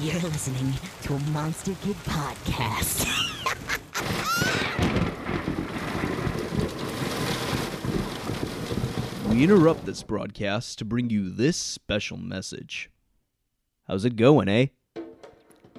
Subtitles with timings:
[0.00, 3.08] You're listening to a Monster Kid podcast.
[9.28, 12.90] We interrupt this broadcast to bring you this special message.
[13.88, 14.66] How's it going, eh?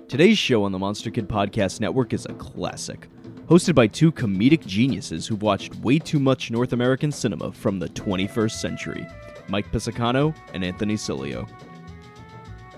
[0.07, 3.07] Today's show on the Monster Kid Podcast Network is a classic,
[3.45, 7.89] hosted by two comedic geniuses who've watched way too much North American cinema from the
[7.89, 9.07] 21st century
[9.48, 11.48] Mike Pisacano and Anthony Cilio.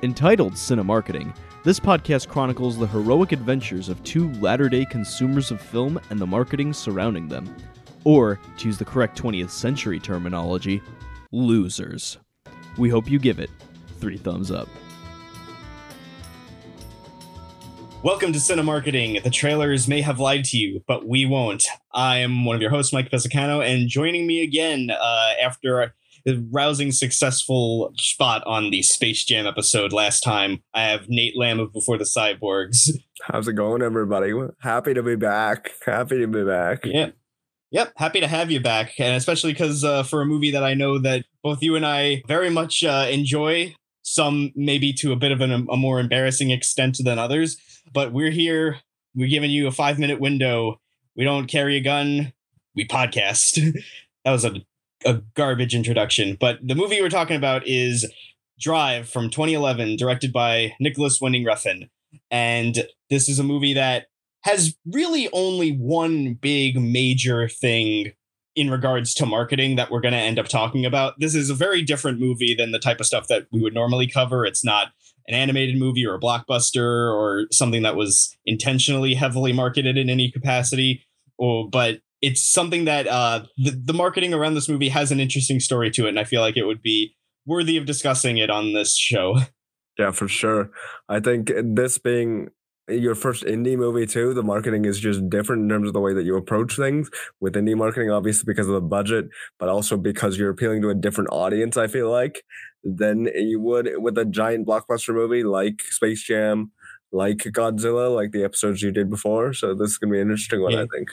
[0.05, 5.99] Entitled Cinemarketing, this podcast chronicles the heroic adventures of two latter day consumers of film
[6.11, 7.55] and the marketing surrounding them.
[8.03, 10.79] Or, to use the correct 20th century terminology,
[11.31, 12.19] losers.
[12.77, 13.49] We hope you give it
[13.99, 14.69] three thumbs up.
[18.03, 19.23] Welcome to Cinemarketing.
[19.23, 21.63] The trailers may have lied to you, but we won't.
[21.91, 25.95] I am one of your hosts, Mike Pesicano, and joining me again uh, after
[26.51, 31.71] rousing, successful spot on the Space Jam episode last time, I have Nate Lamb of
[31.71, 32.89] Before the Cyborgs.
[33.23, 34.33] How's it going, everybody?
[34.61, 35.71] Happy to be back.
[35.85, 36.85] Happy to be back.
[36.85, 37.09] Yeah.
[37.71, 40.75] Yep, happy to have you back, and especially because uh, for a movie that I
[40.75, 45.31] know that both you and I very much uh, enjoy, some maybe to a bit
[45.31, 47.57] of an, a more embarrassing extent than others,
[47.91, 48.77] but we're here.
[49.15, 50.79] We're giving you a five minute window.
[51.17, 52.33] We don't carry a gun.
[52.75, 53.73] We podcast.
[54.25, 54.53] that was a,
[55.05, 58.11] a garbage introduction, but the movie we're talking about is
[58.59, 61.89] Drive from 2011, directed by Nicolas Winding Refn,
[62.31, 64.07] and this is a movie that
[64.43, 68.13] has really only one big major thing
[68.55, 71.19] in regards to marketing that we're going to end up talking about.
[71.19, 74.07] This is a very different movie than the type of stuff that we would normally
[74.07, 74.45] cover.
[74.45, 74.87] It's not
[75.27, 80.31] an animated movie or a blockbuster or something that was intentionally heavily marketed in any
[80.31, 81.03] capacity.
[81.37, 85.59] Or, but it's something that uh, the, the marketing around this movie has an interesting
[85.59, 88.73] story to it, and I feel like it would be worthy of discussing it on
[88.73, 89.37] this show.
[89.97, 90.71] Yeah, for sure.
[91.07, 92.49] I think this being
[92.89, 96.13] your first indie movie too the marketing is just different in terms of the way
[96.13, 97.09] that you approach things
[97.39, 99.25] with indie marketing obviously because of the budget
[99.57, 102.43] but also because you're appealing to a different audience i feel like
[102.83, 106.71] than you would with a giant blockbuster movie like space jam
[107.11, 110.27] like godzilla like the episodes you did before so this is going to be an
[110.27, 110.83] interesting one Yeah.
[110.83, 111.09] i think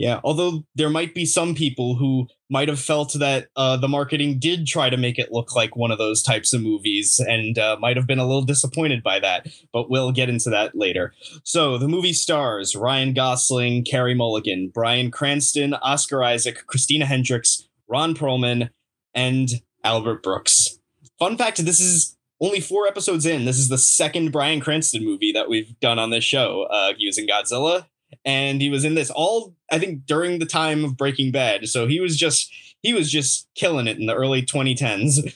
[0.00, 4.38] Yeah, although there might be some people who might have felt that uh, the marketing
[4.38, 7.76] did try to make it look like one of those types of movies and uh,
[7.78, 11.12] might have been a little disappointed by that, but we'll get into that later.
[11.44, 18.14] So, the movie stars Ryan Gosling, Carey Mulligan, Bryan Cranston, Oscar Isaac, Christina Hendricks, Ron
[18.14, 18.70] Perlman,
[19.12, 19.50] and
[19.84, 20.78] Albert Brooks.
[21.18, 23.44] Fun fact this is only four episodes in.
[23.44, 26.66] This is the second Bryan Cranston movie that we've done on this show.
[26.70, 27.84] Uh, Godzilla,
[28.24, 31.68] and he was in this all I think during the time of Breaking Bad.
[31.68, 35.34] So he was just he was just killing it in the early 2010s.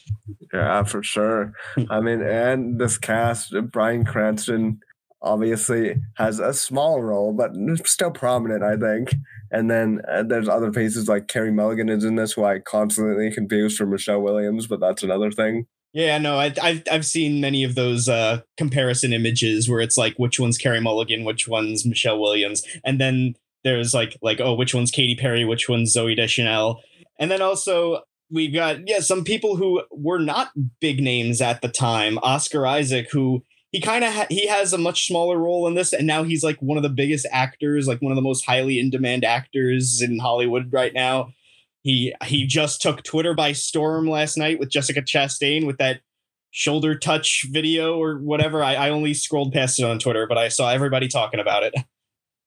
[0.52, 1.52] Yeah, for sure.
[1.90, 4.80] I mean, and this cast, Bryan Cranston
[5.20, 7.52] obviously has a small role, but
[7.86, 9.14] still prominent, I think.
[9.50, 13.32] And then uh, there's other faces like Carey Mulligan is in this, who I constantly
[13.32, 15.66] confuse for Michelle Williams, but that's another thing.
[15.94, 20.16] Yeah, no, I, I've I've seen many of those uh, comparison images where it's like
[20.16, 24.74] which one's Carey Mulligan, which one's Michelle Williams, and then there's like like oh which
[24.74, 26.82] one's Katy Perry, which one's Zooey Deschanel,
[27.20, 30.50] and then also we've got yeah some people who were not
[30.80, 32.18] big names at the time.
[32.24, 35.92] Oscar Isaac, who he kind of ha- he has a much smaller role in this,
[35.92, 38.80] and now he's like one of the biggest actors, like one of the most highly
[38.80, 41.32] in demand actors in Hollywood right now.
[41.84, 46.00] He he just took Twitter by storm last night with Jessica Chastain with that
[46.50, 48.64] shoulder touch video or whatever.
[48.64, 51.74] I, I only scrolled past it on Twitter, but I saw everybody talking about it.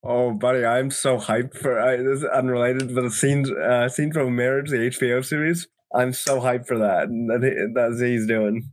[0.03, 4.13] Oh, buddy, I'm so hyped for I, this is unrelated, but the scene, uh, scene
[4.13, 5.67] from Marriage, the HBO series.
[5.93, 7.09] I'm so hyped for that.
[7.09, 8.71] That he- that's what he's doing.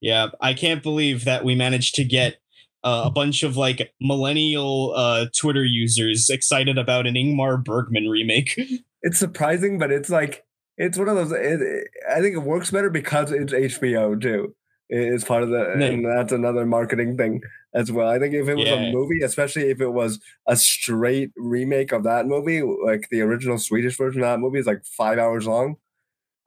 [0.00, 2.36] Yeah, I can't believe that we managed to get
[2.84, 8.58] uh, a bunch of like millennial uh, Twitter users excited about an Ingmar Bergman remake.
[9.02, 10.44] It's surprising, but it's like
[10.76, 11.32] it's one of those.
[11.32, 14.54] It, it- I think it works better because it's HBO too.
[14.90, 15.86] It's part of the, No.
[15.86, 17.42] and that's another marketing thing
[17.74, 18.08] as well.
[18.08, 18.74] I think if it was Yeah.
[18.76, 23.58] a movie, especially if it was a straight remake of that movie, like the original
[23.58, 25.76] Swedish version of that movie is like five hours long.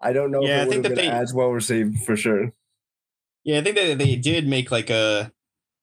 [0.01, 1.99] I don't know Yeah, if it would think have that been they- as well received
[2.03, 2.51] for sure.
[3.43, 5.31] Yeah, I think that they did make like a.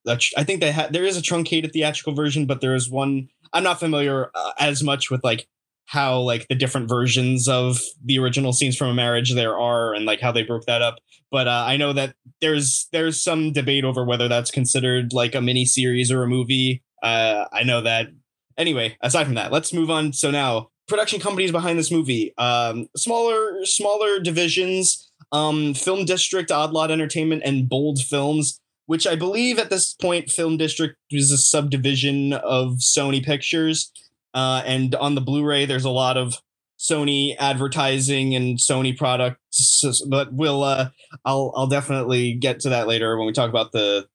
[0.07, 3.29] I think they had there is a truncated theatrical version, but there is one.
[3.53, 5.47] I'm not familiar uh, as much with like
[5.89, 10.05] how like the different versions of the original scenes from a marriage there are, and
[10.05, 10.97] like how they broke that up.
[11.31, 15.41] But uh, I know that there's there's some debate over whether that's considered like a
[15.41, 16.83] mini series or a movie.
[17.03, 18.09] Uh, I know that.
[18.57, 20.13] Anyway, aside from that, let's move on.
[20.13, 26.73] So now, production companies behind this movie, um, smaller smaller divisions um, Film District, Odd
[26.73, 28.61] Lot Entertainment, and Bold Films.
[28.87, 33.93] which I believe at this point Film District is a subdivision of Sony Pictures.
[34.35, 36.35] Uh, and on the Blu-ray, there's a lot of
[36.79, 39.83] Sony advertising and Sony products.
[40.09, 40.91] But we'll uh,
[41.25, 44.07] I'll I'll definitely get to that later when we talk about the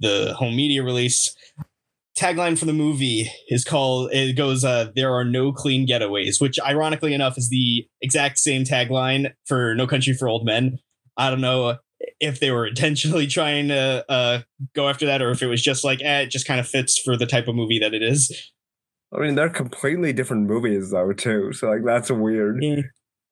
[0.00, 1.34] the home media release.
[2.18, 6.58] Tagline for the movie is called it goes uh there are no clean getaways, which
[6.60, 10.78] ironically enough is the exact same tagline for No Country for Old Men.
[11.16, 11.78] I don't know
[12.18, 14.40] if they were intentionally trying to uh,
[14.74, 16.98] go after that or if it was just like eh, it just kind of fits
[16.98, 18.52] for the type of movie that it is.
[19.12, 21.52] I mean, they're completely different movies though, too.
[21.52, 22.62] So like that's weird.
[22.62, 22.82] Yeah,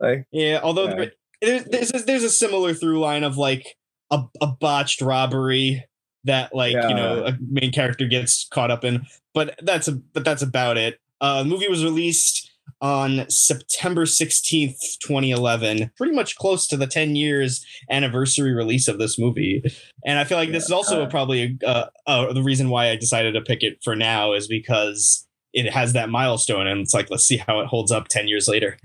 [0.01, 0.95] Like, yeah although Yeah.
[1.41, 3.77] there, there's there's there's a similar through line of like
[4.11, 5.85] a, a botched robbery
[6.25, 10.25] that like you know a main character gets caught up in, but that's a but
[10.25, 11.01] that's about it.
[11.21, 17.17] Uh, the movie was released on September 16th, 2011, pretty much close to the 10
[17.17, 19.63] years anniversary release of this movie.
[20.05, 22.97] And I feel like this is also uh, probably uh, uh, the reason why I
[22.97, 27.11] decided to pick it for now is because it has that milestone and it's like
[27.11, 28.77] let's see how it holds up 10 years later.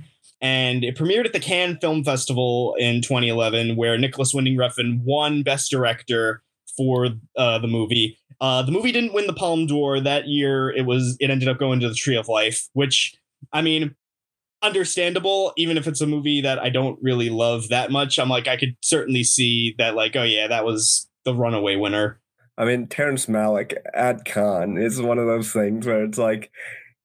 [0.41, 5.43] And it premiered at the cannes film festival in 2011 where nicolas winding refn won
[5.43, 6.43] best director
[6.75, 8.17] for uh, the movie.
[8.41, 10.69] Uh, the movie didn't win the palme d'or that year.
[10.71, 13.15] It was it ended up going to the tree of life which
[13.51, 13.95] i mean
[14.61, 18.17] understandable even if it's a movie that i don't really love that much.
[18.17, 22.19] I'm like i could certainly see that like oh yeah that was the runaway winner
[22.57, 26.51] I mean, Terrence Malick at Cannes is one of those things where it's like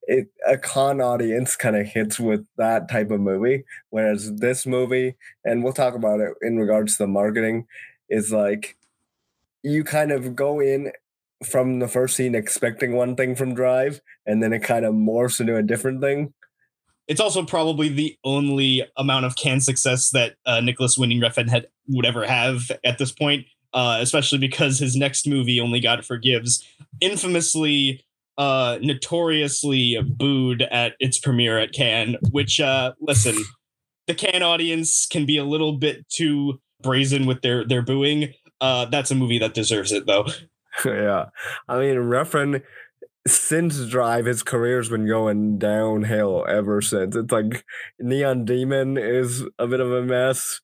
[0.03, 5.17] it a Cannes audience kind of hits with that type of movie, whereas this movie,
[5.45, 7.67] and we'll talk about it in regards to the marketing,
[8.09, 8.77] is like
[9.63, 10.93] you kind of go in
[11.45, 15.41] from the first scene expecting one thing from Drive, and then it kind of morphs
[15.41, 16.33] into a different thing.
[17.09, 21.67] it's also probably the only amount of Cannes success that uh, Nicolas Winding Refn had
[21.89, 26.65] would ever have at this point, uh, especially because his next movie, Only God Forgives,
[27.01, 28.05] infamously,
[28.37, 32.17] uh, notoriously booed at its premiere at Cannes.
[32.31, 33.37] Which, uh, listen,
[34.07, 38.33] the Cannes audience can be a little bit too brazen with their their booing.
[38.61, 40.27] Uh, that's a movie that deserves it, though.
[40.85, 41.27] yeah,
[41.69, 42.63] I mean, Refn
[43.27, 47.15] since Drive, his career's been going downhill ever since.
[47.17, 47.65] It's like
[47.99, 50.61] Neon Demon is a bit of a mess.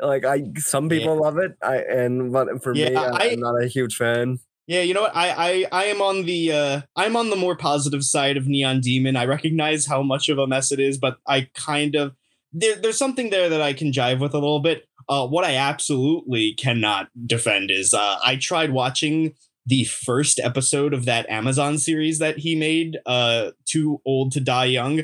[0.00, 3.40] Like I, some people love it, I and but for me, Yeah, I, I- am
[3.40, 4.38] not a huge fan.
[4.66, 5.16] Yeah, you know what?
[5.16, 8.80] I I I am on the uh I'm on the more positive side of Neon
[8.80, 9.16] Demon.
[9.16, 12.14] I recognize how much of a mess it is, but I kind of
[12.52, 14.86] there, there's something there that I can jive with a little bit.
[15.08, 19.34] Uh what I absolutely cannot defend is uh I tried watching
[19.70, 24.64] the first episode of that Amazon series that he made, uh Too Old to Die
[24.66, 25.02] Young.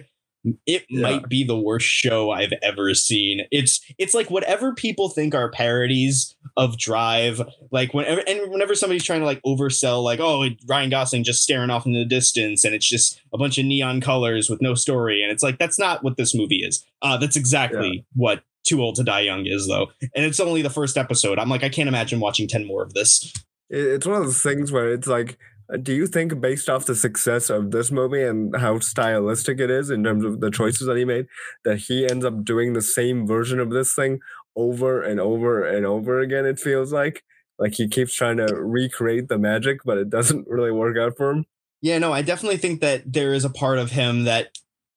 [0.64, 1.00] It Yeah.
[1.02, 3.40] might be the worst show I've ever seen.
[3.50, 7.42] It's it's like whatever people think are parodies of Drive,
[7.72, 11.70] like whenever and whenever somebody's trying to like oversell like oh ryan gosling just staring
[11.70, 15.20] off in the distance and it's just a bunch of neon colors with no story
[15.22, 18.94] and it's like that's not what this movie is uh that's exactly what too old
[18.96, 21.88] to die young is though and it's only the first episode i'm like i can't
[21.88, 23.32] imagine watching 10 more of this
[23.70, 25.38] It's one of those things where it's like,
[25.72, 29.70] uh, do you think based off the success of this movie and how stylistic it
[29.70, 31.26] is in terms of the choices that he made,
[31.64, 34.20] that he ends up doing the same version of this thing
[34.54, 36.46] over and over and over again?
[36.46, 37.24] It feels like
[37.58, 41.30] like he keeps trying to recreate the magic, but it doesn't really work out for
[41.30, 41.46] him.
[41.82, 44.48] yeah no i definitely think that there is a part of him that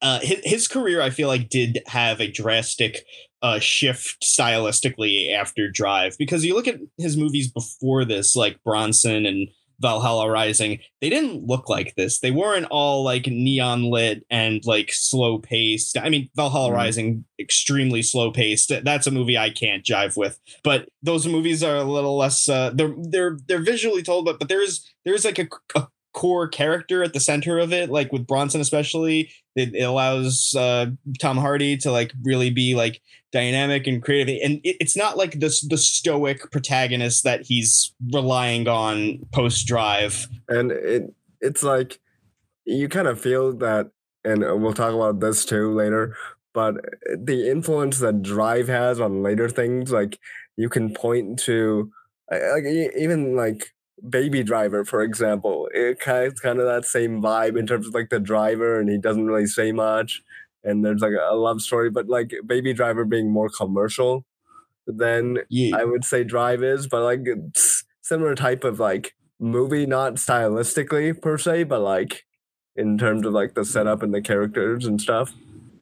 [0.01, 3.05] uh his, his career i feel like did have a drastic
[3.41, 6.15] uh shift stylistically after drive.
[6.17, 9.47] Because you look at his movies before this like bronson and
[9.81, 12.19] valhalla rising they didn't look like this.
[12.19, 15.97] They weren't all like neon lit and like slow paced.
[15.97, 16.75] I mean valhalla Mhm.
[16.75, 18.73] rising extremely slow paced.
[18.83, 20.37] That's a movie i can't jive with.
[20.65, 24.49] But those movies are a little less uh they're they're they're visually told but but
[24.49, 28.61] there's there's like a, a core character at the center of it like with bronson
[28.61, 30.87] especially it, it allows uh
[31.19, 33.01] tom hardy to like really be like
[33.31, 38.67] dynamic and creative and it, it's not like this the stoic protagonist that he's relying
[38.67, 41.99] on post drive And it it's like
[42.65, 43.91] you kind of feel that,
[44.23, 46.15] and we'll talk about this too later.
[46.53, 46.75] But
[47.17, 50.19] the influence that Drive has on later things, like
[50.57, 51.91] you can point to,
[52.29, 53.73] like even like
[54.07, 57.93] Baby Driver, for example, it kind of, kind of that same vibe in terms of
[57.93, 60.21] like the driver, and he doesn't really say much,
[60.63, 64.25] and there's like a love story, but like Baby Driver being more commercial
[64.87, 69.85] than yeah I would say Drive is, but like it's similar type of like movie,
[69.85, 72.25] not stylistically per se, but like
[72.75, 75.33] in terms of like the setup and the characters and stuff.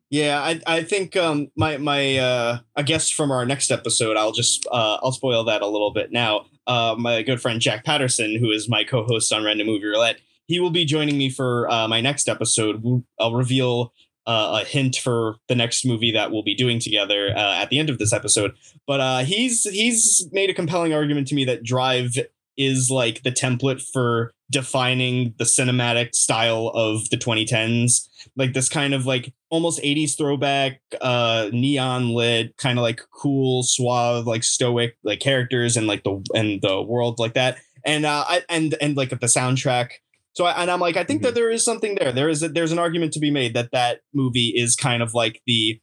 [0.10, 4.32] Yeah, I I think um my my uh a guest from our next episode, I'll
[4.32, 6.46] just uh I'll spoil that a little bit now.
[6.68, 10.60] Uh, my good friend Jack Patterson, who is my co-host on Random Movie Roulette, he
[10.60, 13.04] will be joining me for uh, my next episode.
[13.20, 13.94] I'll reveal
[14.28, 17.80] uh, a hint for the next movie that we'll be doing together uh, at the
[17.80, 18.52] end of this episode.
[18.86, 22.18] But uh, he's he's made a compelling argument to me that Drive
[22.58, 28.94] is like the template for defining the cinematic style of the 2010s like this kind
[28.94, 34.98] of like almost 80s throwback uh neon lit kind of like cool suave like stoic
[35.04, 37.58] like characters and like the and the world like that.
[37.86, 39.92] And uh I, and and like the soundtrack.
[40.34, 41.26] So I, and I'm like I think mm-hmm.
[41.26, 42.12] that there is something there.
[42.12, 45.14] There is a, there's an argument to be made that that movie is kind of
[45.14, 45.80] like the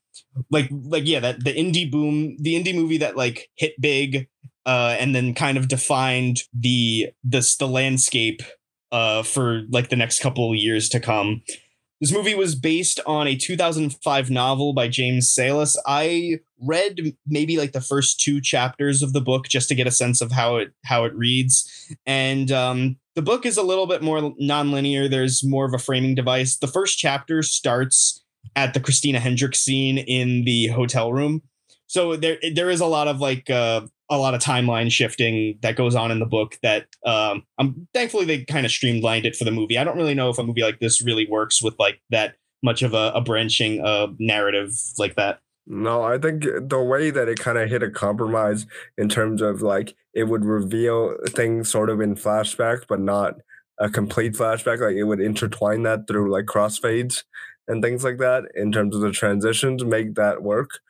[0.50, 4.28] like like yeah that the indie boom the indie movie that like hit big
[4.66, 8.42] uh, and then kind of defined the this the landscape
[8.92, 11.42] uh, for like the next couple of years to come.
[12.00, 15.76] This movie was based on a 2005 novel by James Sallis.
[15.86, 19.92] I read maybe like the first two chapters of the book just to get a
[19.92, 21.68] sense of how it how it reads,
[22.06, 25.08] and um, the book is a little bit more nonlinear.
[25.08, 26.56] There's more of a framing device.
[26.56, 28.22] The first chapter starts
[28.56, 31.42] at the Christina Hendricks scene in the hotel room,
[31.86, 35.76] so there there is a lot of like uh, a lot of timeline shifting that
[35.76, 39.44] goes on in the book that um I'm thankfully they kind of streamlined it for
[39.44, 39.78] the movie.
[39.78, 42.82] I don't really know if a movie like this really works with like that much
[42.82, 45.40] of a, a branching uh narrative like that.
[45.66, 48.66] No, I think the way that it kind of hit a compromise
[48.98, 53.36] in terms of like it would reveal things sort of in flashback, but not
[53.78, 54.80] a complete flashback.
[54.80, 57.24] Like it would intertwine that through like crossfades
[57.66, 60.80] and things like that in terms of the transitions, to make that work.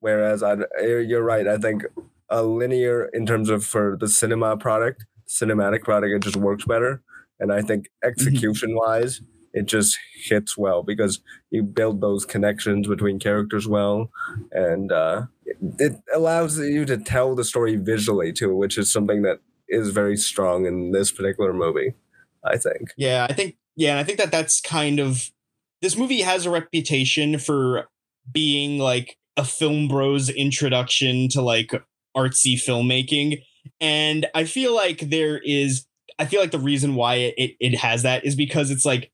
[0.00, 1.46] Whereas I, you're right.
[1.46, 1.84] I think
[2.28, 7.02] a linear in terms of for the cinema product, cinematic product, it just works better.
[7.40, 8.08] And I think mm-hmm.
[8.08, 9.20] execution wise,
[9.52, 14.10] it just hits well because you build those connections between characters well,
[14.50, 19.22] and uh, it, it allows you to tell the story visually too, which is something
[19.22, 19.38] that
[19.68, 21.94] is very strong in this particular movie.
[22.44, 22.90] I think.
[22.96, 23.56] Yeah, I think.
[23.76, 25.30] Yeah, and I think that that's kind of
[25.82, 27.88] this movie has a reputation for
[28.30, 31.72] being like a film bros introduction to like
[32.16, 33.42] artsy filmmaking.
[33.80, 35.86] And I feel like there is,
[36.18, 39.10] I feel like the reason why it, it, it has that is because it's like,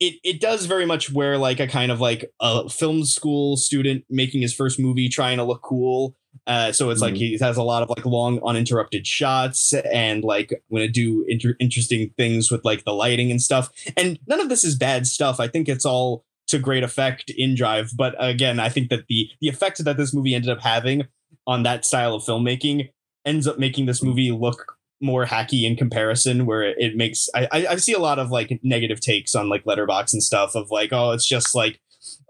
[0.00, 4.04] it, it does very much wear like a kind of like a film school student
[4.10, 7.12] making his first movie trying to look cool uh, so it's mm-hmm.
[7.12, 11.24] like he has a lot of like long uninterrupted shots and like I'm gonna do
[11.28, 13.70] inter- interesting things with like the lighting and stuff.
[13.96, 15.38] And none of this is bad stuff.
[15.38, 17.92] I think it's all to great effect in Drive.
[17.96, 21.06] But again, I think that the the effect that this movie ended up having
[21.46, 22.90] on that style of filmmaking
[23.24, 27.76] ends up making this movie look more hacky in comparison where it makes I, I
[27.76, 31.10] see a lot of like negative takes on like Letterboxd and stuff of like oh
[31.10, 31.80] it's just like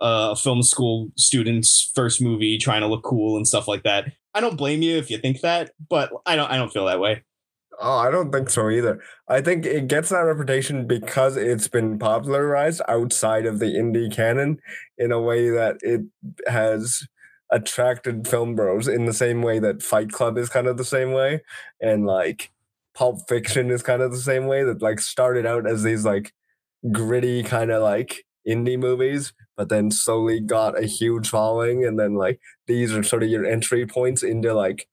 [0.00, 4.40] a film school student's first movie trying to look cool and stuff like that i
[4.40, 7.22] don't blame you if you think that but i don't i don't feel that way
[7.80, 9.02] Oh, I don't think so either.
[9.28, 14.58] I think it gets that reputation because it's been popularized outside of the indie canon
[14.98, 16.02] in a way that it
[16.46, 17.04] has
[17.52, 21.12] attracted film bros in the same way that Fight Club is kind of the same
[21.12, 21.42] way,
[21.80, 22.50] and like
[22.94, 26.32] Pulp Fiction is kind of the same way that like started out as these like
[26.90, 32.14] gritty kind of like indie movies, but then slowly got a huge following, and then
[32.14, 34.88] like these are sort of your entry points into like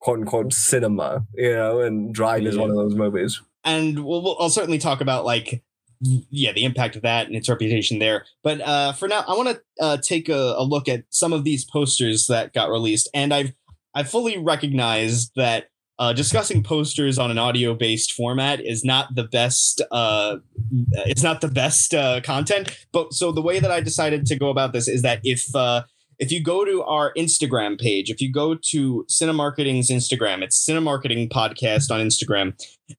[0.00, 2.50] quote unquote cinema, you know, and Drive yeah.
[2.50, 3.40] is one of those movies.
[3.64, 5.62] And we'll, we'll I'll certainly talk about like
[6.00, 8.24] yeah, the impact of that and its reputation there.
[8.42, 11.44] But uh, for now, I want to uh, take a, a, look at some of
[11.44, 13.52] these posters that got released, and I've
[13.94, 19.24] I fully recognized that uh, discussing posters on an audio based format is not the
[19.24, 19.82] best.
[19.90, 20.36] Uh,
[21.06, 22.86] it's not the best uh, content.
[22.92, 25.82] But so the way that I decided to go about this is that if uh,
[26.18, 31.30] if you go to our Instagram page, if you go to Cinemarketing's Instagram, it's Cinemarketing
[31.30, 32.54] Podcast on Instagram,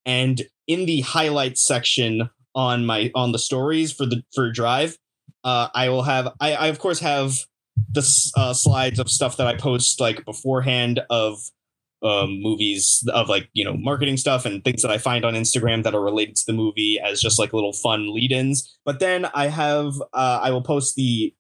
[0.06, 4.98] and in the highlights section on my on the stories for the for drive.
[5.44, 7.34] Uh i will have i, I of course have
[7.92, 8.02] the
[8.36, 11.40] uh, slides of stuff that i post like beforehand of
[12.02, 15.84] um movies of like you know marketing stuff and things that i find on instagram
[15.84, 18.78] that are related to the movie as just like little fun lead-ins.
[18.86, 21.34] But then i have uh i will post the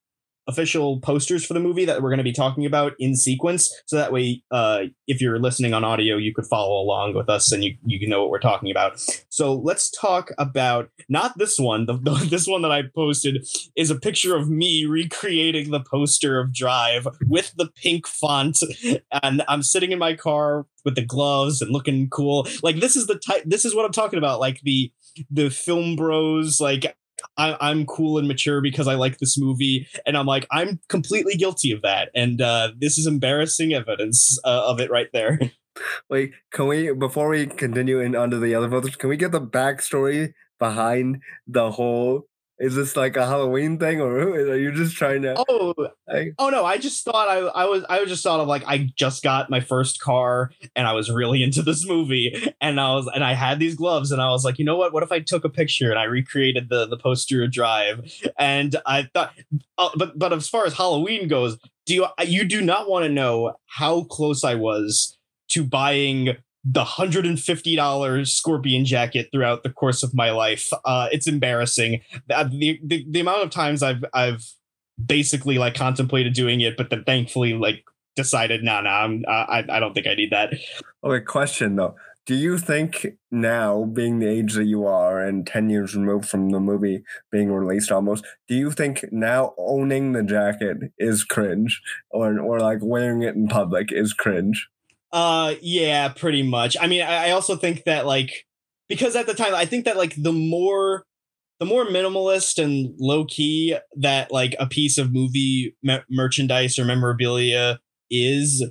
[0.49, 3.73] official posters for the movie that we're going to be talking about in sequence.
[3.85, 7.51] So that way uh, if you're listening on audio you could follow along with us
[7.51, 8.99] and you, you know what we're talking about.
[9.29, 13.91] So let's talk about not this one the, the, this one that i posted is
[13.91, 18.59] a picture of me recreating the poster of drive with the pink font.
[19.23, 22.47] And i'm sitting in my car with the gloves and looking cool.
[22.63, 24.39] Like this is the type this is what i'm talking about.
[24.39, 24.91] Like the
[25.29, 26.95] the film bros like
[27.37, 31.35] I, am cool and mature because I like this movie, and I'm like I'm completely
[31.35, 35.39] guilty of that, and uh, this is embarrassing evidence uh, of it right there.
[36.09, 39.41] Wait, can we before we continue in onto the other photos, can we get the
[39.41, 42.28] backstory behind the whole?
[42.59, 45.41] Is this like a Halloween thing, or are you just trying to?
[45.47, 45.73] Oh,
[46.07, 46.65] like- oh no!
[46.65, 49.49] I just thought I, I was I was just thought of like I just got
[49.49, 53.33] my first car and I was really into this movie and I was and I
[53.33, 54.91] had these gloves and I was like, you know what?
[54.91, 58.11] What if I took a picture and I recreated the the posterior drive?
[58.37, 59.33] And I thought,
[59.77, 63.09] uh, but but as far as Halloween goes, do you you do not want to
[63.09, 65.17] know how close I was
[65.51, 70.69] to buying the hundred and fifty dollars scorpion jacket throughout the course of my life.
[70.85, 72.01] Uh, it's embarrassing.
[72.27, 74.43] The, the, the amount of times I've I've
[75.03, 77.83] basically like contemplated doing it, but then thankfully like
[78.15, 80.53] decided, no, no, I'm uh, I I don't think I need that.
[81.03, 81.95] Okay, question though.
[82.29, 86.51] Do you think now, being the age that you are and 10 years removed from
[86.51, 87.01] the movie
[87.31, 92.79] being released almost, do you think now owning the jacket is cringe or, or like
[92.83, 94.69] wearing it in public is cringe?
[95.11, 96.77] Uh, yeah, pretty much.
[96.79, 98.45] I mean, I, I also think that like
[98.87, 101.03] because at the time, I think that like the more
[101.59, 106.85] the more minimalist and low key that like a piece of movie me- merchandise or
[106.85, 108.63] memorabilia is,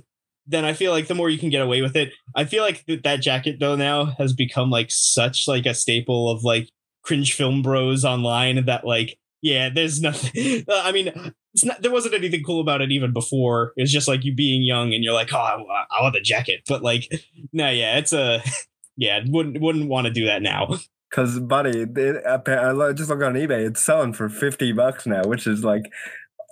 [0.47, 2.13] then I feel like the more you can get away with it.
[2.35, 6.29] I feel like th- that jacket though now has become like such like a staple
[6.31, 6.69] of like
[7.03, 10.65] cringe film bros online that like yeah, there's nothing.
[10.69, 11.33] I mean,
[11.65, 11.81] not.
[11.81, 13.73] There wasn't anything cool about it even before.
[13.75, 15.55] It's just like you being young and you're like, oh, I,
[15.97, 16.61] I want the jacket.
[16.67, 17.11] But like,
[17.53, 18.41] no, yeah, it's a
[18.97, 19.21] yeah.
[19.27, 20.77] Wouldn't wouldn't want to do that now.
[21.09, 23.65] Because, buddy, it, I just look on eBay.
[23.67, 25.91] It's selling for 50 bucks now, which is like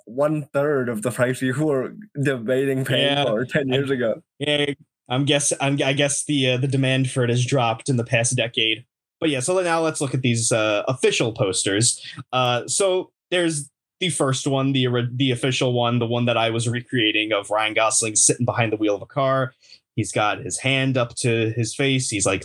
[0.04, 4.20] one third of the price you were debating paying Yeah, for 10 I- years ago.
[4.40, 4.72] Yeah,
[5.08, 8.04] I'm guess I'm, I guess the uh, the demand for it has dropped in the
[8.04, 8.84] past decade.
[9.20, 12.00] But yeah, so now let's look at these uh, official posters.
[12.32, 16.68] Uh, so there's the first one, the the official one, the one that I was
[16.68, 19.54] recreating of Ryan Gosling sitting behind the wheel of a car.
[19.96, 22.08] He's got his hand up to his face.
[22.08, 22.44] He's like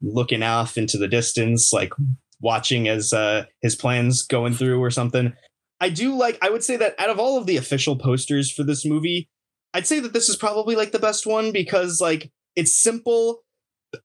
[0.00, 1.92] looking off into the distance, like
[2.40, 5.34] watching as uh, his plans going through or something.
[5.80, 6.38] I do like.
[6.40, 9.28] I would say that out of all of the official posters for this movie,
[9.74, 13.42] I'd say that this is probably like the best one because like it's simple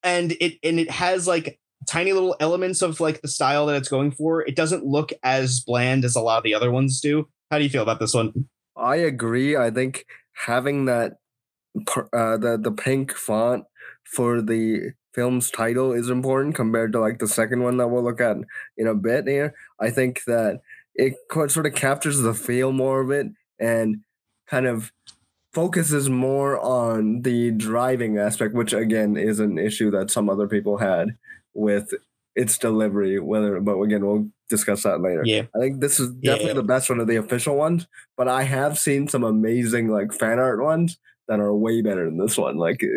[0.03, 3.89] and it and it has like tiny little elements of like the style that it's
[3.89, 4.41] going for.
[4.41, 7.27] It doesn't look as bland as a lot of the other ones do.
[7.51, 8.47] How do you feel about this one?
[8.75, 9.57] I agree.
[9.57, 10.05] I think
[10.45, 11.13] having that
[12.13, 13.65] uh, the the pink font
[14.03, 18.21] for the film's title is important compared to like the second one that we'll look
[18.21, 18.37] at
[18.77, 19.53] in a bit here.
[19.79, 20.61] I think that
[20.95, 21.15] it
[21.47, 23.27] sort of captures the feel more of it
[23.59, 23.97] and
[24.47, 24.91] kind of
[25.53, 30.77] focuses more on the driving aspect, which again is an issue that some other people
[30.77, 31.17] had
[31.59, 31.93] with
[32.35, 33.19] its delivery.
[33.19, 35.23] Whether, but again, we'll discuss that later.
[35.25, 35.43] Yeah.
[35.55, 36.53] I think this is definitely Yeah.
[36.53, 40.39] the best one of the official ones, but I have seen some amazing like fan
[40.39, 42.57] art ones that are way better than this one.
[42.57, 42.87] Like uh,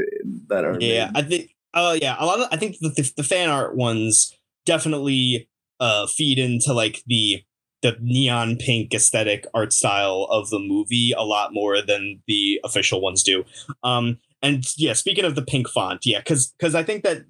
[0.49, 1.51] that are Yeah, made- I think.
[1.75, 4.33] Oh yeah, a lot of I think the, the the fan art ones
[4.67, 5.49] definitely
[5.81, 7.43] uh feed into like the
[7.83, 13.01] the neon pink aesthetic art style of the movie a lot more than the official
[13.01, 13.45] ones do.
[13.83, 17.25] Um and yeah, speaking of the pink font, yeah, cuz cuz I think that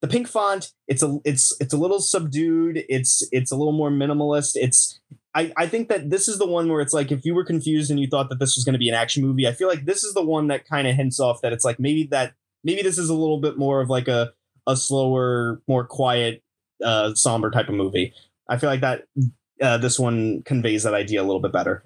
[0.00, 3.90] the pink font it's a it's it's a little subdued, it's it's a little more
[3.90, 4.52] minimalist.
[4.54, 5.00] It's
[5.34, 7.90] I, I think that this is the one where it's like if you were confused
[7.90, 9.84] and you thought that this was going to be an action movie, I feel like
[9.84, 12.32] this is the one that kind of hints off that it's like maybe that
[12.64, 14.32] maybe this is a little bit more of like a
[14.66, 16.42] a slower, more quiet,
[16.84, 18.12] uh, somber type of movie.
[18.48, 19.04] I feel like that
[19.60, 21.84] uh, this one conveys that idea a little bit better.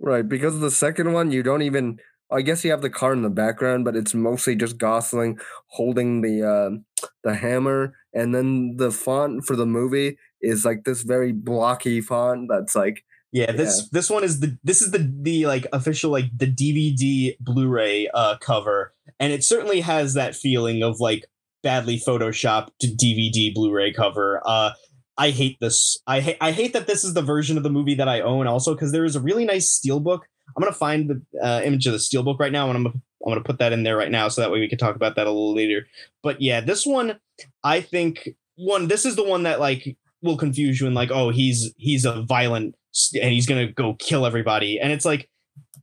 [0.00, 1.98] right because the second one you don't even.
[2.30, 6.22] I guess you have the car in the background, but it's mostly just Gosling holding
[6.22, 11.32] the uh, the hammer, and then the font for the movie is like this very
[11.32, 15.66] blocky font that's like Yeah, this this one is the this is the the like
[15.72, 21.26] official like the DVD Blu-ray uh cover, and it certainly has that feeling of like
[21.62, 24.40] badly photoshopped DVD Blu-ray cover.
[24.44, 24.70] Uh,
[25.18, 25.98] I hate this.
[26.06, 28.46] I hate I hate that this is the version of the movie that I own
[28.46, 30.20] also because there is a really nice steelbook.
[30.56, 33.30] I'm gonna find the uh, image of the steelbook right now, and I'm gonna, I'm
[33.32, 35.26] gonna put that in there right now so that way we can talk about that
[35.26, 35.86] a little later.
[36.22, 37.18] But yeah, this one
[37.62, 41.30] I think one this is the one that like will confuse you and like oh
[41.30, 42.74] he's he's a violent
[43.20, 45.28] and he's gonna go kill everybody and it's like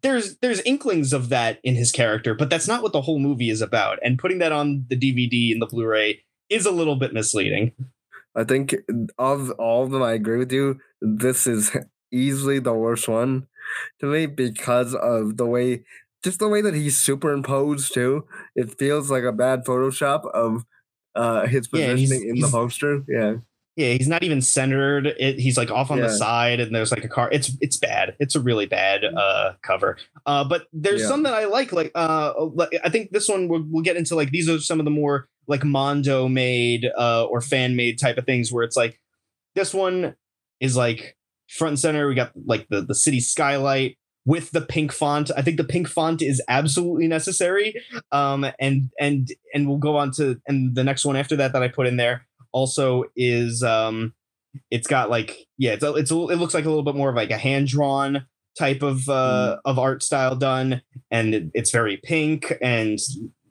[0.01, 3.51] there's there's inklings of that in his character but that's not what the whole movie
[3.51, 7.13] is about and putting that on the dvd and the blu-ray is a little bit
[7.13, 7.71] misleading
[8.35, 8.75] I think
[9.17, 10.79] of all of them, I agree with you.
[11.01, 11.75] This is
[12.11, 13.47] easily the worst one
[13.99, 15.83] to me because of the way,
[16.23, 18.25] just the way that he's superimposed too.
[18.55, 20.65] It feels like a bad Photoshop of
[21.15, 23.03] uh his Yeah, he's- positioning in the poster.
[23.07, 23.35] Yeah,
[23.75, 25.07] yeah, he's not even centered.
[25.07, 27.29] It, he's like off on the side, and there's like a car.
[27.31, 28.15] It's it's bad.
[28.19, 29.97] It's a really bad uh cover.
[30.25, 31.07] Uh, but there's Yeah.
[31.07, 31.71] some that I like.
[31.71, 34.15] Like uh, like, I think this one we'll, we'll get into.
[34.15, 38.17] Like these are some of the more like Mondo made uh or fan made type
[38.17, 38.99] of things where it's like
[39.55, 40.15] this one
[40.59, 41.15] is like
[41.57, 42.07] front and center.
[42.07, 45.31] We got like the the city skylight with the pink font.
[45.35, 47.75] I think the pink font is absolutely necessary.
[48.11, 51.63] Um, and and and we'll go on to and the next one after that that
[51.63, 54.13] I put in there also is um,
[54.71, 57.09] it's got like yeah, it's a, it's a, it looks like a little bit more
[57.09, 58.25] of like a hand drawn
[58.57, 62.99] type of uh of art style done, and it, it's very pink and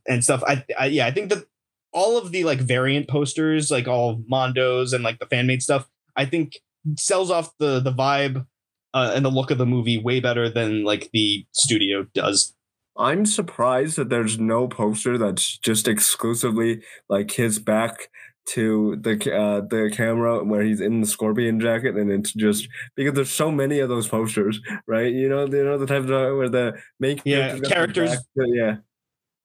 [0.09, 0.43] and stuff.
[0.47, 1.45] I, I yeah, I think that
[1.93, 5.88] all of the like variant posters, like all Mondos and like the fan made stuff,
[6.17, 6.55] I think
[6.99, 8.47] sells off the the vibe
[8.95, 12.55] uh, and the look of the movie way better than like the studio does.
[12.99, 18.09] I'm surprised that there's no poster that's just exclusively like his back
[18.51, 23.14] to the uh, the camera where he's in the scorpion jacket, and it's just because
[23.14, 25.12] there's so many of those posters, right?
[25.12, 28.11] You know, you know the type of where the main Yeah, character's got their characters-
[28.11, 28.77] back to- yeah,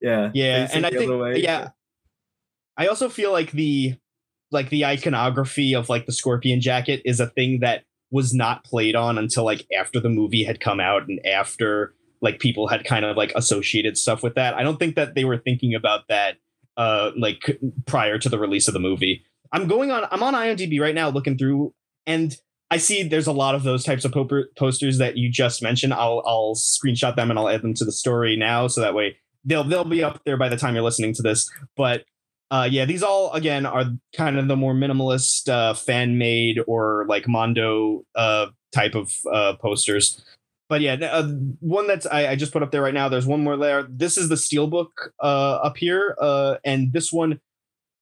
[0.02, 1.42] yeah, Yeah, and I think way.
[1.42, 1.70] yeah,
[2.76, 3.96] I also feel like the
[4.52, 8.96] like the iconography of like the scorpion jacket is a thing that was not played
[8.96, 13.06] on until like after the movie had come out and after like people had kind
[13.06, 14.54] of like associated stuff with that.
[14.54, 16.38] I don't think that they were thinking about that
[16.78, 19.24] uh like prior to the release of the movie.
[19.52, 21.74] I'm going on I'm on IMDb right now looking through
[22.06, 22.36] and
[22.70, 25.94] I see there's a lot of those types of poper- posters that you just mentioned.
[25.94, 29.18] I'll I'll screenshot them and I'll add them to the story now so that way
[29.46, 31.50] they'll they'll be up there by the time you're listening to this.
[31.76, 32.06] But
[32.50, 37.06] uh, yeah, these all again are kind of the more minimalist uh, fan made or
[37.08, 40.24] like Mondo uh, type of uh, posters.
[40.70, 41.28] But yeah, uh,
[41.60, 43.10] one that's I, I just put up there right now.
[43.10, 43.88] There's one more there.
[43.90, 44.88] This is the Steelbook
[45.22, 46.16] uh, up here,
[46.64, 47.40] and this one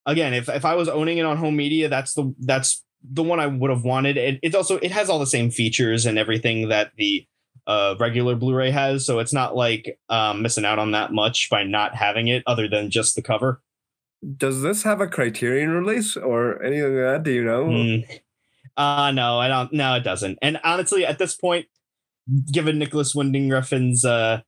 [0.05, 0.33] again.
[0.33, 3.47] If if I was owning it on home media, that's the that's the one I
[3.47, 4.17] would have wanted.
[4.17, 7.25] It, it's also it has all the same features and everything that the
[7.67, 11.63] uh, regular Blu-ray has, so it's not like um, missing out on that much by
[11.63, 13.61] not having it, other than just the cover.
[14.37, 17.23] Does this have a Criterion release or anything like that?
[17.23, 17.65] Do you know?
[17.65, 18.19] Mm.
[18.77, 19.71] Uh no, I don't.
[19.71, 20.37] No, it doesn't.
[20.41, 21.67] And honestly, at this point,
[22.51, 24.41] given Nicolas Winding Refn's uh,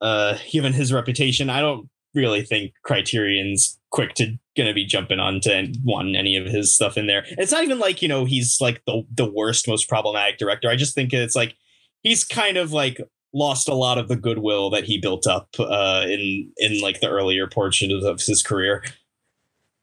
[0.00, 5.40] uh, given his reputation, I don't really think Criterion's quick to gonna be jumping on
[5.40, 7.24] to one any of his stuff in there.
[7.38, 10.68] It's not even like you know he's like the the worst, most problematic director.
[10.68, 11.54] I just think it's like
[12.02, 13.00] he's kind of like
[13.32, 17.08] lost a lot of the goodwill that he built up uh, in in like the
[17.08, 18.82] earlier portions of his career.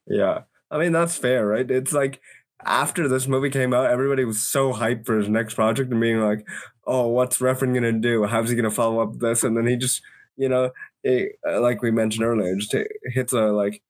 [0.08, 0.41] Yeah.
[0.72, 1.70] I mean, that's fair, right?
[1.70, 2.20] It's like
[2.65, 6.20] after this movie came out, everybody was so hyped for his next project and being
[6.22, 6.46] like,
[6.86, 8.26] oh, what's Refn going to do?
[8.26, 9.43] How's he going to follow up this?
[9.43, 10.02] And then he just,
[10.36, 10.72] you know,
[11.04, 12.76] it, uh, like we mentioned earlier, just
[13.13, 13.82] hits a like,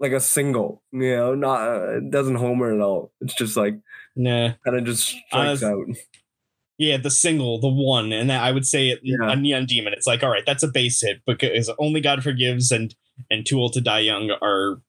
[0.00, 3.12] like a single, you know, not, uh, it doesn't homer at all.
[3.20, 3.74] It's just like,
[4.16, 4.52] Nah.
[4.64, 5.86] kind of just strikes Honest- out.
[6.76, 9.28] Yeah, the single, the one, and that I would say it Yeah.
[9.30, 9.92] on Neon Demon.
[9.92, 12.92] It's like, all right, that's a base hit because Only God Forgives and
[13.30, 14.80] and Too Old to Die Young are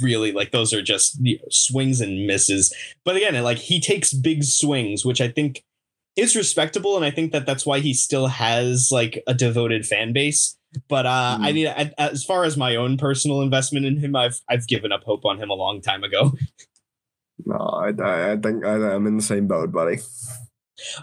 [0.00, 2.74] really like those are just you know, swings and misses.
[3.04, 5.64] But again, like he takes big swings, which I think
[6.16, 10.12] is respectable, and I think that that's why he still has like a devoted fan
[10.12, 10.56] base.
[10.88, 11.54] But uh, I Mhm.
[11.54, 11.66] mean,
[11.98, 15.38] as far as my own personal investment in him, I've I've given up hope on
[15.38, 16.32] him a long time ago.
[17.44, 19.98] No, I, I, I think I, I'm in the same boat, buddy.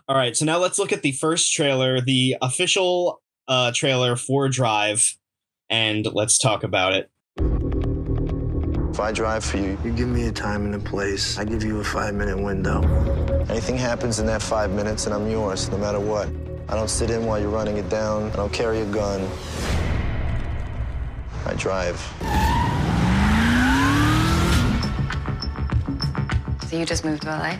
[0.07, 4.47] All right, so now let's look at the first trailer, the official uh, trailer for
[4.47, 5.17] Drive,
[5.69, 7.09] and let's talk about it.
[8.91, 11.37] If I drive for you, You give me a time and a place.
[11.37, 12.81] I give you a five minute window.
[13.49, 16.27] anything happens in that five minutes and I'm yours, no matter what.
[16.67, 18.31] I don't sit in while you're running it down.
[18.31, 19.21] I don't carry a gun.
[21.45, 21.97] I drive.
[26.69, 27.57] So you just moved to LA?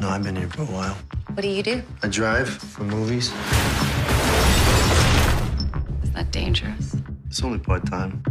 [0.00, 0.96] No, I've been here for a while.
[1.32, 1.82] What do you do?
[2.02, 3.32] I drive for movies.
[6.02, 6.96] Is that dangerous?
[7.32, 8.22] It's only part time.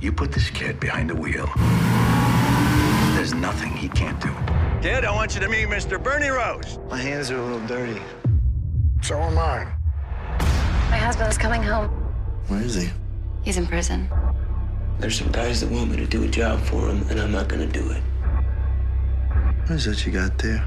[0.00, 1.48] You put this kid behind the wheel.
[3.14, 4.34] There's nothing he can't do.
[4.82, 6.02] Kid, I want you to meet Mr.
[6.02, 6.80] Bernie Rose.
[6.90, 8.02] My hands are a little dirty.
[9.00, 9.72] So am I.
[10.90, 11.88] My husband's coming home.
[12.48, 12.90] Where is he?
[13.44, 14.10] He's in prison.
[14.98, 17.46] There's some guys that want me to do a job for them, and I'm not
[17.46, 18.02] gonna do it.
[19.68, 20.58] What is that you got there?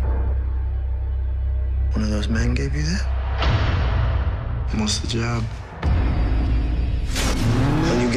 [1.92, 3.06] One of those men gave you that?
[4.78, 5.44] What's the job?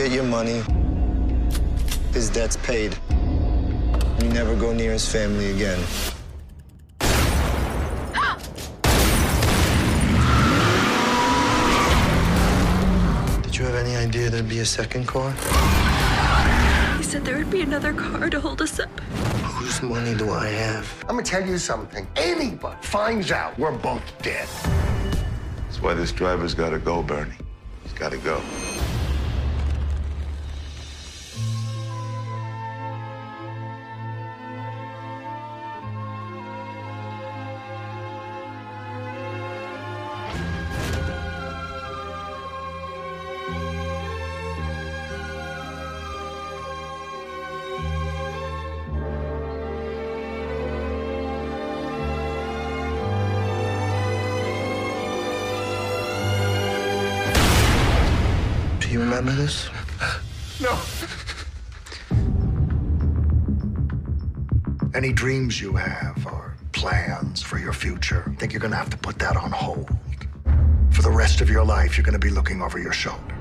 [0.09, 0.63] When you get your money,
[2.15, 2.97] his debt's paid.
[4.23, 5.79] You never go near his family again.
[13.43, 15.31] Did you have any idea there'd be a second car?
[16.97, 19.01] He said there would be another car to hold us up.
[19.61, 20.91] Whose money do I have?
[21.03, 22.07] I'm gonna tell you something.
[22.17, 24.49] Anybody finds out we're both dead.
[25.67, 27.35] That's why this driver's gotta go, Bernie.
[27.83, 28.41] He's gotta go.
[65.19, 69.19] Dreams you have or plans for your future, I think you're gonna have to put
[69.19, 69.91] that on hold.
[70.93, 73.35] For the rest of your life, you're gonna be looking over your shoulder.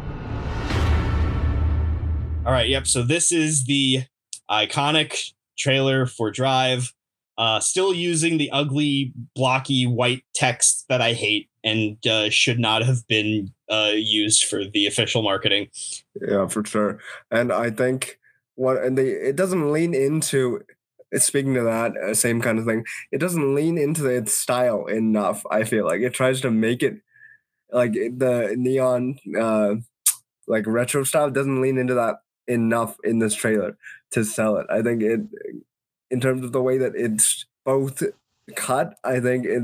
[2.43, 2.87] All right, yep.
[2.87, 4.05] So this is the
[4.49, 6.91] iconic trailer for Drive.
[7.37, 12.81] Uh, still using the ugly, blocky white text that I hate and uh, should not
[12.85, 15.67] have been uh, used for the official marketing.
[16.27, 16.97] Yeah, for sure.
[17.29, 18.17] And I think
[18.55, 20.63] what and they it doesn't lean into
[21.15, 22.85] speaking to that uh, same kind of thing.
[23.11, 25.45] It doesn't lean into its style enough.
[25.51, 26.95] I feel like it tries to make it
[27.71, 29.75] like the neon uh
[30.47, 32.17] like retro style doesn't lean into that
[32.47, 33.77] enough in this trailer
[34.11, 34.67] to sell it.
[34.69, 35.21] I think it
[36.09, 38.03] in terms of the way that it's both
[38.55, 39.63] cut, I think it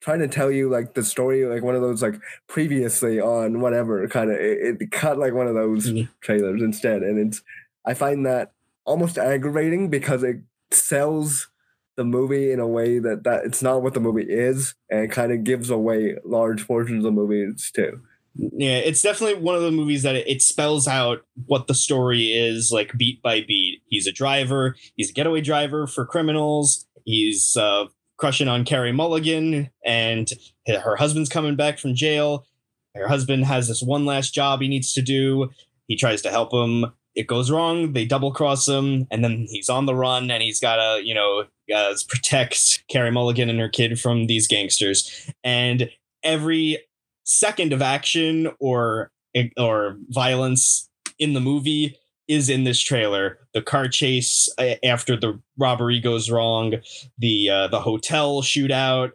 [0.00, 2.14] trying to tell you like the story like one of those like
[2.48, 6.08] previously on whatever kind of it, it cut like one of those Mhm.
[6.22, 7.42] trailers instead and it's
[7.84, 8.52] i find that
[8.86, 10.38] almost aggravating because it
[10.72, 11.48] sells
[11.96, 15.32] the movie in a way that that it's not what the movie is and kind
[15.32, 18.00] of gives away large portions of movies too
[18.36, 22.32] Yeah, it's definitely one of the movies that it, it spells out what the story
[22.32, 23.82] is like beat by beat.
[23.86, 24.76] He's a driver.
[24.96, 26.86] He's a getaway driver for criminals.
[27.04, 30.30] He's uh, crushing on Carey Mulligan, and
[30.68, 32.46] her husband's coming back from jail.
[32.94, 35.50] Her husband has this one last job he needs to do.
[35.88, 36.92] He tries to help him.
[37.14, 37.92] It goes wrong.
[37.92, 41.14] They double cross him, and then he's on the run, and he's got to, you
[41.14, 41.44] know,
[41.74, 45.30] uh, protect Carey Mulligan and her kid from these gangsters.
[45.42, 45.90] And
[46.22, 46.78] every
[47.24, 49.10] second of action or
[49.56, 51.96] or violence in the movie
[52.28, 53.38] is in this trailer.
[53.54, 56.74] The car chase uh, after the robbery goes wrong,
[57.18, 59.10] the uh, the hotel shootout,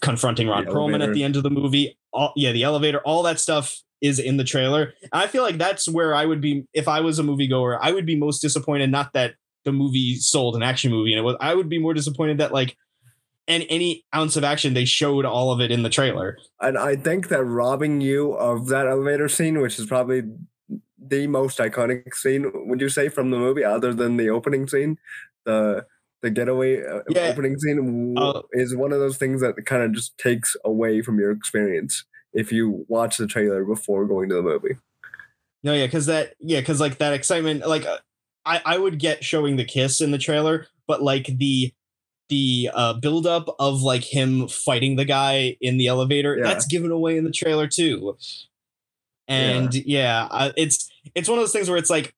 [0.00, 1.96] confronting Ron Perlman at the end of the movie.
[2.12, 4.92] All, yeah, the elevator, all that stuff is in the trailer.
[5.02, 7.78] And I feel like that's where I would be if I was a moviegoer.
[7.80, 8.90] I would be most disappointed.
[8.90, 11.36] Not that the movie sold an action movie, and it was.
[11.40, 12.76] I would be more disappointed that like.
[13.48, 16.36] And any ounce of action, they showed all of it in the trailer.
[16.60, 20.22] and i think that robbing you of that elevator scene which is probably
[20.98, 24.98] the most iconic scene would you say from the movie other than the opening scene
[25.44, 25.86] the
[26.22, 27.28] the getaway uh, Yeah.
[27.30, 31.20] opening scene Uh, is one of those things that kind of just takes away from
[31.20, 32.04] your experience
[32.36, 34.76] if you watch the trailer before going to the movie
[35.64, 37.98] No, yeah, because that, yeah, because like that excitement, like uh,
[38.44, 41.72] I, I would get showing the kiss in the trailer, but like the,
[42.28, 46.44] the uh buildup of like him fighting the guy in the elevator, Yeah.
[46.44, 48.16] that's given away in the trailer too.
[49.28, 52.14] And yeah, uh, it's it's one of those things where it's like,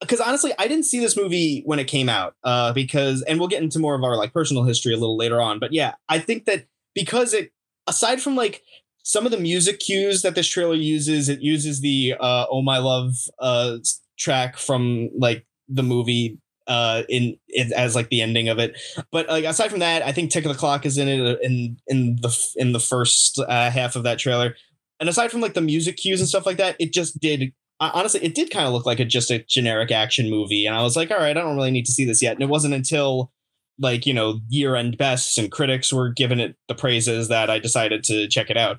[0.00, 3.48] because honestly, I didn't see this movie when it came out, uh, because, and we'll
[3.48, 6.18] get into more of our like personal history a little later on, but yeah, I
[6.18, 7.52] think that because it,
[7.86, 8.62] aside from like
[9.02, 12.78] some of the music cues that this trailer uses, it uses the uh, "Oh My
[12.78, 13.78] Love" uh,
[14.18, 18.80] track from like the movie uh, in, in as like the ending of it.
[19.10, 21.38] But like aside from that, I think "Tick of the Clock" is in it uh,
[21.42, 24.54] in in the in the first uh, half of that trailer.
[24.98, 27.52] And aside from like the music cues and stuff like that, it just did.
[27.82, 30.82] Honestly, it did kind of look like a just a generic action movie, and I
[30.82, 32.34] was like, all right, I don't really need to see this yet.
[32.34, 33.32] And it wasn't until
[33.80, 37.58] like you know year end bests and critics were giving it the praises that I
[37.58, 38.78] decided to check it out.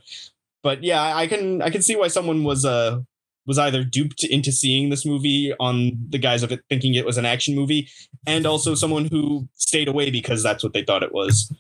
[0.64, 3.00] But yeah, I can I can see why someone was uh
[3.48, 7.18] was either duped into seeing this movie on the guise of it thinking it was
[7.18, 7.90] an action movie,
[8.26, 11.54] and also someone who stayed away because that's what they thought it was.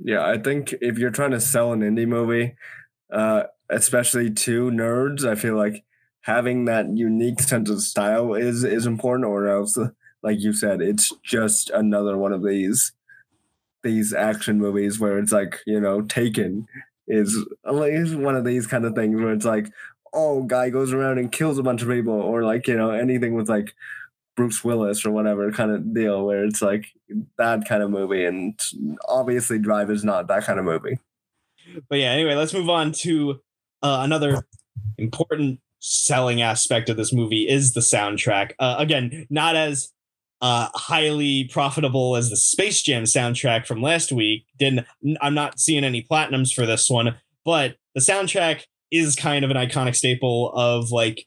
[0.00, 2.54] Yeah, I think if you're trying to sell an indie movie,
[3.12, 5.84] uh, especially to nerds, I feel like
[6.22, 9.78] having that unique sense of style is is important, or else,
[10.22, 12.92] like you said, it's just another one of these
[13.84, 16.66] these action movies where it's like you know, Taken
[17.06, 19.70] is is one of these kind of things where it's like,
[20.12, 23.34] oh, guy goes around and kills a bunch of people, or like you know, anything
[23.34, 23.74] with like
[24.36, 26.86] Bruce Willis or whatever kind of deal where it's like
[27.38, 28.58] that kind of movie, and
[29.08, 30.98] obviously Drive is not that kind of movie.
[31.88, 33.40] But yeah, anyway, let's move on to
[33.82, 34.42] uh, another
[34.96, 38.52] important selling aspect of this movie is the soundtrack.
[38.58, 39.92] Uh, again, not as
[40.40, 44.46] uh, highly profitable as the Space Jam soundtrack from last week.
[44.58, 44.86] Didn't
[45.20, 49.56] I'm not seeing any platinums for this one, but the soundtrack is kind of an
[49.56, 51.26] iconic staple of like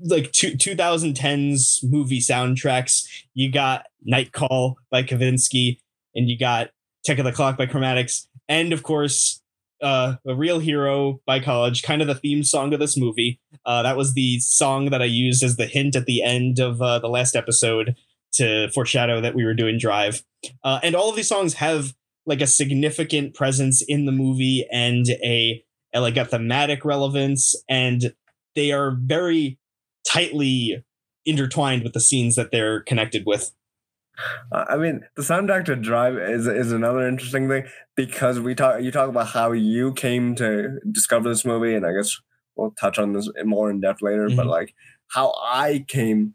[0.00, 3.04] like two, 2010s movie soundtracks.
[3.34, 5.78] You got Night Call by Kavinsky,
[6.14, 6.70] and you got
[7.04, 9.42] Tick of the Clock by Chromatics, and of course,
[9.82, 13.40] uh, A Real Hero by College, kind of the theme song of this movie.
[13.64, 16.82] Uh, that was the song that I used as the hint at the end of
[16.82, 17.96] uh, the last episode
[18.34, 20.22] to foreshadow that we were doing Drive.
[20.64, 21.92] Uh, and all of these songs have
[22.26, 25.62] like a significant presence in the movie and a,
[25.94, 28.12] a like a thematic relevance, and
[28.54, 29.58] they are very
[30.06, 30.84] tightly
[31.26, 33.52] intertwined with the scenes that they're connected with.
[34.52, 37.64] Uh, I mean, the soundtrack to Drive is is another interesting thing
[37.96, 41.92] because we talk you talk about how you came to discover this movie, and I
[41.92, 42.20] guess
[42.56, 44.26] we'll touch on this more in depth later.
[44.26, 44.36] Mm-hmm.
[44.36, 44.74] But like
[45.08, 46.34] how I came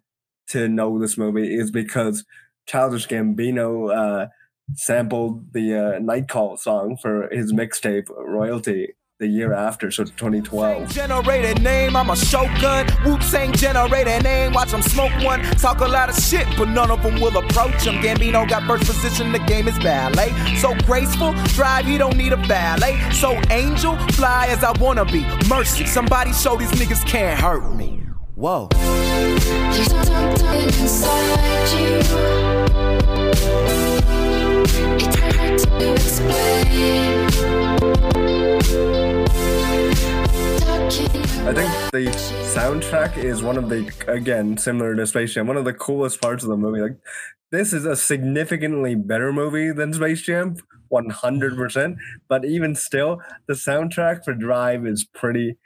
[0.49, 2.25] to know this movie is because
[2.67, 4.27] Childish Gambino uh,
[4.73, 10.89] sampled the uh, Night Call song for his mixtape Royalty the year after, so 2012.
[10.89, 12.87] Generated name, I'm a shogun.
[13.05, 15.41] Wu Tang generated name, watch them smoke one.
[15.55, 17.95] Talk a lot of shit, but none of them will approach him.
[17.95, 20.33] Gambino got first position, the game is ballet.
[20.57, 22.99] So graceful, drive, he don't need a ballet.
[23.11, 25.25] So angel, fly as I wanna be.
[25.47, 28.04] Mercy, somebody show these niggas can't hurt me.
[28.35, 28.67] Whoa.
[28.69, 31.99] There's something inside you.
[34.77, 36.75] It's hard to explain.
[41.47, 42.07] I think the
[42.53, 46.43] soundtrack is one of the again similar to Space Jam, one of the coolest parts
[46.43, 46.81] of the movie.
[46.81, 46.97] Like
[47.51, 50.57] this is a significantly better movie than Space Jam,
[50.89, 51.99] one hundred percent.
[52.27, 55.57] But even still, the soundtrack for Drive is pretty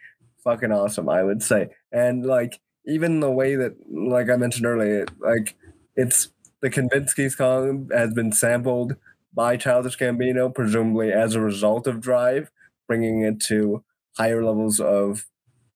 [0.43, 1.09] fucking awesome.
[1.09, 5.55] I would say, and like even the way that, like I mentioned earlier, like
[5.95, 6.29] it's
[6.61, 8.95] the Kavinsky song has been sampled
[9.33, 12.51] by Childish Gambino, presumably as a result of Drive,
[12.87, 13.83] bringing it to
[14.17, 15.25] higher levels of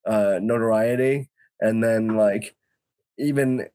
[0.08, 1.30] uh, notoriety,
[1.62, 2.56] and then like
[3.18, 3.68] even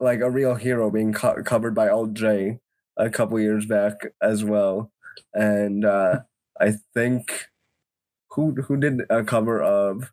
[0.00, 2.60] like a real hero being co- covered by Alt J
[2.96, 4.92] a couple years back as well,
[5.34, 6.20] and uh,
[6.60, 7.48] I think
[8.30, 10.12] who who did a cover of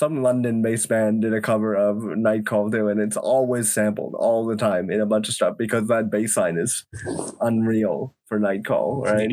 [0.00, 4.46] some London-based band did a cover of Night Call too, and it's always sampled all
[4.46, 6.86] the time in a bunch of stuff because that bass line is
[7.42, 9.28] unreal for Night Call, right?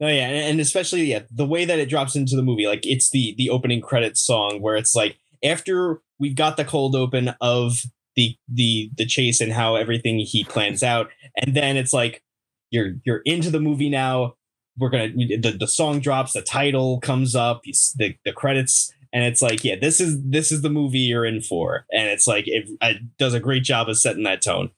[0.00, 2.86] No, oh, yeah, and especially yeah, the way that it drops into the movie, like
[2.86, 7.34] it's the the opening credits song where it's like after we've got the cold open
[7.42, 7.82] of
[8.16, 12.22] the the the chase and how everything he plans out, and then it's like
[12.70, 14.36] you're you're into the movie now.
[14.78, 19.40] We're gonna the the song drops, the title comes up, the the credits, and it's
[19.40, 22.68] like yeah, this is this is the movie you're in for, and it's like it,
[22.82, 24.70] it does a great job of setting that tone.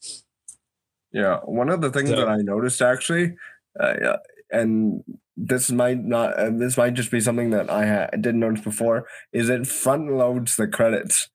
[1.11, 3.35] Yeah, one of the things so, that I noticed actually,
[3.81, 4.19] uh,
[4.51, 5.03] and
[5.39, 9.07] this might not and this might just be something that I ha- didn't notice before
[9.33, 11.31] is it front loads the credits.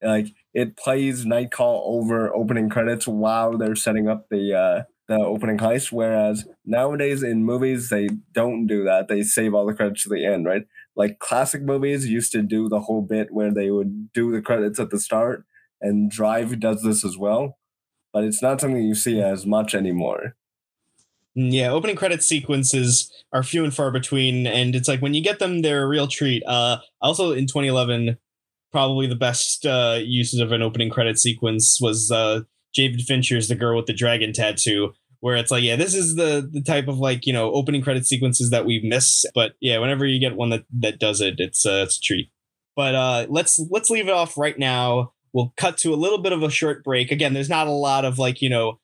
[0.00, 5.16] Like it plays night call over opening credits while they're setting up the uh the
[5.16, 9.08] opening heist whereas nowadays in movies they don't do that.
[9.08, 12.68] They save all the credits to the end right like classic movies used to do
[12.68, 15.44] the whole bit where they would do the credits at the start
[15.80, 17.58] and drive does this as well
[18.12, 20.34] but it's not something you see as much anymore
[21.36, 25.40] yeah, opening credit sequences are few and far between, and it's like when you get
[25.40, 26.44] them, they're a real treat.
[26.46, 28.16] Uh, also in 2011,
[28.70, 33.56] probably the best uh, uses of an opening credit sequence was uh, David Fincher's "The
[33.56, 34.92] Girl with the Dragon Tattoo,"
[35.24, 38.06] where it's like, yeah, this is the the type of like you know opening credit
[38.06, 41.64] sequences that we miss, but yeah, whenever you get one that that does it, it's
[41.64, 42.30] uh, it's a treat.
[42.76, 45.14] But uh, let's let's leave it off right now.
[45.32, 47.10] We'll cut to a little bit of a short break.
[47.10, 48.80] Again, there's not a lot of like you know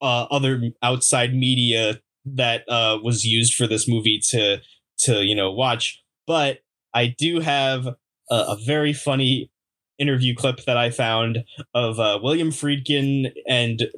[0.00, 4.58] uh, other outside media that uh, was used for this movie to
[5.00, 6.00] to you know watch.
[6.28, 6.58] But
[6.94, 7.94] I do have a,
[8.30, 9.50] a very funny
[9.98, 11.42] interview clip that I found
[11.74, 13.88] of uh, William Friedkin and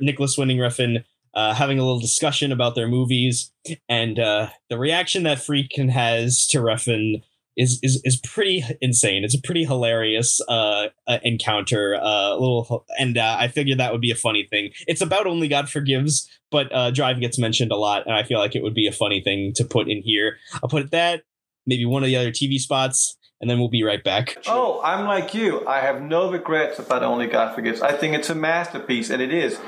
[0.00, 3.52] Nicolas Winding Refn uh, having a little discussion about their movies,
[3.88, 7.22] and uh, the reaction that Friedkin has to Refn
[7.56, 9.24] is is is pretty insane.
[9.24, 11.96] It's a pretty hilarious uh, uh encounter.
[12.00, 14.70] Uh, little, and uh, I figured that would be a funny thing.
[14.86, 18.38] It's about only God forgives, but uh, Drive gets mentioned a lot, and I feel
[18.38, 20.36] like it would be a funny thing to put in here.
[20.62, 21.22] I'll put that,
[21.66, 24.36] maybe one of the other TV spots, and then we'll be right back.
[24.46, 25.66] Oh, I'm like you.
[25.66, 27.82] I have no regrets about Only God Forgives.
[27.82, 29.58] I think it's a masterpiece, and it is.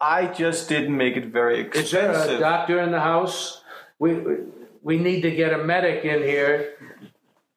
[0.00, 2.10] I just didn't make it very expensive.
[2.10, 3.62] Is there a doctor in the house?
[3.98, 4.18] We
[4.82, 6.74] we need to get a medic in here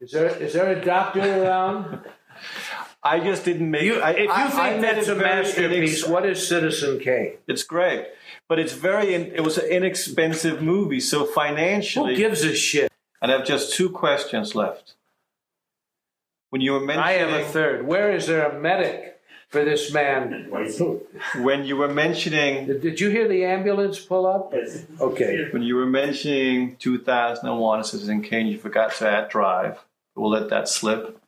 [0.03, 2.01] is there is there a doctor around?
[3.05, 3.83] I just didn't make.
[3.83, 6.45] You, I, if you I- think made that's it a very masterpiece, inex- what is
[6.45, 7.37] Citizen Kane?
[7.47, 8.07] It's great,
[8.49, 9.13] but it's very.
[9.13, 12.15] In, it was an inexpensive movie, so financially.
[12.15, 12.91] Who gives a shit?
[13.21, 14.95] And I have just two questions left.
[16.49, 17.87] When you were mentioning, I have a third.
[17.87, 19.12] Where is there a medic
[19.53, 20.47] for this man?
[21.37, 24.51] when you were mentioning, Did you hear the ambulance pull up?
[24.99, 25.47] Okay.
[25.51, 29.77] when you were mentioning 2001 Citizen Kane, you forgot to add Drive.
[30.15, 31.19] We'll let that slip.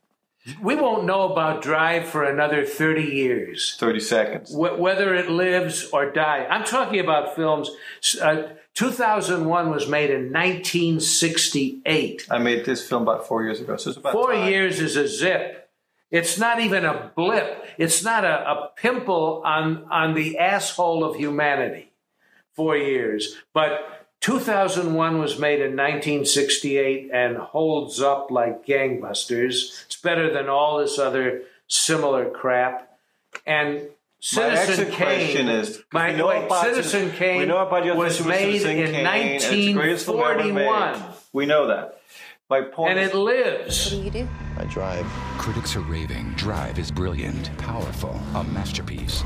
[0.60, 3.76] We won't know about Drive for another 30 years.
[3.78, 4.52] 30 seconds.
[4.54, 6.46] Wh- whether it lives or dies.
[6.50, 7.70] I'm talking about films.
[8.20, 8.42] Uh,
[8.74, 12.26] 2001 was made in 1968.
[12.30, 14.48] I made this film about four years ago, so it's about Four time.
[14.48, 15.65] years is a zip.
[16.10, 17.66] It's not even a blip.
[17.78, 21.90] It's not a, a pimple on, on the asshole of humanity.
[22.54, 23.36] Four years.
[23.52, 29.84] But 2001 was made in 1968 and holds up like gangbusters.
[29.86, 32.98] It's better than all this other similar crap.
[33.46, 33.88] And My
[34.18, 35.48] Citizen exit Kane.
[35.48, 38.92] is: my, we know wait, about Citizen Kane we know about was made Citizen in
[38.92, 40.66] Kane, and it's the greatest film ever made.
[40.66, 41.14] 1941.
[41.32, 42.00] We know that.
[42.48, 43.86] My point And it lives.
[43.86, 44.28] What do you do?
[44.56, 45.04] I drive.
[45.36, 46.32] Critics are raving.
[46.36, 49.24] Drive is brilliant, powerful, a masterpiece.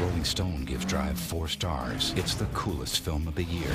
[0.00, 2.14] Rolling Stone gives Drive four stars.
[2.16, 3.68] It's the coolest film of the year.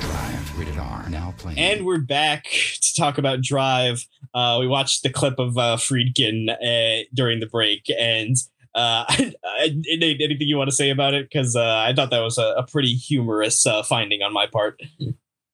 [0.00, 1.58] Drive, rated R, now playing.
[1.58, 4.06] And we're back to talk about Drive.
[4.32, 8.34] Uh, we watched the clip of uh, Friedkin uh, during the break, and
[8.74, 11.28] uh, I, I, anything you want to say about it?
[11.30, 14.80] Because uh, I thought that was a, a pretty humorous uh, finding on my part.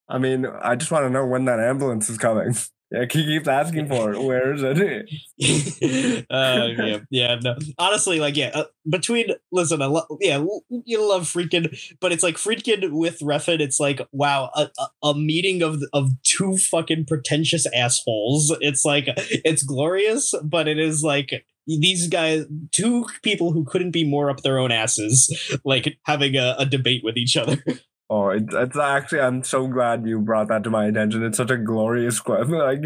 [0.09, 2.55] I mean, I just want to know when that ambulance is coming.
[2.93, 4.23] Yeah, he keeps asking for it.
[4.23, 6.27] Where is it?
[6.31, 7.35] uh, yeah, yeah.
[7.43, 8.53] No, honestly, like, yeah.
[8.55, 10.45] Uh, between listen, I lo- yeah,
[10.85, 13.59] you love Friedkin, but it's like Friedkin with Refn.
[13.59, 18.57] It's like, wow, a, a, a meeting of of two fucking pretentious assholes.
[18.61, 24.09] It's like it's glorious, but it is like these guys, two people who couldn't be
[24.09, 27.63] more up their own asses, like having a, a debate with each other.
[28.09, 29.21] Oh, it, it's actually.
[29.21, 31.25] I'm so glad you brought that to my attention.
[31.25, 32.49] It's such a glorious clip.
[32.49, 32.81] Like,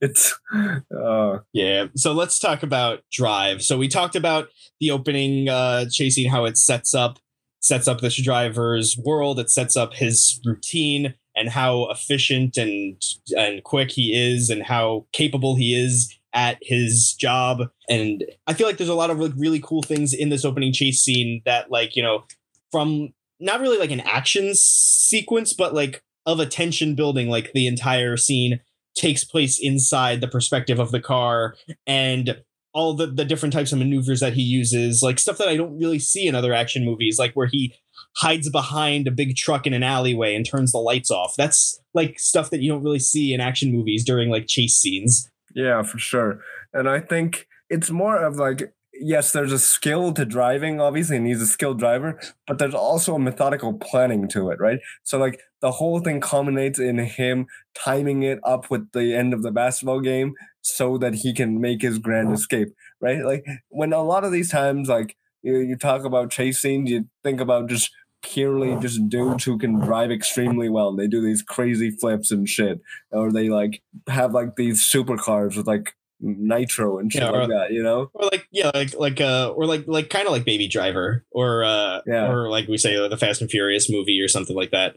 [0.00, 0.38] it's.
[0.52, 1.86] Uh, Yeah.
[1.96, 3.62] So let's talk about Drive.
[3.62, 4.48] So we talked about
[4.80, 7.18] the opening uh chasing how it sets up
[7.60, 13.00] sets up this driver's world, it sets up his routine and how efficient and
[13.36, 18.66] and quick he is and how capable he is at his job and I feel
[18.66, 21.70] like there's a lot of like really cool things in this opening chase scene that
[21.70, 22.24] like, you know,
[22.72, 23.10] from
[23.40, 28.16] not really like an action sequence but like of a tension building like the entire
[28.16, 28.60] scene
[28.94, 31.56] takes place inside the perspective of the car
[31.86, 32.42] and
[32.74, 35.78] all the, the different types of maneuvers that he uses, like stuff that I don't
[35.78, 37.74] really see in other action movies, like where he
[38.16, 41.34] hides behind a big truck in an alleyway and turns the lights off.
[41.36, 45.30] That's like stuff that you don't really see in action movies during like chase scenes.
[45.54, 46.40] Yeah, for sure.
[46.72, 51.26] And I think it's more of like, yes, there's a skill to driving, obviously, and
[51.26, 54.78] he's a skilled driver, but there's also a methodical planning to it, right?
[55.02, 59.42] So, like, the whole thing culminates in him timing it up with the end of
[59.42, 62.68] the basketball game so that he can make his grand escape,
[63.00, 63.24] right?
[63.24, 67.40] Like, when a lot of these times, like, you, you talk about scenes, you think
[67.40, 67.90] about just
[68.22, 70.88] purely just dudes who can drive extremely well.
[70.88, 72.80] And they do these crazy flips and shit,
[73.10, 77.72] or they like have like these supercars with like nitro and shit Yeah, like that.
[77.72, 78.10] You know?
[78.14, 81.64] Or like yeah, like like uh or like like kind of like Baby Driver or
[81.64, 82.30] uh Yeah.
[82.30, 84.96] or like we say uh, the Fast and Furious movie or something like that,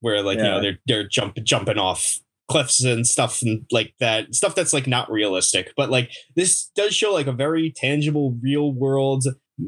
[0.00, 2.18] where like you know they're they're jump jumping off
[2.50, 6.94] cliffs and stuff and like that stuff that's like not realistic, but like this does
[6.94, 9.24] show like a very tangible real world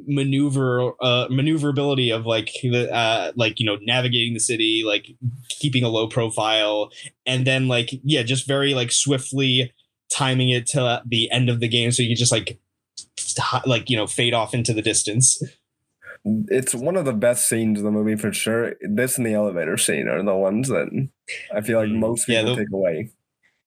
[0.06, 5.08] maneuver uh maneuverability of like the uh like you know navigating the city like
[5.48, 6.90] keeping a low profile
[7.26, 9.72] and then like yeah just very like swiftly
[10.12, 12.58] timing it to the end of the game so you can just like
[13.66, 15.40] like you know fade off into the distance
[16.24, 18.74] It's one of the best scenes in the movie for sure.
[18.82, 20.88] This and the elevator scene are the ones that
[21.54, 23.10] I feel like most Mm, Yeah, people the- take away.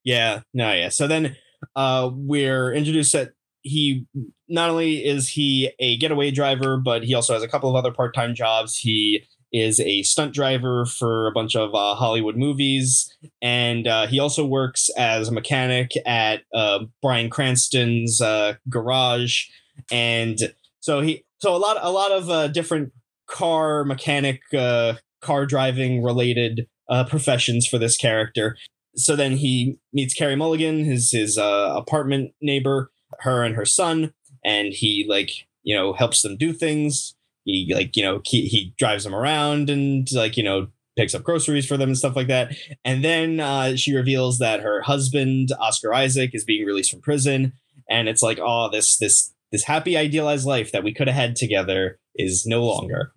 [0.04, 1.36] yeah no yeah so then
[1.76, 3.32] uh we're introduced that
[3.62, 4.06] he
[4.50, 7.92] not only is he a getaway driver but he also has a couple of other
[7.94, 9.24] part-time jobs he
[9.54, 13.16] is a stunt driver for a bunch of uh, hollywood movies.
[13.42, 19.46] And uh, he also works as a mechanic at uh, bryan cranston's uh, garage.
[19.92, 22.92] And so he so a lot a lot of uh, different
[23.28, 26.68] car mechanic uh, car driving related
[27.08, 28.58] professions for this character.
[28.96, 34.74] So then he meets Carey Mulligan, his his apartment neighbor, her and her son, and
[34.74, 35.32] he like
[35.64, 37.16] you know helps them do things.
[37.46, 41.24] He like you know he, he drives them around and like you know picks up
[41.24, 42.56] groceries for them and stuff like that.
[42.86, 47.54] And then uh, she reveals that her husband Oscar Isaac is being released from prison,
[47.90, 51.36] and it's like, oh, this this this happy idealized life that we could have had
[51.36, 53.12] together is no longer.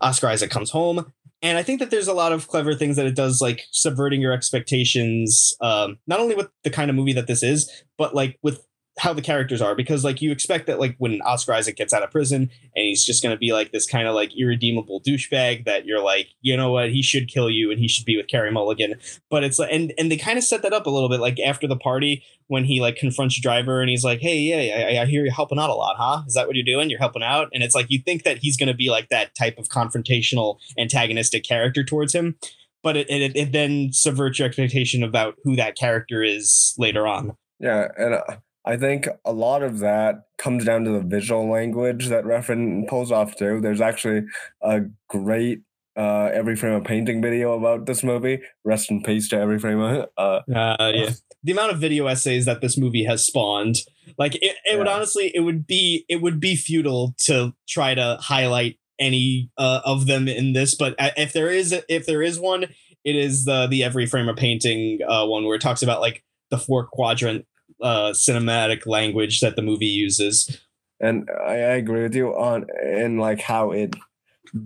[0.00, 1.12] Oscar Isaac comes home,
[1.42, 4.20] and I think that there's a lot of clever things that it does, like subverting
[4.20, 8.38] your expectations, um, not only with the kind of movie that this is, but like
[8.42, 8.64] with
[8.98, 12.02] how the characters are because like you expect that like when Oscar Isaac gets out
[12.02, 15.64] of prison and he's just going to be like this kind of like irredeemable douchebag
[15.64, 16.90] that you're like you know what?
[16.90, 18.96] He should kill you and he should be with Carey Mulligan.
[19.30, 21.40] But it's like and and they kind of set that up a little bit like
[21.40, 25.06] after the party when he like confronts Driver and he's like hey yeah I, I
[25.06, 26.22] hear you're helping out a lot huh?
[26.26, 26.90] Is that what you're doing?
[26.90, 27.48] You're helping out?
[27.54, 30.58] And it's like you think that he's going to be like that type of confrontational
[30.78, 32.36] antagonistic character towards him
[32.82, 37.36] but it, it, it then subverts your expectation about who that character is later on.
[37.58, 42.08] Yeah and uh, I think a lot of that comes down to the visual language
[42.08, 43.60] that Refn pulls off too.
[43.60, 44.26] There's actually
[44.60, 45.62] a great
[45.96, 48.40] uh, every frame a painting video about this movie.
[48.64, 51.10] Rest in peace to every frame of uh, uh yeah.
[51.44, 53.76] The amount of video essays that this movie has spawned,
[54.16, 54.78] like it, it yeah.
[54.78, 59.80] would honestly, it would be it would be futile to try to highlight any uh,
[59.84, 60.76] of them in this.
[60.76, 62.64] But uh, if there is if there is one,
[63.04, 66.24] it is the the every frame a painting uh, one where it talks about like
[66.50, 67.44] the four quadrant
[67.82, 70.60] uh, cinematic language that the movie uses.
[71.00, 73.96] And I, agree with you on in like how it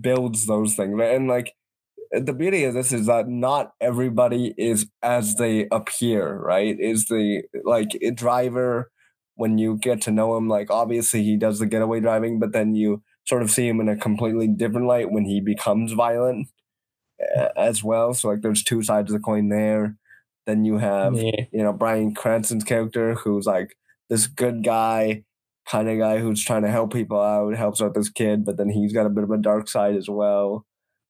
[0.01, 0.99] builds those things.
[1.01, 1.55] And like
[2.11, 6.79] the beauty of this is that not everybody is as they appear, right?
[6.79, 8.91] Is the like driver
[9.35, 12.75] when you get to know him, like obviously he does the getaway driving, but then
[12.75, 16.47] you sort of see him in a completely different light when he becomes violent
[17.55, 18.13] as well.
[18.13, 19.95] So like there's two sides of the coin there.
[20.47, 21.45] Then you have, yeah.
[21.51, 23.77] you know, Bryan Cranston's character who's like
[24.09, 25.23] this good guy,
[25.69, 28.69] kind of guy who's trying to help people out, helps out this kid, but then
[28.69, 30.65] he's got a bit of a dark side as well.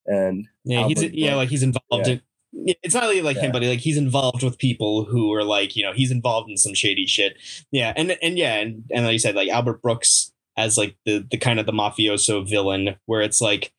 [0.05, 2.13] And yeah, Albert, he's yeah, like he's involved yeah.
[2.13, 2.21] in
[2.53, 3.43] it's not really like yeah.
[3.43, 6.57] him, but like he's involved with people who are like, you know, he's involved in
[6.57, 7.37] some shady shit.
[7.71, 11.25] Yeah, and and yeah, and, and like you said, like Albert Brooks as like the
[11.29, 13.71] the kind of the mafioso villain, where it's like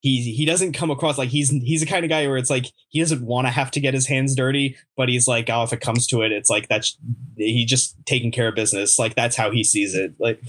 [0.00, 2.66] he he doesn't come across like he's he's the kind of guy where it's like
[2.88, 5.72] he doesn't want to have to get his hands dirty, but he's like, oh, if
[5.72, 6.98] it comes to it, it's like that's
[7.36, 8.98] he just taking care of business.
[8.98, 10.14] Like that's how he sees it.
[10.18, 10.42] Like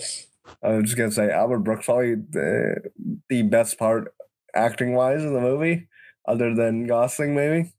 [0.63, 2.91] I was just gonna say Albert Brooks probably the,
[3.29, 4.13] the best part
[4.55, 5.87] acting wise in the movie,
[6.25, 7.71] other than Gosling maybe.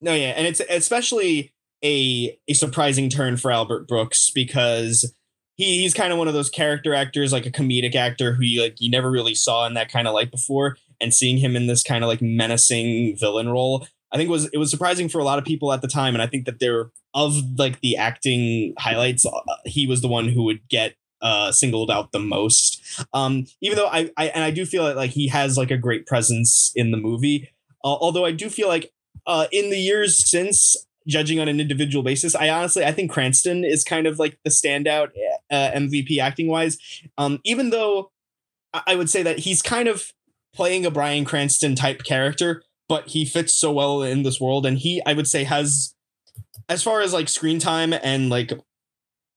[0.00, 1.52] No, yeah, and it's especially
[1.84, 5.12] a a surprising turn for Albert Brooks because
[5.56, 8.62] he, he's kind of one of those character actors, like a comedic actor who you
[8.62, 11.66] like you never really saw in that kind of light before and seeing him in
[11.66, 15.24] this kind of like menacing villain role i think was it was surprising for a
[15.24, 18.74] lot of people at the time and i think that there of like the acting
[18.78, 22.80] highlights uh, he was the one who would get uh singled out the most.
[23.12, 26.06] Um even though i, I and i do feel like he has like a great
[26.06, 27.50] presence in the movie
[27.84, 28.92] uh, although i do feel like
[29.26, 30.76] uh in the years since
[31.06, 34.50] judging on an individual basis i honestly i think cranston is kind of like the
[34.50, 35.08] standout
[35.50, 36.78] uh, mvp acting wise
[37.16, 38.10] um even though
[38.86, 40.12] i would say that he's kind of
[40.54, 44.66] playing a Bryan Cranston type character, but he fits so well in this world.
[44.66, 45.94] And he, I would say, has
[46.68, 48.52] as far as like screen time and like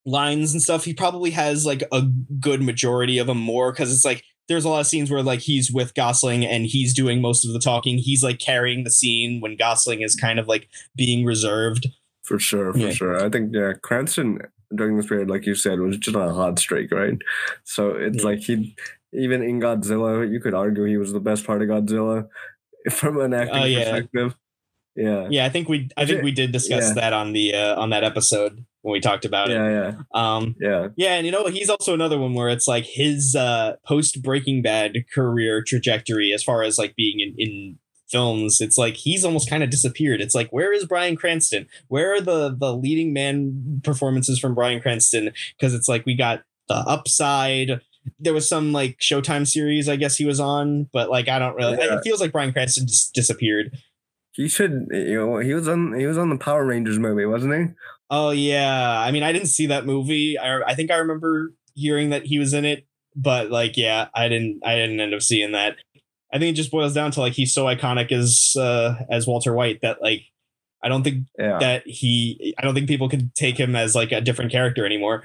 [0.05, 2.03] lines and stuff, he probably has like a
[2.39, 5.39] good majority of them more because it's like there's a lot of scenes where like
[5.39, 7.97] he's with Gosling and he's doing most of the talking.
[7.97, 11.88] He's like carrying the scene when Gosling is kind of like being reserved.
[12.24, 12.91] For sure, for yeah.
[12.91, 13.24] sure.
[13.24, 14.39] I think yeah, Cranston
[14.76, 17.18] during this period, like you said, was just on a hot streak, right?
[17.64, 18.24] So it's yeah.
[18.24, 18.76] like he
[19.14, 22.28] even in Godzilla, you could argue he was the best part of Godzilla
[22.91, 23.91] from an acting uh, yeah.
[23.91, 24.36] perspective.
[24.95, 25.45] Yeah, yeah.
[25.45, 26.93] I think we, I think we did discuss yeah.
[26.95, 29.72] that on the uh, on that episode when we talked about yeah, it.
[29.72, 31.14] Yeah, um, yeah, yeah.
[31.14, 34.97] And you know, he's also another one where it's like his uh, post Breaking Bad
[35.14, 37.78] career trajectory, as far as like being in, in
[38.12, 42.14] films it's like he's almost kind of disappeared it's like where is bryan cranston where
[42.14, 46.76] are the the leading man performances from bryan cranston because it's like we got the
[46.76, 47.80] upside
[48.19, 51.55] there was some like Showtime series I guess he was on, but like I don't
[51.55, 51.77] really.
[51.77, 51.97] Yeah.
[51.97, 53.77] It feels like Bryan Cranston just disappeared.
[54.33, 57.53] He should, you know, he was on he was on the Power Rangers movie, wasn't
[57.53, 57.73] he?
[58.09, 60.37] Oh yeah, I mean I didn't see that movie.
[60.37, 62.85] I I think I remember hearing that he was in it,
[63.15, 65.75] but like yeah, I didn't I didn't end up seeing that.
[66.33, 69.53] I think it just boils down to like he's so iconic as uh as Walter
[69.53, 70.23] White that like
[70.83, 71.59] I don't think yeah.
[71.59, 75.23] that he I don't think people can take him as like a different character anymore.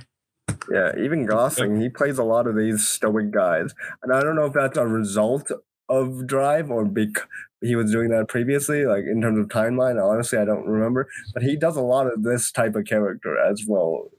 [0.70, 3.74] Yeah, even Gosling, he plays a lot of these stoic guys.
[4.02, 5.50] And I don't know if that's a result
[5.88, 7.24] of Drive or because
[7.60, 10.02] he was doing that previously, like in terms of timeline.
[10.02, 11.08] Honestly, I don't remember.
[11.34, 14.10] But he does a lot of this type of character as well.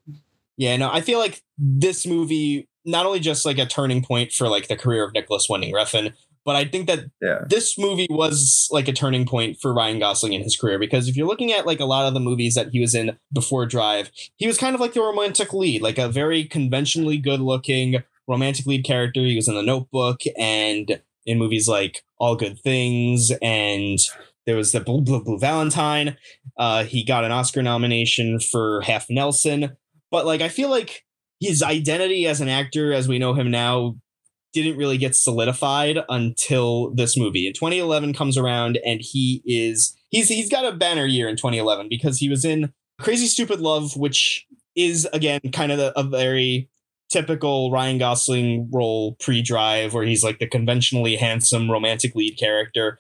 [0.58, 4.48] Yeah, no, I feel like this movie not only just like a turning point for
[4.48, 6.14] like the career of Nicolas Winding Refn,
[6.48, 7.40] But I think that yeah.
[7.46, 11.18] this movie was like a turning point for Ryan Gosling in his career because if
[11.18, 14.10] you're looking at like a lot of the movies that he was in before Drive,
[14.38, 18.66] he was kind of like the romantic lead, like a very conventionally good looking romantic
[18.66, 19.20] lead character.
[19.20, 24.00] He was in The Notebook and in movies like All Good Things and
[24.46, 26.16] there was the Blue Blue, Blue Valentine.
[26.58, 29.76] Uh, he got an Oscar nomination for Half Nelson,
[30.12, 31.04] but like I feel like
[31.42, 33.98] his identity as an actor, as we know him now,
[34.54, 37.48] didn't really get solidified until this movie.
[37.48, 41.88] In 2011 comes around and he is he's he's got a banner year in 2011
[41.90, 44.46] because he was in Crazy Stupid Love, which
[44.76, 46.70] is again kind of a, a very
[47.10, 53.00] typical Ryan Gosling role pre-drive where he's like the conventionally handsome romantic lead character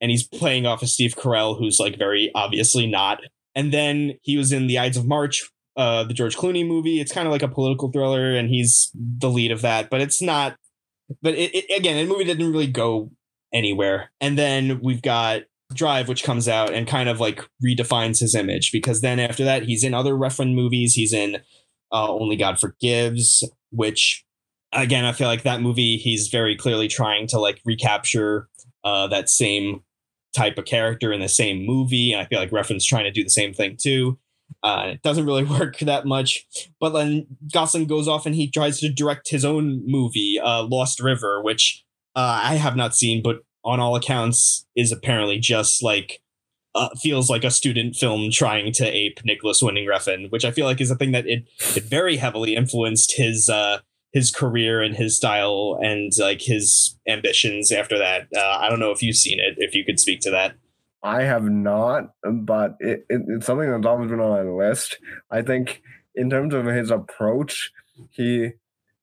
[0.00, 3.20] and he's playing off of Steve Carell who's like very obviously not.
[3.54, 7.00] And then he was in The Ides of March, uh the George Clooney movie.
[7.00, 10.22] It's kind of like a political thriller and he's the lead of that, but it's
[10.22, 10.56] not
[11.22, 13.10] but it, it, again, the movie didn't really go
[13.52, 14.10] anywhere.
[14.20, 15.42] And then we've got
[15.72, 19.62] Drive, which comes out and kind of like redefines his image because then after that,
[19.64, 20.94] he's in other Refn's movies.
[20.94, 21.36] He's in
[21.92, 24.24] uh, Only God Forgives, which
[24.72, 28.48] again, I feel like that movie, he's very clearly trying to like recapture
[28.84, 29.82] uh, that same
[30.34, 32.12] type of character in the same movie.
[32.12, 34.18] And I feel like Refn's trying to do the same thing too.
[34.62, 36.46] Uh, it doesn't really work that much.
[36.78, 41.00] But then Gosling goes off and he tries to direct his own movie, uh, Lost
[41.00, 41.84] River, which
[42.16, 46.22] uh, I have not seen, but on all accounts is apparently just like
[46.74, 50.66] uh, feels like a student film trying to ape Nicolas Winding Refn, which I feel
[50.66, 51.44] like is a thing that it
[51.76, 53.78] it very heavily influenced his uh,
[54.12, 58.28] his career and his style and like his ambitions after that.
[58.36, 59.54] Uh, I don't know if you've seen it.
[59.58, 60.54] If you could speak to that.
[61.02, 64.98] I have not, but it, it, it's something that's always been on my list.
[65.30, 65.82] I think
[66.14, 67.72] in terms of his approach,
[68.10, 68.50] he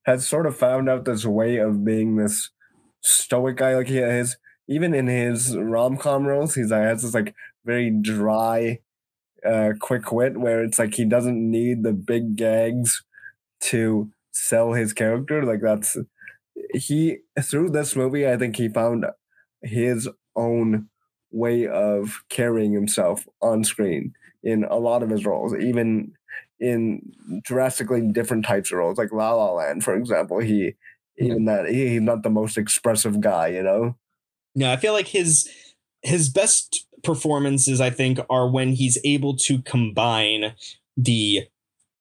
[0.05, 2.51] has sort of found out this way of being this
[3.01, 3.75] stoic guy.
[3.75, 4.37] Like he has,
[4.67, 7.33] even in his rom com roles, he's uh, has this like
[7.65, 8.79] very dry,
[9.45, 13.03] uh, quick wit where it's like he doesn't need the big gags
[13.59, 15.43] to sell his character.
[15.43, 15.97] Like that's
[16.73, 18.27] he through this movie.
[18.27, 19.05] I think he found
[19.61, 20.89] his own
[21.37, 24.13] way of carrying himself on screen
[24.43, 26.13] in a lot of his roles, even
[26.59, 27.13] in
[27.43, 30.39] drastically different types of roles, like La La Land, for example.
[30.39, 30.73] He
[31.17, 33.95] even that he, he's not the most expressive guy, you know.
[34.55, 35.49] No, I feel like his
[36.01, 40.53] his best performances, I think, are when he's able to combine
[40.95, 41.47] the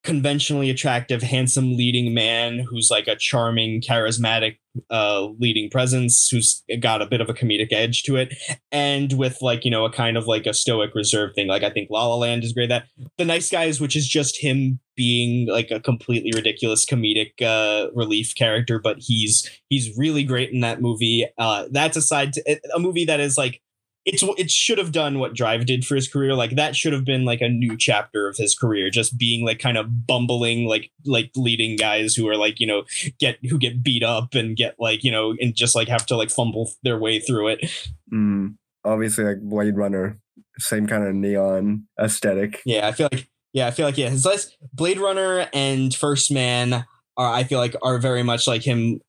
[0.07, 4.55] conventionally attractive, handsome leading man who's like a charming, charismatic
[4.89, 8.33] uh, leading presence who's got a bit of a comedic edge to it,
[8.71, 11.47] and with like you know a kind of like a stoic reserve thing.
[11.47, 12.69] Like I think La La Land is great.
[12.69, 12.87] That
[13.17, 18.33] The Nice Guys, which is just him being like a completely ridiculous comedic uh, relief
[18.33, 21.27] character, but he's he's really great in that movie.
[21.37, 23.61] Uh, that's aside to a movie that is like
[24.07, 26.33] it's it should have done what Drive did for his career.
[26.33, 29.59] Like that should have been like a new chapter of his career, just being like
[29.59, 32.83] kind of bumbling like like leading guys who are like you know
[33.19, 36.15] get who get beat up and get like you know and just like have to
[36.15, 37.69] like fumble their way through it.
[38.11, 38.55] Mm,
[38.85, 40.17] obviously, like Blade Runner,
[40.57, 42.61] same kind of neon aesthetic.
[42.65, 46.31] Yeah, I feel like yeah, I feel like yeah, his last Blade Runner and First
[46.31, 46.85] Man
[47.17, 49.01] are I feel like are very much like him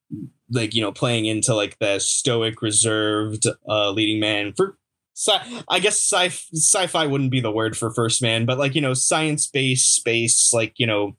[0.51, 4.78] like you know playing into like the stoic reserved uh leading man for
[5.19, 8.81] sci- I guess sci sci-fi wouldn't be the word for First Man, but like you
[8.81, 11.17] know, science-based space, like you know,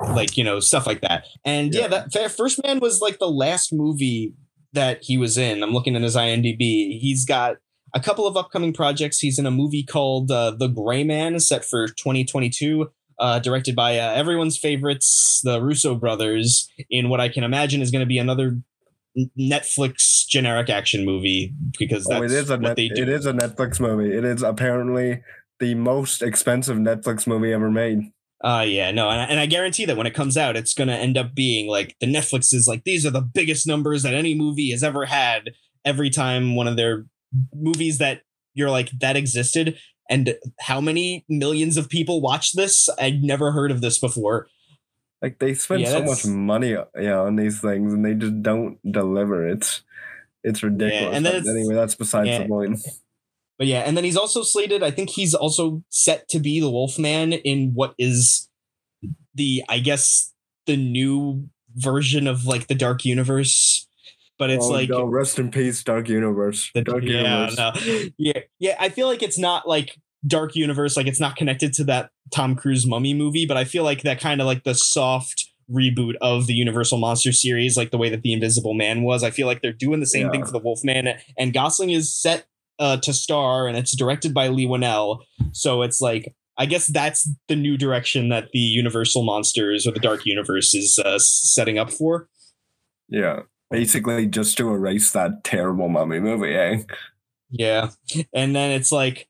[0.00, 1.26] like you know, stuff like that.
[1.44, 4.34] And yeah, yeah that First Man was like the last movie
[4.72, 5.62] that he was in.
[5.62, 6.98] I'm looking at his IMDb.
[6.98, 7.56] He's got
[7.94, 9.18] a couple of upcoming projects.
[9.18, 12.90] He's in a movie called uh, The Gray Man, set for 2022.
[13.18, 17.90] Uh, directed by uh, everyone's favorites, the Russo brothers, in what I can imagine is
[17.92, 18.58] going to be another
[19.38, 22.78] Netflix generic action movie because that's oh, it is a what net.
[22.78, 24.16] It is a Netflix movie.
[24.16, 25.22] It is apparently
[25.60, 28.10] the most expensive Netflix movie ever made.
[28.42, 30.94] Uh yeah, no, and I, and I guarantee that when it comes out, it's gonna
[30.94, 34.34] end up being like the Netflix is like these are the biggest numbers that any
[34.34, 35.50] movie has ever had.
[35.84, 37.06] Every time one of their
[37.54, 38.22] movies that
[38.54, 42.88] you're like that existed, and how many millions of people watched this?
[42.98, 44.48] I'd never heard of this before.
[45.22, 48.78] Like they spend yeah, so much money, yeah, on these things, and they just don't
[48.90, 49.48] deliver.
[49.48, 49.82] It's
[50.42, 51.02] it's ridiculous.
[51.02, 52.42] Yeah, and then anyway, that's besides yeah.
[52.42, 52.80] the point.
[53.58, 54.82] But yeah, and then he's also slated.
[54.82, 58.48] I think he's also set to be the Wolfman in what is
[59.36, 60.32] the, I guess,
[60.66, 63.86] the new version of like the Dark Universe.
[64.36, 66.72] But it's oh, like no, rest in peace, Dark Universe.
[66.74, 67.56] The, Dark yeah, Universe.
[67.56, 68.08] No.
[68.18, 68.76] Yeah, yeah.
[68.80, 69.96] I feel like it's not like
[70.26, 73.84] dark universe like it's not connected to that tom cruise mummy movie but i feel
[73.84, 77.96] like that kind of like the soft reboot of the Universal Monster series, like the
[77.96, 79.22] way that the Invisible Man was.
[79.22, 82.46] I feel like they're doing the same thing for the Wolfman, and Gosling is set
[82.78, 85.20] uh, to star, and it's directed by Leigh Whannell.
[85.52, 90.00] So it's like I guess that's the new direction that the Universal Monsters or the
[90.00, 92.28] Dark Universe is uh, setting up for.
[93.08, 93.40] Yeah.
[93.70, 96.82] Basically, just to erase that terrible mummy movie, eh?
[97.50, 97.90] Yeah.
[98.34, 99.28] And then it's like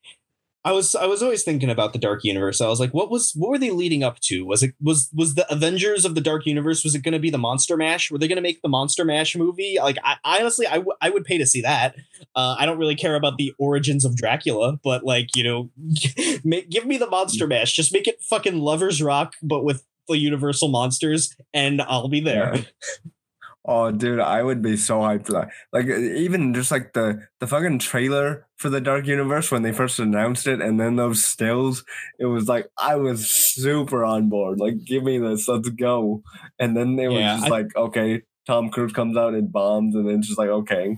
[0.65, 2.61] I was I was always thinking about the Dark Universe.
[2.61, 4.45] I was like, what was what were they leading up to?
[4.45, 6.85] Was it was was the Avengers of the Dark Universe?
[6.85, 8.11] Was it going to be the Monster Mash?
[8.11, 9.79] Were they going to make the Monster Mash movie?
[9.81, 11.97] Like, I, I honestly, I, w- I would pay to see that.
[12.37, 15.71] Uh, I don't really care about the origins of Dracula, but like, you know,
[16.45, 17.73] make, give me the Monster Mash.
[17.73, 22.55] Just make it fucking Lovers Rock, but with the Universal monsters, and I'll be there.
[22.55, 22.63] Yeah.
[23.65, 25.49] Oh, dude, I would be so hyped for that.
[25.73, 30.01] Like, even just like the the fucking trailer for the Dark Universe when they first
[30.01, 31.85] announced it, and then those stills,
[32.19, 34.59] it was like I was super on board.
[34.59, 36.23] Like, give me this, let's go.
[36.59, 39.95] And then they were Yeah, just I- like, okay, Tom Cruise comes out and bombs,
[39.95, 40.97] and then just like, okay,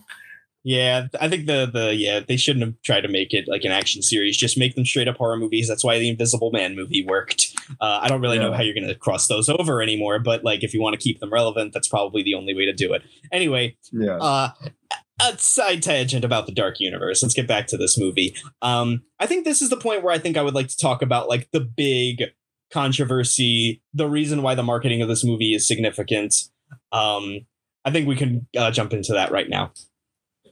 [0.66, 3.70] Yeah, I think the the yeah they shouldn't have tried to make it like an
[3.70, 4.34] action series.
[4.34, 5.68] Just make them straight up horror movies.
[5.68, 7.54] That's why the Invisible Man movie worked.
[7.82, 10.64] Uh, I don't really know how you're going to cross those over anymore, but like
[10.64, 13.02] if you want to keep them relevant, that's probably the only way to do it.
[13.30, 14.16] Anyway, yeah.
[14.16, 14.50] uh,
[15.22, 17.22] a side tangent about the Dark Universe.
[17.22, 18.34] Let's get back to this movie.
[18.62, 21.02] Um, I think this is the point where I think I would like to talk
[21.02, 22.24] about like the big
[22.72, 26.34] controversy, the reason why the marketing of this movie is significant.
[26.90, 27.40] Um,
[27.84, 29.72] I think we can uh, jump into that right now.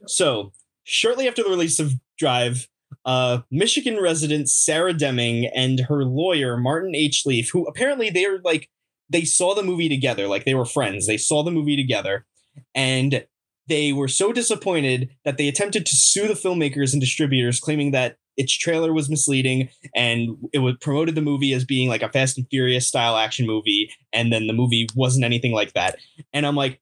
[0.07, 0.51] So,
[0.83, 2.67] shortly after the release of Drive,
[3.05, 7.23] uh, Michigan resident Sarah Deming and her lawyer Martin H.
[7.25, 8.69] Leaf, who apparently they're like
[9.09, 11.07] they saw the movie together, like they were friends.
[11.07, 12.25] They saw the movie together,
[12.73, 13.25] and
[13.67, 18.17] they were so disappointed that they attempted to sue the filmmakers and distributors, claiming that
[18.35, 22.37] its trailer was misleading and it would promoted the movie as being like a Fast
[22.37, 25.97] and Furious style action movie, and then the movie wasn't anything like that.
[26.33, 26.81] And I'm like,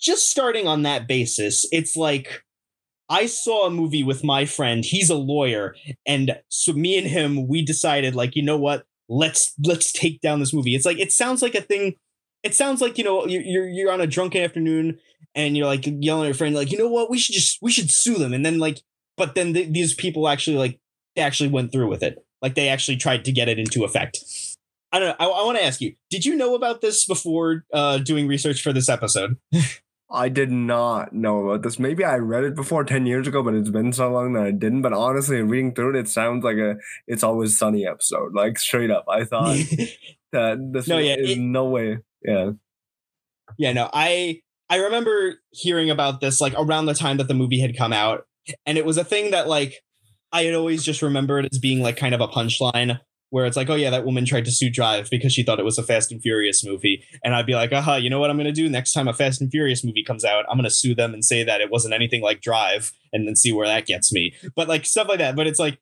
[0.00, 2.44] just starting on that basis, it's like
[3.08, 4.84] I saw a movie with my friend.
[4.84, 5.74] He's a lawyer,
[6.06, 8.84] and so me and him, we decided like, you know what?
[9.08, 10.74] Let's let's take down this movie.
[10.74, 11.96] It's like it sounds like a thing.
[12.42, 14.98] It sounds like you know you're you're, on a drunken afternoon
[15.34, 17.10] and you're like yelling at your friend like, you know what?
[17.10, 18.34] We should just we should sue them.
[18.34, 18.80] And then like,
[19.16, 20.78] but then th- these people actually like
[21.16, 22.18] they actually went through with it.
[22.42, 24.18] Like they actually tried to get it into effect.
[24.92, 25.16] I don't know.
[25.18, 28.62] I, I want to ask you: Did you know about this before uh, doing research
[28.62, 29.36] for this episode?
[30.10, 31.78] I did not know about this.
[31.78, 34.50] Maybe I read it before 10 years ago, but it's been so long that I
[34.52, 34.80] didn't.
[34.80, 36.76] But honestly, reading through it, it sounds like a
[37.06, 38.32] It's Always Sunny episode.
[38.34, 39.04] Like, straight up.
[39.06, 39.54] I thought
[40.32, 41.98] that this No, yeah, is it- no way.
[42.22, 42.52] Yeah.
[43.58, 47.60] yeah no i i remember hearing about this like around the time that the movie
[47.60, 48.26] had come out
[48.66, 49.74] and it was a thing that like
[50.32, 52.98] i had always just remembered as being like kind of a punchline
[53.30, 55.64] where it's like oh yeah that woman tried to sue drive because she thought it
[55.64, 57.04] was a fast and furious movie.
[57.22, 58.68] And i'd be like aha you know what i'm to do?
[58.68, 61.42] Next time a fast and furious movie comes out i'm to sue them and say
[61.44, 64.34] that it wasn't anything like drive and then see where that gets me.
[64.54, 65.36] But like stuff like that.
[65.36, 65.78] But it's like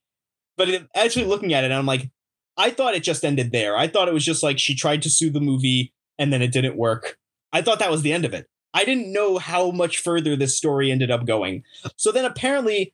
[0.56, 2.10] but it, actually looking at it i'm like
[2.56, 3.76] i thought it just ended there.
[3.76, 6.52] I thought it was just like she tried to sue the movie and then it
[6.52, 7.16] didn't work.
[7.52, 8.46] I thought that was the end of it.
[8.74, 11.62] I didn't know how much further this story ended up going.
[11.96, 12.92] So then apparently,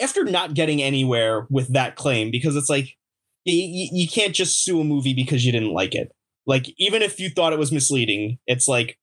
[0.00, 2.96] after not getting anywhere with that claim, because it's like
[3.44, 6.12] you, you can't just sue a movie because you didn't like it.
[6.46, 8.98] Like even if you thought it was misleading, it's like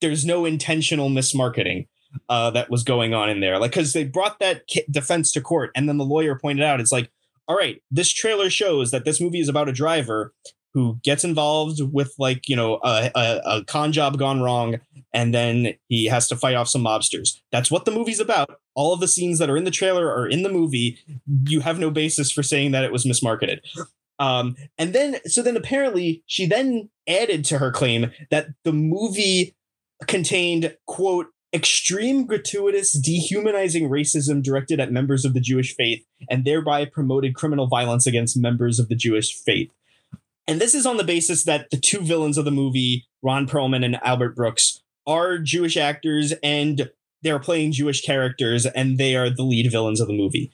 [0.00, 1.88] there's no intentional mismarketing
[2.28, 3.58] uh, that was going on in there.
[3.58, 6.92] Like because they brought that defense to court, and then the lawyer pointed out, it's
[6.92, 7.10] like,
[7.48, 10.34] all right, this trailer shows that this movie is about a driver
[10.76, 14.78] who gets involved with like you know a, a, a con job gone wrong
[15.14, 17.40] and then he has to fight off some mobsters.
[17.50, 18.60] That's what the movie's about.
[18.74, 20.98] All of the scenes that are in the trailer are in the movie.
[21.44, 23.60] You have no basis for saying that it was mismarketed.
[24.18, 29.56] Um, and then so then apparently she then added to her claim that the movie
[30.06, 36.84] contained quote extreme gratuitous dehumanizing racism directed at members of the jewish faith and thereby
[36.84, 39.70] promoted criminal violence against members of the jewish faith
[40.46, 43.84] and this is on the basis that the two villains of the movie, Ron Perlman
[43.84, 46.90] and Albert Brooks, are Jewish actors and
[47.22, 50.52] they're playing Jewish characters and they are the lead villains of the movie.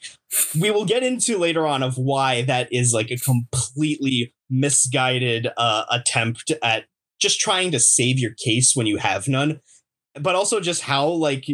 [0.58, 5.84] We will get into later on of why that is like a completely misguided uh,
[5.90, 6.84] attempt at
[7.20, 9.60] just trying to save your case when you have none,
[10.14, 11.46] but also just how like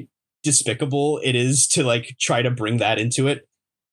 [0.43, 3.48] despicable it is to like try to bring that into it.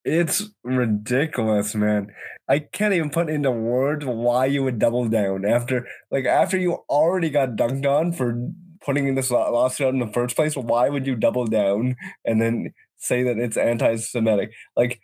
[0.08, 2.12] It's ridiculous, man.
[2.48, 6.84] I can't even put into words why you would double down after, like, after you
[6.88, 8.48] already got dunked on for
[8.80, 10.56] putting in this lawsuit out in the first place.
[10.56, 14.52] Why would you double down and then say that it's anti-Semitic?
[14.76, 15.00] Like,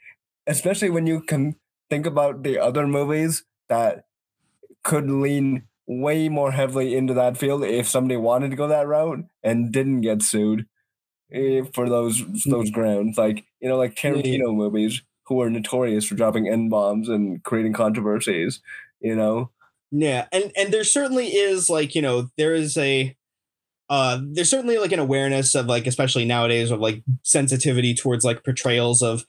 [0.47, 1.57] especially when you can
[1.91, 4.05] think about the other movies that
[4.85, 9.25] could lean way more heavily into that field if somebody wanted to go that route
[9.43, 10.67] and didn't get sued
[11.33, 13.19] eh, for those those grounds.
[13.19, 17.73] Like you know, like Tarantino movies, who are notorious for dropping n bombs and creating
[17.73, 18.61] controversies.
[19.01, 19.51] You know,
[19.91, 23.17] Yeah, and and there certainly is like you know there is a
[23.91, 28.45] uh there's certainly like an awareness of like especially nowadays of like sensitivity towards like
[28.45, 29.25] portrayals of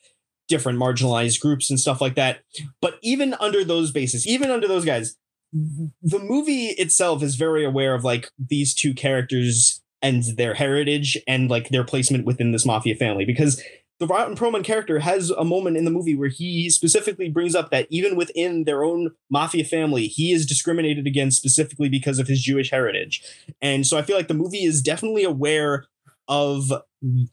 [0.47, 2.41] different marginalized groups and stuff like that.
[2.81, 5.17] But even under those bases, even under those guys,
[5.53, 11.49] the movie itself is very aware of like these two characters and their heritage and
[11.49, 13.63] like their placement within this mafia family because
[13.99, 17.71] the Ron Perlman character has a moment in the movie where he specifically brings up
[17.71, 22.41] that even within their own mafia family, he is discriminated against specifically because of his
[22.41, 23.23] Jewish heritage.
[23.61, 25.85] And so I feel like the movie is definitely aware
[26.27, 26.71] of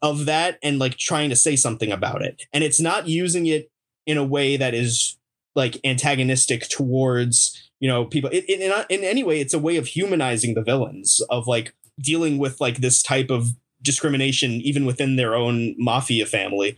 [0.01, 2.43] of that and like trying to say something about it.
[2.53, 3.69] And it's not using it
[4.05, 5.17] in a way that is
[5.55, 8.29] like antagonistic towards, you know, people.
[8.31, 11.73] It, it, in, in any way, it's a way of humanizing the villains of like
[12.01, 13.49] dealing with like this type of
[13.81, 16.77] discrimination even within their own mafia family.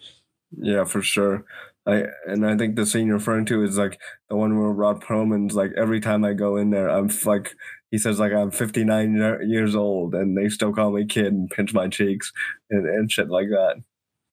[0.57, 1.45] Yeah, for sure.
[1.85, 3.99] I and I think the scene you're referring to is like
[4.29, 7.55] the one where Ron Perlman's like every time I go in there, I'm like
[7.91, 11.73] he says like I'm 59 years old and they still call me kid and pinch
[11.73, 12.31] my cheeks
[12.69, 13.83] and, and shit like that.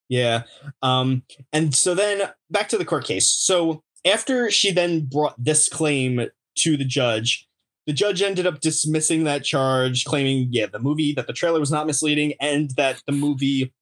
[0.08, 0.42] Yeah.
[0.82, 1.22] Um,
[1.52, 3.28] and so then back to the court case.
[3.28, 6.28] So after she then brought this claim
[6.58, 7.48] to the judge,
[7.90, 11.72] the judge ended up dismissing that charge, claiming, yeah, the movie that the trailer was
[11.72, 13.74] not misleading and that the movie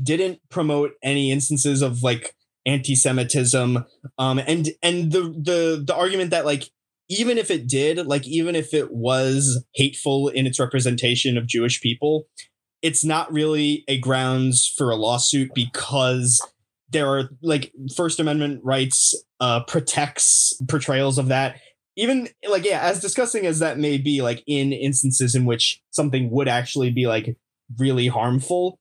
[0.00, 3.84] didn't promote any instances of like anti-Semitism.
[4.18, 6.70] Um, and and the the the argument that like
[7.08, 11.80] even if it did, like even if it was hateful in its representation of Jewish
[11.80, 12.28] people,
[12.82, 16.40] it's not really a grounds for a lawsuit because
[16.90, 21.56] there are like First Amendment rights uh, protects portrayals of that.
[21.96, 26.30] Even like yeah, as disgusting as that may be, like in instances in which something
[26.30, 27.36] would actually be like
[27.78, 28.78] really harmful,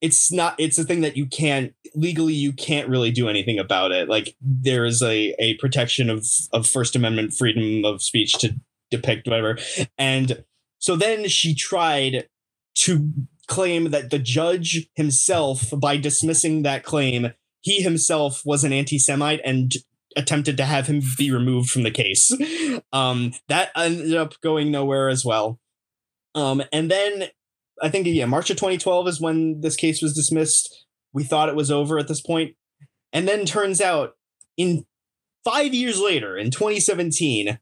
[0.00, 0.54] it's not.
[0.58, 4.08] It's a thing that you can't legally you can't really do anything about it.
[4.08, 8.54] Like there is a a protection of of First Amendment freedom of speech to
[8.90, 9.58] depict whatever,
[9.96, 10.44] and
[10.78, 12.28] so then she tried
[12.76, 13.12] to
[13.48, 19.72] claim that the judge himself, by dismissing that claim, he himself was an anti-Semite and
[20.18, 22.30] attempted to have him be removed from the case.
[22.92, 25.58] Um, that ended up going nowhere as well.
[26.34, 27.24] Um, and then
[27.82, 30.86] I think yeah, March of 2012 is when this case was dismissed.
[31.12, 32.54] We thought it was over at this point,
[33.12, 34.14] and then turns out
[34.56, 34.84] in
[35.44, 37.58] five years later, in 2017,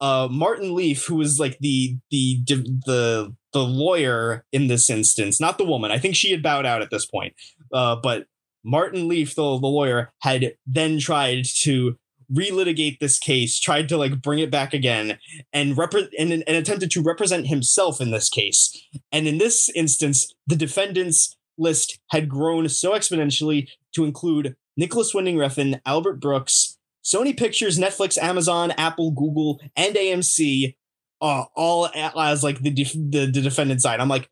[0.00, 5.58] uh, Martin Leaf, who was like the the the the lawyer in this instance, not
[5.58, 5.90] the woman.
[5.90, 7.34] I think she had bowed out at this point,
[7.72, 8.26] uh, but
[8.64, 11.96] Martin Leaf, the, the lawyer, had then tried to
[12.32, 15.18] relitigate this case, tried to like bring it back again,
[15.52, 18.88] and repre- and, and attempted to represent himself in this case.
[19.12, 25.36] And in this instance, the defendants list had grown so exponentially to include Nicolas Winding
[25.36, 30.74] Refn, Albert Brooks, Sony Pictures, Netflix, Amazon, Apple, Google, and AMC,
[31.20, 34.00] uh, all as like the, def- the the defendant side.
[34.00, 34.28] I'm like,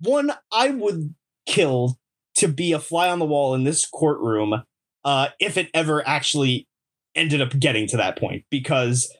[0.00, 1.14] one, I would
[1.46, 1.98] kill
[2.36, 4.62] to be a fly on the wall in this courtroom
[5.04, 6.66] uh, if it ever actually
[7.14, 9.10] ended up getting to that point, because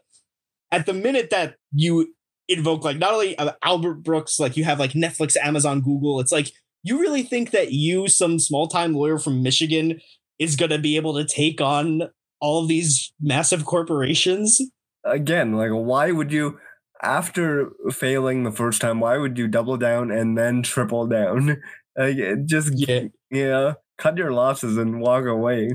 [0.71, 2.13] at the minute that you
[2.49, 6.33] invoke like not only uh, Albert Brooks, like you have like Netflix, Amazon, Google, it's
[6.33, 6.51] like
[6.83, 10.01] you really think that you, some small time lawyer from Michigan,
[10.39, 12.03] is going to be able to take on
[12.41, 14.61] all of these massive corporations?
[15.05, 16.59] Again, like why would you
[17.03, 21.63] after failing the first time, why would you double down and then triple down?
[21.97, 23.05] Like, just yeah.
[23.31, 25.71] yeah, cut your losses and walk away.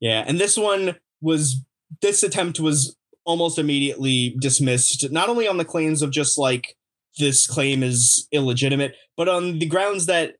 [0.00, 1.62] Yeah, and this one was
[2.00, 6.76] this attempt was almost immediately dismissed, not only on the claims of just like
[7.18, 10.36] this claim is illegitimate, but on the grounds that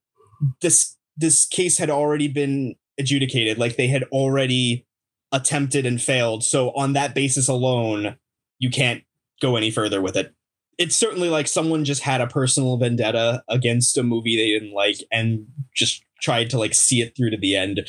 [0.60, 4.86] this this case had already been adjudicated, like they had already
[5.30, 6.44] attempted and failed.
[6.44, 8.16] So on that basis alone,
[8.58, 9.02] you can't
[9.40, 10.34] go any further with it.
[10.78, 14.96] It's certainly like someone just had a personal vendetta against a movie they didn't like
[15.12, 17.86] and just tried to like see it through to the end.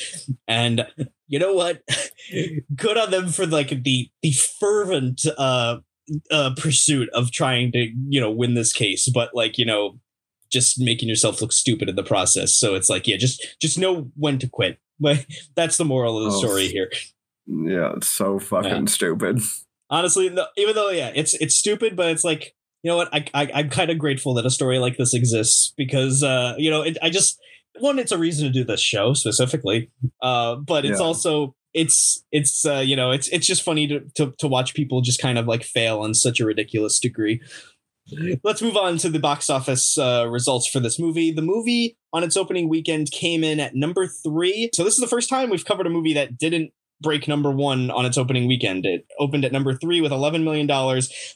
[0.48, 0.88] And
[1.28, 1.82] you know what?
[2.76, 5.78] Good on them for like the the fervent uh
[6.32, 10.00] uh pursuit of trying to, you know, win this case, but like, you know,
[10.52, 12.54] just making yourself look stupid in the process.
[12.54, 14.78] So it's like, yeah, just just know when to quit.
[15.00, 15.26] But
[15.56, 16.92] that's the moral of the Oh, story here.
[17.48, 18.86] Yeah, it's so fucking Yeah.
[18.86, 19.40] stupid.
[19.90, 23.10] Honestly, no, even though yeah, it's it's stupid, but it's like you know what?
[23.14, 26.70] I, I I'm kind of grateful that a story like this exists because uh you
[26.70, 27.40] know it, I just
[27.80, 29.90] one it's a reason to do this show specifically,
[30.22, 31.06] uh but it's Yeah.
[31.06, 35.02] also it's it's uh, you know it's it's just funny to, to to watch people
[35.02, 37.42] just kind of like fail on such a ridiculous degree.
[38.44, 41.32] Let's move on to the box office uh, results for this movie.
[41.32, 44.70] The movie on its opening weekend came in at number three.
[44.74, 46.72] So this is the first time we've covered a movie that didn't
[47.04, 48.86] break number one on its opening weekend.
[48.86, 50.66] It opened at number three with $11 million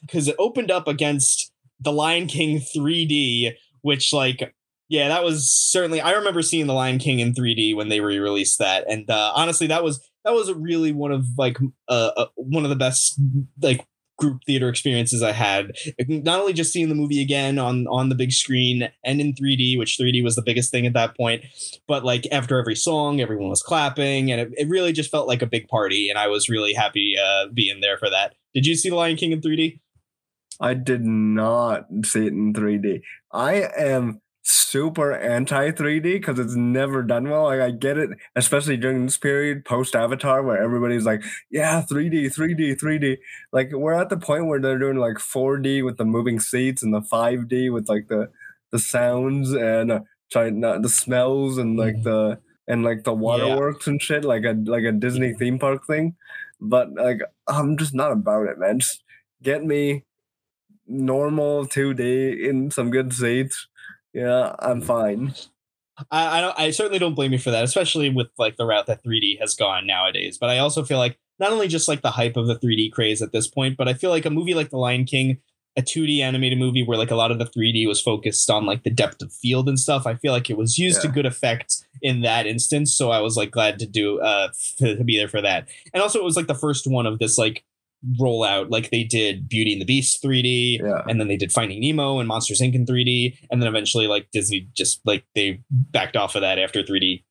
[0.02, 3.52] because it opened up against The Lion King 3D,
[3.82, 4.56] which, like,
[4.90, 6.02] yeah, that was certainly.
[6.02, 9.68] I remember seeing The Lion King in 3D when they re-released that, and uh, honestly,
[9.68, 11.58] that was that was really one of like
[11.90, 13.20] uh, uh, one of the best
[13.62, 13.86] like
[14.18, 15.74] group theater experiences I had.
[16.08, 19.78] Not only just seeing the movie again on on the big screen and in 3D,
[19.78, 21.46] which 3D was the biggest thing at that point,
[21.88, 25.42] but like after every song, everyone was clapping, and it, it really just felt like
[25.42, 26.10] a big party.
[26.10, 28.34] And I was really happy uh, being there for that.
[28.54, 29.80] Did you see The Lion King in 3D?
[30.60, 33.02] I did not see it in 3D.
[33.32, 37.44] I am super anti 3D because it's never done well.
[37.44, 42.34] Like I get it, especially during this period post Avatar where everybody's like, yeah, 3D,
[42.34, 43.18] 3D, 3D.
[43.52, 46.94] Like we're at the point where they're doing like 4D with the moving seats and
[46.94, 48.30] the 5D with like the
[48.72, 50.00] the sounds and uh,
[50.32, 53.92] trying not the smells and like the and like the waterworks yeah.
[53.92, 56.16] and shit, like a like a Disney theme park thing.
[56.62, 58.80] But like I'm just not about it, man.
[58.80, 59.04] Just
[59.44, 60.04] get me
[60.88, 63.68] normal 2D in some good seats
[64.18, 65.36] yeah, I'm fine.
[66.10, 66.60] I, I don't.
[66.60, 69.54] I certainly don't blame you for that, especially with like the route that 3D has
[69.54, 70.40] gone nowadays.
[70.40, 73.22] But I also feel like not only just like the hype of the 3D craze
[73.22, 75.38] at this point, but I feel like a movie like The Lion King,
[75.76, 78.82] a 2D animated movie where like a lot of the 3D was focused on like
[78.82, 80.08] the depth of field and stuff.
[80.08, 81.10] I feel like it was used yeah.
[81.10, 82.96] to good effect in that instance.
[82.96, 84.50] So I was like glad to do uh
[84.80, 85.68] to, to be there for that.
[85.94, 87.64] And also it was like the first one of this like
[88.20, 91.04] roll out like they did Beauty and the Beast 3D, yeah.
[91.08, 92.76] and then they did Finding Nemo and Monsters Inc.
[92.76, 96.84] in 3D, and then eventually like Disney just like they backed off of that after
[96.84, 97.24] 3D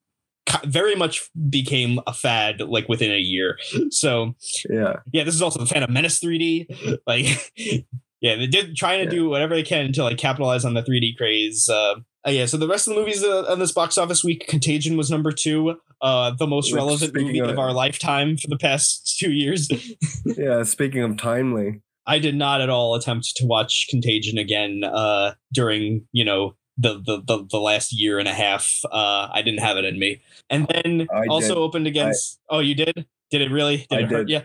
[0.64, 3.58] very much became a fad like within a year.
[3.90, 4.34] So
[4.68, 7.00] yeah, yeah, this is also the Phantom Menace 3D.
[7.06, 7.52] Like
[8.20, 9.22] yeah, they did trying to yeah.
[9.22, 11.68] do whatever they can to like capitalize on the 3D craze.
[11.68, 11.96] Uh,
[12.26, 14.96] uh, yeah, so the rest of the movies uh, on this box office week, Contagion
[14.96, 18.58] was number two, uh, the most Which, relevant movie of, of, our lifetime for the
[18.58, 19.68] past two years.
[20.24, 25.34] yeah, speaking of timely, I did not at all attempt to watch Contagion again uh,
[25.52, 28.80] during you know the, the the the last year and a half.
[28.90, 30.20] Uh, I didn't have it in me,
[30.50, 31.58] and then I also did.
[31.58, 32.40] opened against.
[32.50, 33.06] I, oh, you did?
[33.30, 33.86] Did it really?
[33.88, 34.28] Did I it hurt?
[34.28, 34.42] Yeah.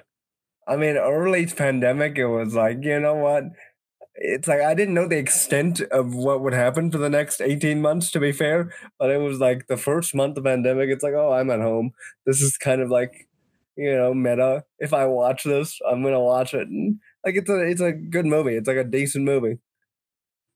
[0.67, 3.45] I mean, early pandemic, it was like you know what
[4.15, 7.81] it's like I didn't know the extent of what would happen for the next 18
[7.81, 8.71] months, to be fair.
[8.99, 11.91] But it was like the first month of pandemic, it's like, oh, I'm at home.
[12.25, 13.27] This is kind of like,
[13.75, 14.63] you know, meta.
[14.79, 16.67] If I watch this, I'm gonna watch it.
[16.67, 18.55] And like it's a it's a good movie.
[18.55, 19.59] It's like a decent movie.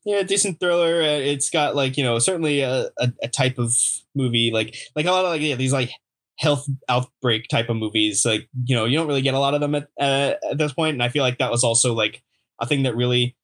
[0.06, 1.02] Yeah, decent thriller.
[1.02, 3.74] Uh, it's got like, you know, certainly a, a, a type of
[4.14, 5.92] movie like like a lot of like yeah, these like
[6.38, 8.26] health outbreak type of movies.
[8.26, 10.74] Like, you know, you don't really get a lot of them at uh, at this
[10.74, 10.94] point.
[10.94, 12.22] And I feel like that was also like
[12.60, 13.36] a thing that really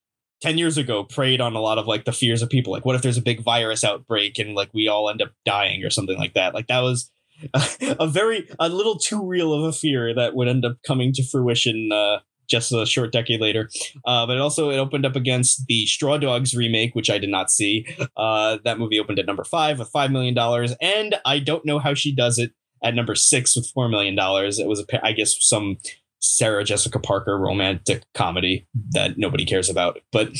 [0.41, 2.95] 10 years ago preyed on a lot of like the fears of people like what
[2.95, 6.17] if there's a big virus outbreak and like we all end up dying or something
[6.17, 6.53] like that?
[6.53, 7.11] Like that was
[7.81, 11.23] a, very a little too real of a fear that would end up coming to
[11.23, 13.69] fruition uh, just a short decade later.
[14.05, 17.29] Uh, but it also it opened up against the straw dogs remake which i did
[17.29, 17.85] not see.
[18.17, 21.79] Uh, that movie opened at number five with five million dollars and i don't know
[21.79, 22.51] how she does it
[22.83, 24.59] at number six with four million dollars.
[24.59, 25.77] It was a i guess some
[26.21, 29.99] Sarah Jessica Parker romantic comedy that nobody cares about.
[30.11, 30.31] But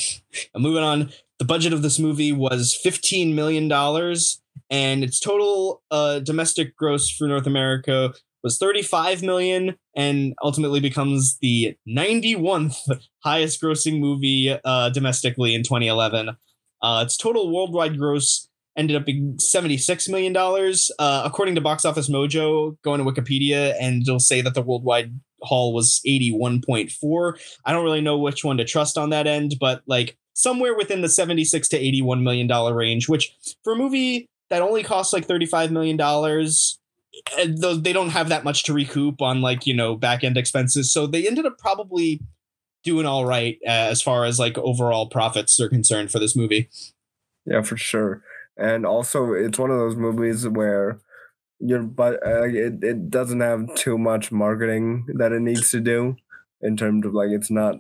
[0.56, 3.72] moving on, the budget of this movie was $15 million,
[4.70, 8.14] and its total uh, domestic gross for North America
[8.44, 12.76] was 35 million and ultimately becomes the 91th
[13.24, 16.38] highest grossing movie uh, domestically in 2011.
[16.82, 20.36] Uh, its total worldwide gross ended up being $76 million.
[20.38, 25.20] Uh, according to Box Office Mojo, going to Wikipedia, and it'll say that the worldwide
[25.44, 27.58] haul was 81.4.
[27.66, 31.02] I don't really know which one to trust on that end, but like somewhere within
[31.02, 35.26] the 76 to 81 million dollar range, which for a movie that only costs like
[35.26, 36.78] 35 million dollars
[37.46, 40.92] though they don't have that much to recoup on like you know back end expenses
[40.92, 42.22] so they ended up probably
[42.84, 46.70] doing all right uh, as far as like overall profits are concerned for this movie
[47.46, 48.24] yeah for sure
[48.58, 51.00] and also it's one of those movies where
[51.62, 56.16] your but uh, it, it doesn't have too much marketing that it needs to do
[56.62, 57.76] in terms of like it's not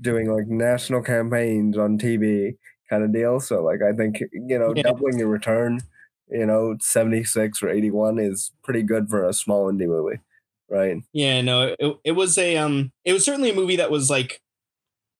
[0.00, 2.56] doing like national campaigns on TV
[2.88, 3.40] kind of deal.
[3.40, 4.82] So like I think you know yeah.
[4.82, 5.80] doubling your return,
[6.30, 10.20] you know seventy six or eighty one is pretty good for a small indie movie,
[10.70, 11.02] right?
[11.12, 14.40] Yeah, no, it, it was a um, it was certainly a movie that was like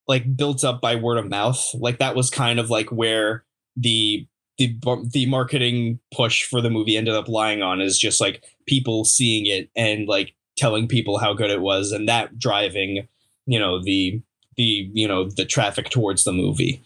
[0.06, 1.62] like built up by word of mouth.
[1.74, 3.44] Like that was kind of like where
[3.76, 4.26] the
[4.58, 4.76] the
[5.12, 9.46] the marketing push for the movie ended up lying on is just like people seeing
[9.46, 13.06] it and like telling people how good it was and that driving
[13.46, 14.20] you know the
[14.56, 16.82] the you know the traffic towards the movie.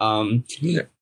[0.00, 0.44] Um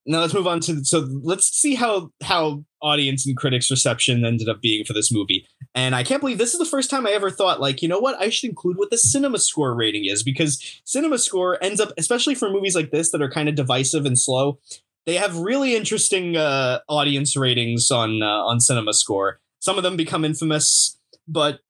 [0.07, 4.49] now let's move on to so let's see how how audience and critics reception ended
[4.49, 5.47] up being for this movie.
[5.75, 7.99] And i can't believe this is the first time i ever thought like you know
[7.99, 8.21] what?
[8.21, 12.35] I should include what the cinema score rating is because cinema score ends up especially
[12.35, 14.59] for movies like this that are kind of divisive and slow
[15.11, 19.41] they have really interesting uh audience ratings on uh, on cinema score.
[19.59, 20.97] Some of them become infamous
[21.27, 21.61] but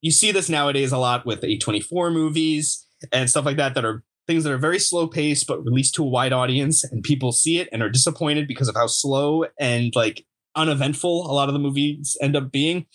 [0.00, 4.04] you see this nowadays a lot with a24 movies and stuff like that that are
[4.28, 7.58] things that are very slow paced but released to a wide audience and people see
[7.58, 10.24] it and are disappointed because of how slow and like
[10.54, 12.86] uneventful a lot of the movies end up being.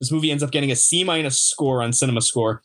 [0.00, 2.62] This movie ends up getting a c minus score on cinema score.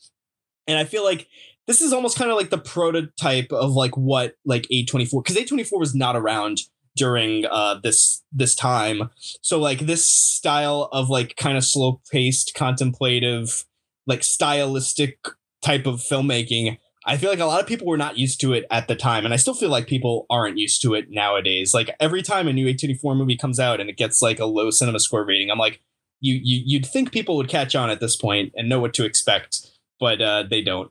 [0.68, 1.28] And i feel like
[1.68, 5.80] this is almost kind of like the prototype of like what like a24 because a24
[5.80, 6.58] was not around
[6.96, 9.10] during uh this this time
[9.42, 13.64] so like this style of like kind of slow paced contemplative
[14.08, 15.18] like stylistic
[15.62, 18.66] type of filmmaking I feel like a lot of people were not used to it
[18.70, 21.74] at the time, and I still feel like people aren't used to it nowadays.
[21.74, 24.70] Like every time a new A24 movie comes out and it gets like a low
[24.70, 25.82] cinema score rating, I'm like,
[26.20, 29.06] you, you you'd think people would catch on at this point and know what to
[29.06, 30.90] expect, but uh, they don't.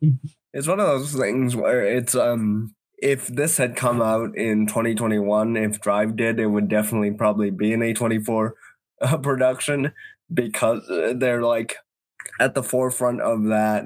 [0.53, 5.57] It's one of those things where it's um if this had come out in 2021,
[5.57, 8.53] if Drive did, it would definitely probably be an A24
[9.01, 9.93] uh, production
[10.33, 11.77] because uh, they're like
[12.39, 13.85] at the forefront of that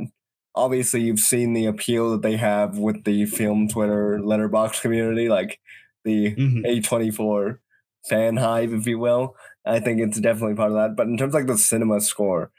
[0.55, 5.61] obviously you've seen the appeal that they have with the film Twitter letterboxd community, like
[6.05, 6.65] the mm-hmm.
[6.65, 7.59] A24
[8.09, 9.37] fan hive, if you will.
[9.67, 10.97] I think it's definitely part of that.
[10.97, 12.51] But in terms of like the cinema score,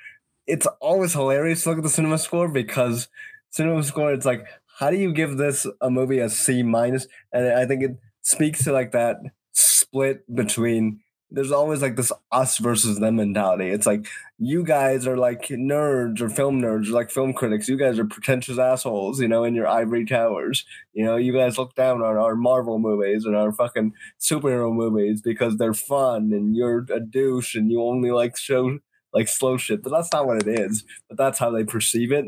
[0.48, 3.08] it's always hilarious to look at the cinema score because
[3.52, 4.46] cinema score, it's like,
[4.80, 7.08] how do you give this a movie a C minus?
[7.32, 9.18] And I think it speaks to like that
[9.54, 11.00] split between
[11.32, 13.70] there's always like this us versus them mentality.
[13.70, 14.08] It's like
[14.38, 17.68] you guys are like nerds or film nerds or like film critics.
[17.68, 20.66] You guys are pretentious assholes, you know, in your ivory towers.
[20.94, 25.22] You know, you guys look down on our Marvel movies and our fucking superhero movies
[25.22, 28.80] because they're fun and you're a douche and you only like show
[29.14, 29.82] like slow shit.
[29.82, 30.84] But that's not what it is.
[31.10, 32.26] But that's how they perceive it.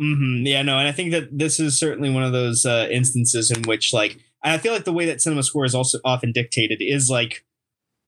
[0.00, 0.46] Mm-hmm.
[0.46, 3.62] Yeah, no, and I think that this is certainly one of those uh, instances in
[3.64, 7.10] which like I feel like the way that cinema score is also often dictated is
[7.10, 7.44] like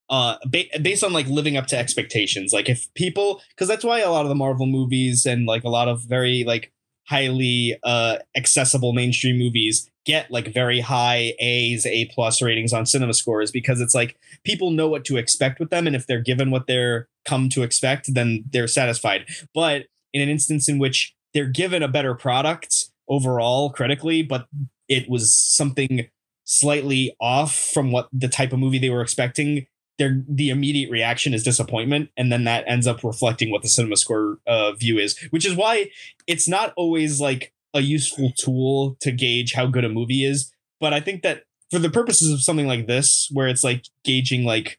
[0.08, 4.00] uh ba- based on like living up to expectations like if people because that's why
[4.00, 6.72] a lot of the marvel movies and like a lot of very like
[7.08, 13.14] highly uh accessible mainstream movies get like very high a's a plus ratings on cinema
[13.14, 16.50] scores because it's like people know what to expect with them and if they're given
[16.50, 21.46] what they're come to expect then they're satisfied but in an instance in which they're
[21.46, 24.46] given a better product overall critically but
[24.88, 26.08] it was something
[26.50, 29.66] slightly off from what the type of movie they were expecting.
[29.98, 33.96] Their the immediate reaction is disappointment and then that ends up reflecting what the cinema
[33.96, 35.90] score uh, view is which is why
[36.26, 40.50] it's not always like a useful tool to gauge how good a movie is
[40.80, 44.44] but i think that for the purposes of something like this where it's like gauging
[44.44, 44.78] like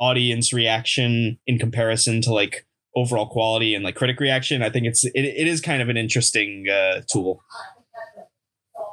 [0.00, 5.04] audience reaction in comparison to like overall quality and like critic reaction i think it's
[5.04, 7.42] it, it is kind of an interesting uh, tool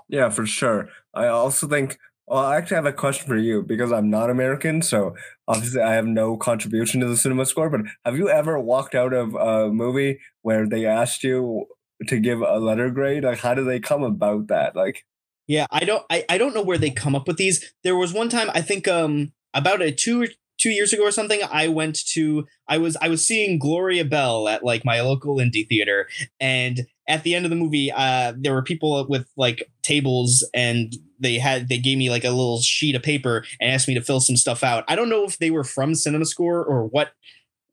[0.08, 1.98] yeah for sure i also think
[2.30, 5.16] well, I actually have a question for you because I'm not American, so
[5.48, 7.72] obviously I have no contribution to the cinema score.
[7.72, 11.66] But have you ever walked out of a movie where they asked you
[12.08, 13.24] to give a letter grade?
[13.24, 14.76] Like, how do they come about that?
[14.76, 15.06] Like,
[15.48, 17.74] yeah, I don't, I, I don't know where they come up with these.
[17.84, 20.28] There was one time I think um about a two
[20.60, 24.48] two years ago or something i went to i was i was seeing gloria bell
[24.48, 26.08] at like my local indie theater.
[26.40, 30.96] And at the end of the movie uh there were people with like tables and
[31.20, 34.02] they had they gave me like a little sheet of paper and asked me to
[34.02, 34.84] fill some stuff out.
[34.88, 37.12] I don't know if they were from cinema score or what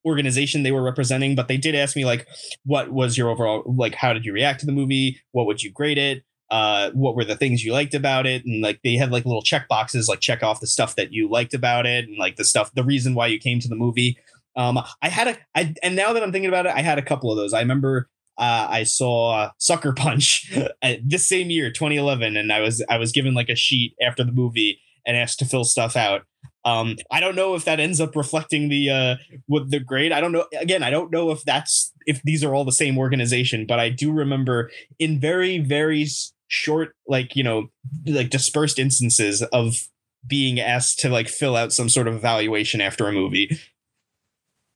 [0.04, 2.28] organization they were representing but they did ask me like
[2.64, 5.20] what was your overall like how did you react to the movie?
[5.32, 8.62] What would you grade it uh, what were the things you liked about it and
[8.62, 11.54] like they had like little check boxes like check off the stuff that you liked
[11.54, 14.16] about it and like the stuff the reason why you came to the movie
[14.56, 17.02] um i had a i and now that i'm thinking about it i had a
[17.02, 18.08] couple of those i remember
[18.38, 20.52] uh, I saw Sucker Punch
[21.02, 24.32] this same year, 2011, and I was I was given like a sheet after the
[24.32, 26.22] movie and asked to fill stuff out.
[26.64, 29.16] Um, I don't know if that ends up reflecting the uh,
[29.48, 30.12] with the grade.
[30.12, 30.46] I don't know.
[30.58, 33.88] Again, I don't know if that's if these are all the same organization, but I
[33.88, 36.06] do remember in very very
[36.48, 37.68] short like you know
[38.06, 39.88] like dispersed instances of
[40.26, 43.58] being asked to like fill out some sort of evaluation after a movie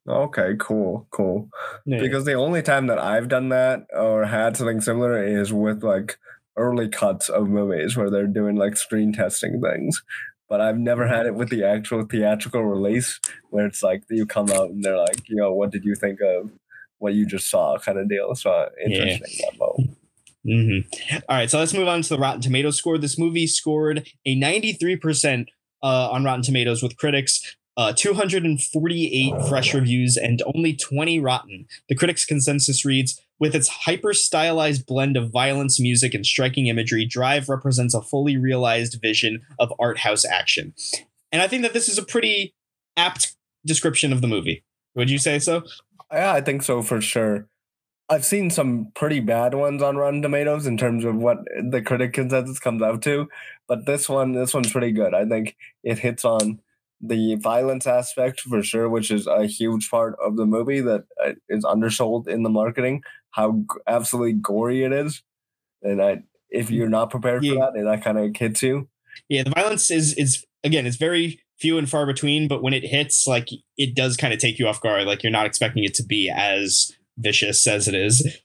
[0.09, 1.49] okay cool cool
[1.87, 2.01] yeah.
[2.01, 6.19] because the only time that i've done that or had something similar is with like
[6.57, 10.03] early cuts of movies where they're doing like screen testing things
[10.49, 13.21] but I've never had it with the actual theatrical release
[13.51, 16.19] where it's like you come out and they're like, you know, what did you think
[16.21, 16.51] of
[17.01, 18.35] what you just saw kind of deal.
[18.35, 19.85] So interesting yeah.
[20.47, 21.17] Mm-hmm.
[21.29, 22.99] All right, so let's move on to the Rotten Tomatoes score.
[22.99, 25.47] This movie scored a 93%
[25.83, 31.67] uh, on Rotten Tomatoes with critics, uh, 248 fresh reviews, and only 20 rotten.
[31.89, 37.05] The critics' consensus reads With its hyper stylized blend of violence, music, and striking imagery,
[37.05, 40.75] Drive represents a fully realized vision of art house action.
[41.33, 42.55] And I think that this is a pretty
[42.97, 44.65] apt description of the movie.
[44.95, 45.63] Would you say so?
[46.13, 47.47] Yeah, I think so for sure.
[48.11, 52.13] I've seen some pretty bad ones on Rotten Tomatoes in terms of what the critic
[52.13, 53.29] consensus comes out to,
[53.69, 55.15] but this one, this one's pretty good.
[55.15, 56.61] I think it hits on
[57.01, 61.35] the violence aspect for sure, which is a huge part of the movie that uh,
[61.69, 63.03] undersold in the marketing.
[63.31, 65.23] How absolutely gory it is,
[65.81, 67.53] and I, if you're not prepared yeah.
[67.53, 68.89] for that, that kind of hits you.
[69.29, 72.85] Yeah, the violence is is again, it's very few and far between, but when it
[72.85, 75.07] hits, like it does kind of take you off guard.
[75.07, 78.39] Like you're not expecting it to be as vicious as it is.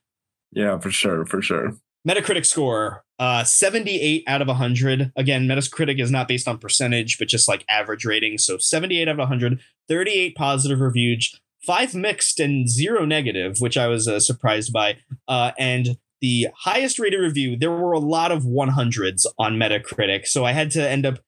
[0.52, 1.74] Yeah, for sure, for sure.
[2.08, 5.12] Metacritic score, uh, 78 out of 100.
[5.16, 8.38] Again, Metacritic is not based on percentage, but just like average rating.
[8.38, 9.60] So 78 out of 100,
[9.90, 14.98] 38 positive reviews, five mixed and zero negative, which I was uh, surprised by.
[15.28, 20.28] Uh, and the highest rated review, there were a lot of 100s on Metacritic.
[20.28, 21.20] So I had to end up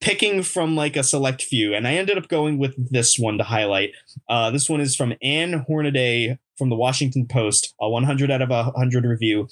[0.00, 3.44] picking from like a select few, and I ended up going with this one to
[3.44, 3.92] highlight.
[4.28, 8.50] Uh, this one is from Ann Hornaday from the Washington Post, a 100 out of
[8.50, 9.48] 100 review.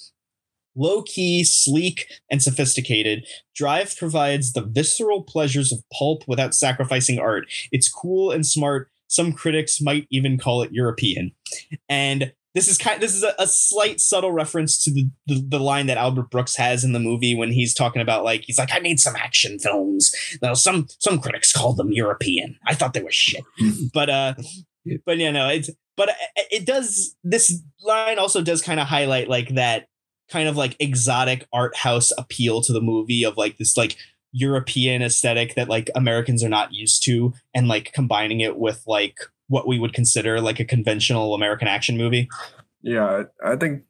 [0.76, 7.44] Low key, sleek, and sophisticated, Drive provides the visceral pleasures of pulp without sacrificing art.
[7.70, 8.90] It's cool and smart.
[9.06, 11.32] Some critics might even call it European.
[11.89, 15.59] And this is kind this is a, a slight subtle reference to the, the, the
[15.59, 18.72] line that Albert Brooks has in the movie when he's talking about like he's like
[18.72, 20.14] I made some action films.
[20.40, 22.56] Now some some critics called them European.
[22.66, 23.44] I thought they were shit.
[23.93, 24.35] but uh
[25.06, 28.86] but yeah no it's but uh, uh, it does this line also does kind of
[28.86, 29.86] highlight like that
[30.28, 33.97] kind of like exotic art house appeal to the movie of like this like
[34.32, 39.19] European aesthetic that like Americans are not used to and like combining it with like
[39.48, 42.28] what we would consider like a conventional American action movie.
[42.82, 43.85] Yeah, I think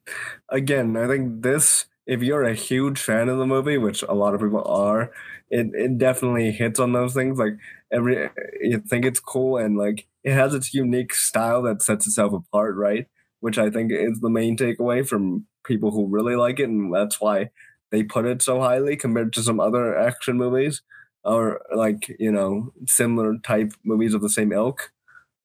[0.50, 4.34] again, I think this if you're a huge fan of the movie, which a lot
[4.34, 5.10] of people are,
[5.50, 7.38] it, it definitely hits on those things.
[7.38, 7.54] Like
[7.92, 8.28] every
[8.60, 12.76] you think it's cool and like it has its unique style that sets itself apart,
[12.76, 13.06] right?
[13.40, 17.20] Which I think is the main takeaway from people who really like it, and that's
[17.20, 17.50] why
[17.90, 20.82] they put it so highly compared to some other action movies
[21.24, 24.92] or like you know similar type movies of the same ilk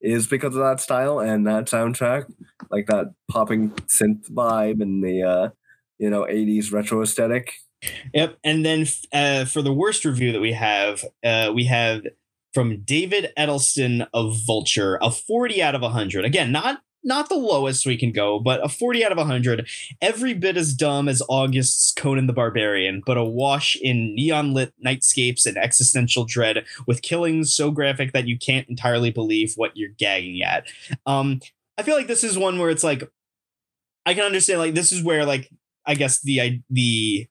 [0.00, 2.24] is because of that style and that soundtrack,
[2.70, 5.48] like that popping synth vibe and the uh,
[5.98, 7.54] you know 80s retro aesthetic.
[8.14, 12.02] Yep, and then uh, for the worst review that we have, uh, we have
[12.52, 16.24] from David Edelstein of Vulture, a 40 out of 100.
[16.24, 19.66] Again, not not the lowest we can go, but a 40 out of 100.
[20.02, 24.74] Every bit as dumb as August's Conan the Barbarian, but a wash in neon lit
[24.84, 29.88] nightscapes and existential dread with killings so graphic that you can't entirely believe what you're
[29.98, 30.66] gagging at.
[31.06, 31.40] Um,
[31.78, 33.10] I feel like this is one where it's like,
[34.04, 35.50] I can understand, like, this is where, like,
[35.86, 37.26] I guess the the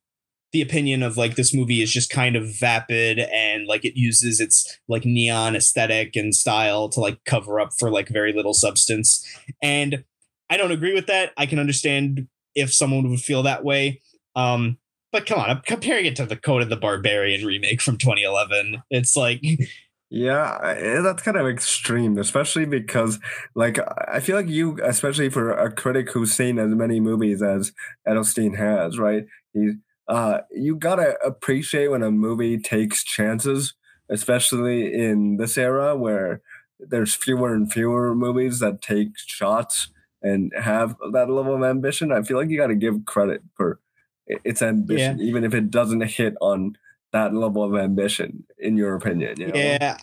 [0.52, 4.40] the opinion of like this movie is just kind of vapid and like it uses
[4.40, 9.26] its like neon aesthetic and style to like cover up for like very little substance.
[9.62, 10.04] And
[10.50, 11.34] I don't agree with that.
[11.38, 14.02] I can understand if someone would feel that way.
[14.36, 14.78] Um,
[15.12, 18.82] but come on, I'm comparing it to the Conan the Barbarian remake from 2011.
[18.90, 19.42] It's like
[20.12, 23.20] Yeah, that's kind of extreme, especially because,
[23.54, 23.78] like,
[24.08, 27.74] I feel like you, especially for a critic who's seen as many movies as
[28.08, 29.26] Edelstein has, right?
[29.54, 29.76] He's
[30.10, 33.76] uh, you gotta appreciate when a movie takes chances,
[34.10, 36.42] especially in this era where
[36.80, 39.90] there's fewer and fewer movies that take shots
[40.22, 42.12] and have that level of ambition.
[42.12, 43.80] I feel like you got to give credit for
[44.26, 45.26] its ambition, yeah.
[45.26, 46.76] even if it doesn't hit on
[47.14, 49.40] that level of ambition, in your opinion.
[49.40, 49.54] You know?
[49.56, 49.98] Yeah,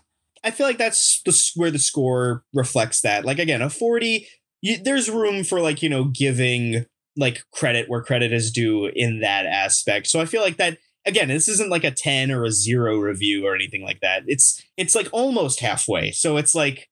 [0.45, 3.25] I feel like that's the where the score reflects that.
[3.25, 4.29] Like again, a forty,
[4.63, 6.87] you, there's room for like you know giving
[7.17, 10.07] like credit where credit is due in that aspect.
[10.07, 13.47] So I feel like that again, this isn't like a 10 or a 0 review
[13.47, 14.25] or anything like that.
[14.27, 16.11] It's it's like almost halfway.
[16.11, 16.89] So it's like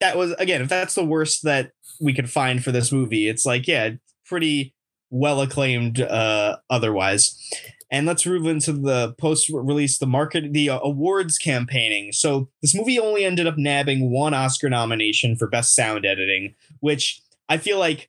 [0.00, 3.46] that was again, if that's the worst that we could find for this movie, it's
[3.46, 3.90] like yeah,
[4.24, 4.74] pretty
[5.10, 7.36] well acclaimed uh otherwise.
[7.92, 12.12] And let's move into the post release, the market, the uh, awards campaigning.
[12.12, 17.20] So this movie only ended up nabbing one Oscar nomination for best sound editing, which
[17.48, 18.08] I feel like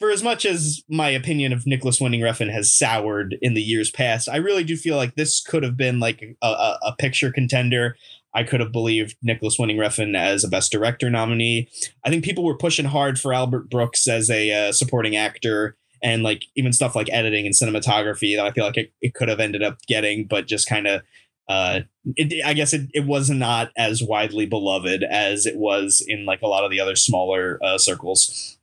[0.00, 3.90] for as much as my opinion of Nicolas Winding Refn has soured in the years
[3.90, 7.30] past, I really do feel like this could have been like a, a, a picture
[7.30, 7.96] contender.
[8.34, 11.68] I could have believed Nicolas Winding Refn as a Best Director nominee.
[12.04, 16.22] I think people were pushing hard for Albert Brooks as a uh, supporting actor and
[16.22, 19.40] like even stuff like editing and cinematography that I feel like it, it could have
[19.40, 21.02] ended up getting, but just kind of
[21.46, 21.80] uh
[22.16, 26.40] it, i guess it, it was not as widely beloved as it was in like
[26.40, 28.58] a lot of the other smaller uh, circles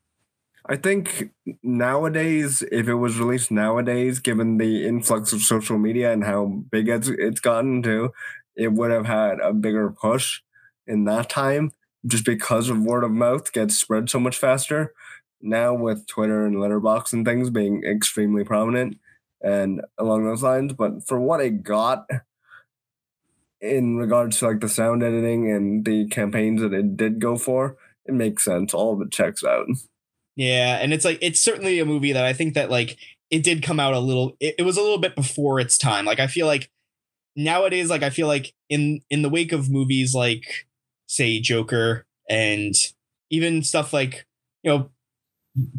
[0.72, 1.32] I think
[1.62, 6.88] nowadays, if it was released nowadays, given the influx of social media and how big
[6.88, 8.14] it's, it's gotten to,
[8.56, 10.40] it would have had a bigger push
[10.88, 11.74] in that time
[12.08, 14.94] just because of word of mouth gets spread so much faster.
[15.42, 18.98] Now, with Twitter and Letterboxd and things being extremely prominent
[19.42, 22.08] and along those lines, but for what it got
[23.60, 27.76] in regards to like the sound editing and the campaigns that it did go for,
[28.06, 28.74] it makes sense.
[28.74, 29.68] All of it checks out.
[30.36, 32.98] Yeah, and it's like it's certainly a movie that I think that like
[33.30, 36.06] it did come out a little it, it was a little bit before its time.
[36.06, 36.70] Like I feel like
[37.36, 40.68] nowadays like I feel like in in the wake of movies like
[41.08, 42.74] say Joker and
[43.30, 44.26] even stuff like
[44.64, 44.90] you know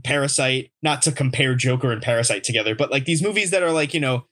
[0.04, 3.94] Parasite, not to compare Joker and Parasite together, but like these movies that are like,
[3.94, 4.26] you know,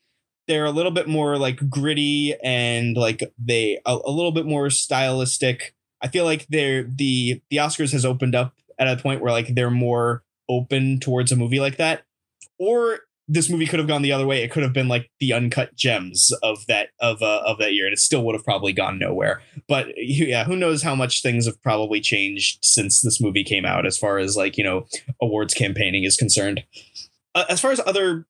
[0.46, 4.68] they're a little bit more like gritty and like they a, a little bit more
[4.68, 5.74] stylistic.
[6.02, 9.54] I feel like they're the the Oscars has opened up at a point where like
[9.54, 12.02] they're more open towards a movie like that.
[12.58, 14.42] Or this movie could have gone the other way.
[14.42, 17.86] It could have been like the uncut gems of that of uh, of that year
[17.86, 19.42] and it still would have probably gone nowhere.
[19.68, 23.86] But yeah who knows how much things have probably changed since this movie came out
[23.86, 24.86] as far as like you know
[25.22, 26.64] awards campaigning is concerned.
[27.34, 28.26] Uh, as far as other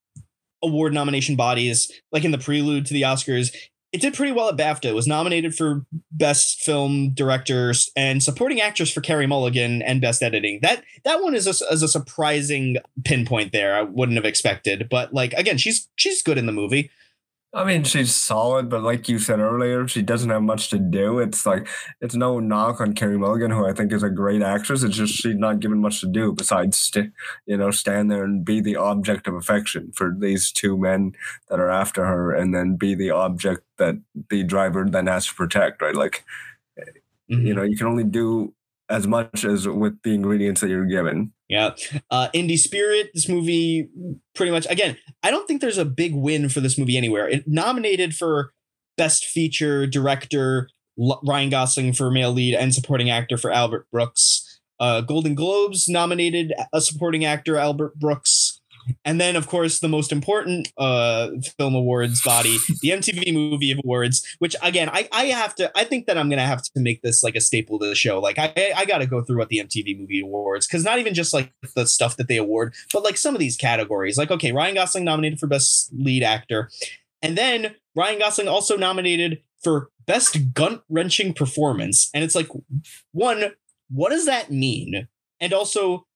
[0.63, 3.55] award nomination bodies like in the prelude to the oscars
[3.93, 4.87] it did pretty well at BAFTA.
[4.87, 10.23] It was nominated for Best Film Directors and Supporting Actress for Carey Mulligan and Best
[10.23, 10.61] Editing.
[10.63, 13.75] That that one is a, is a surprising pinpoint there.
[13.75, 16.91] I wouldn't have expected, but like again, she's she's good in the movie.
[17.53, 21.19] I mean, she's solid, but like you said earlier, she doesn't have much to do.
[21.19, 21.67] It's like
[22.01, 24.85] it's no knock on Carey Mulligan, who I think is a great actress.
[24.85, 27.13] It's just she's not given much to do besides, st-
[27.47, 31.13] you know, stand there and be the object of affection for these two men
[31.49, 33.97] that are after her, and then be the object that
[34.29, 35.83] the driver then has to protect.
[35.83, 35.97] Right?
[35.97, 36.25] Like,
[37.29, 37.47] mm-hmm.
[37.47, 38.55] you know, you can only do
[38.89, 41.33] as much as with the ingredients that you're given.
[41.51, 41.75] Yeah.
[42.11, 43.89] Uh, Indie Spirit, this movie
[44.37, 47.29] pretty much, again, I don't think there's a big win for this movie anywhere.
[47.29, 48.53] It nominated for
[48.97, 50.69] Best Feature Director,
[51.01, 54.61] L- Ryan Gosling for Male Lead and Supporting Actor for Albert Brooks.
[54.79, 58.40] Uh, Golden Globes nominated a supporting actor, Albert Brooks.
[59.05, 64.27] And then, of course, the most important uh, film awards body, the MTV Movie Awards,
[64.39, 67.03] which again, I, I have to, I think that I'm going to have to make
[67.03, 68.21] this like a staple to the show.
[68.21, 71.15] Like, I, I got to go through what the MTV Movie Awards, because not even
[71.15, 74.19] just like the stuff that they award, but like some of these categories.
[74.19, 76.71] Like, okay, Ryan Gosling nominated for Best Lead Actor.
[77.23, 82.11] And then Ryan Gosling also nominated for Best Gut Wrenching Performance.
[82.15, 82.49] And it's like,
[83.13, 83.53] one,
[83.91, 85.09] what does that mean?
[85.41, 86.07] And also,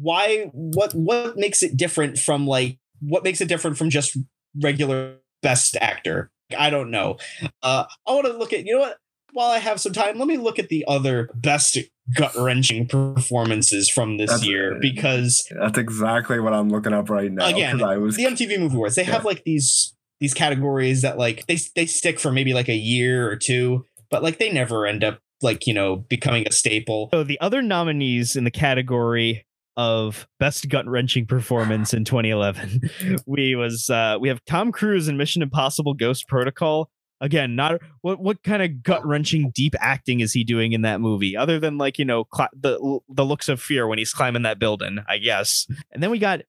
[0.00, 4.16] why what what makes it different from like what makes it different from just
[4.62, 6.30] regular best actor?
[6.56, 7.18] I don't know.
[7.62, 8.98] Uh i want to look at you know what?
[9.32, 11.76] While i have some time let me look at the other best
[12.16, 17.46] gut-wrenching performances from this that's, year because that's exactly what i'm looking up right now
[17.46, 19.10] again I was, the mtv movie awards they yeah.
[19.10, 23.30] have like these these categories that like they, they stick for maybe like a year
[23.30, 27.08] or two but like they never end up like you know becoming a staple.
[27.12, 29.46] So the other nominees in the category
[29.78, 32.90] of best gut wrenching performance in 2011.
[33.26, 36.90] we was uh, we have Tom Cruise in Mission Impossible Ghost Protocol.
[37.20, 41.00] Again, not what what kind of gut wrenching deep acting is he doing in that
[41.00, 44.42] movie, other than like you know cl- the the looks of fear when he's climbing
[44.42, 45.66] that building, I guess.
[45.92, 46.40] And then we got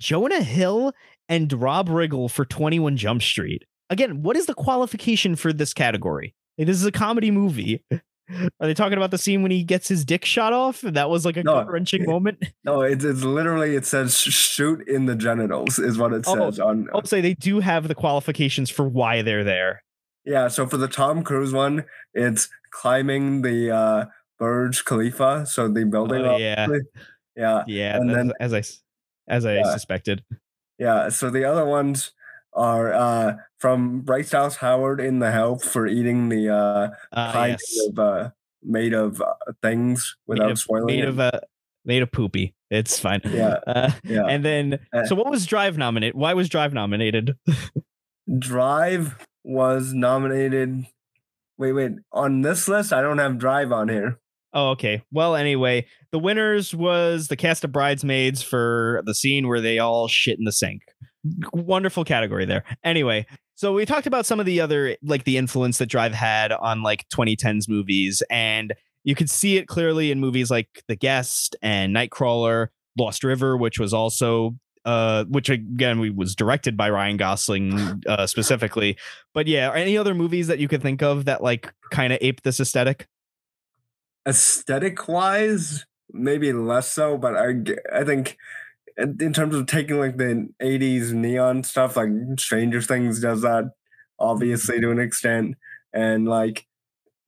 [0.00, 0.92] Jonah Hill
[1.28, 3.64] and Rob Riggle for 21 Jump Street.
[3.90, 6.34] Again, what is the qualification for this category?
[6.58, 7.84] this is a comedy movie.
[8.60, 10.80] Are they talking about the scene when he gets his dick shot off?
[10.80, 12.42] That was like a no, wrenching moment.
[12.64, 16.68] No, it's, it's literally it says shoot in the genitals is what it says oh,
[16.68, 16.88] on.
[16.94, 19.82] I'll say they do have the qualifications for why they're there.
[20.24, 21.84] Yeah, so for the Tom Cruise one,
[22.14, 24.04] it's climbing the uh,
[24.38, 26.24] Burj Khalifa, so the building.
[26.24, 26.68] Oh, yeah,
[27.36, 27.96] yeah, yeah.
[27.96, 28.62] And then as I
[29.28, 29.72] as I yeah.
[29.72, 30.22] suspected.
[30.78, 31.08] Yeah.
[31.08, 32.12] So the other ones
[32.54, 37.52] are uh, from Bryce Dallas Howard in The Help for eating the uh, uh kind
[37.52, 37.86] yes.
[37.88, 38.30] of uh,
[38.62, 41.08] made of uh, things without made of, spoiling made it.
[41.08, 41.40] of uh,
[41.84, 42.54] made of poopy.
[42.70, 43.20] It's fine.
[43.24, 43.58] Yeah.
[43.66, 44.26] Uh, yeah.
[44.26, 46.14] And then, uh, so what was Drive nominated?
[46.14, 47.36] Why was Drive nominated?
[48.38, 50.86] Drive was nominated.
[51.58, 51.92] Wait, wait.
[52.12, 54.18] On this list, I don't have Drive on here.
[54.52, 55.02] Oh, okay.
[55.10, 60.08] Well, anyway, the winners was the cast of Bridesmaids for the scene where they all
[60.08, 60.82] shit in the sink
[61.52, 62.64] wonderful category there.
[62.84, 66.52] Anyway, So we talked about some of the other like the influence that Drive had
[66.52, 68.72] on like 2010s movies, and
[69.04, 72.68] you could see it clearly in movies like The Guest and Nightcrawler,
[72.98, 78.26] Lost River, which was also uh which again we was directed by Ryan Gosling uh
[78.34, 78.96] specifically.
[79.32, 82.42] But yeah, any other movies that you could think of that like kind of ape
[82.42, 83.06] this aesthetic?
[84.26, 87.54] Aesthetic wise, maybe less so, but I
[87.94, 88.38] I think
[88.96, 93.72] in terms of taking like the 80s neon stuff like stranger things does that
[94.18, 95.56] obviously to an extent
[95.92, 96.66] and like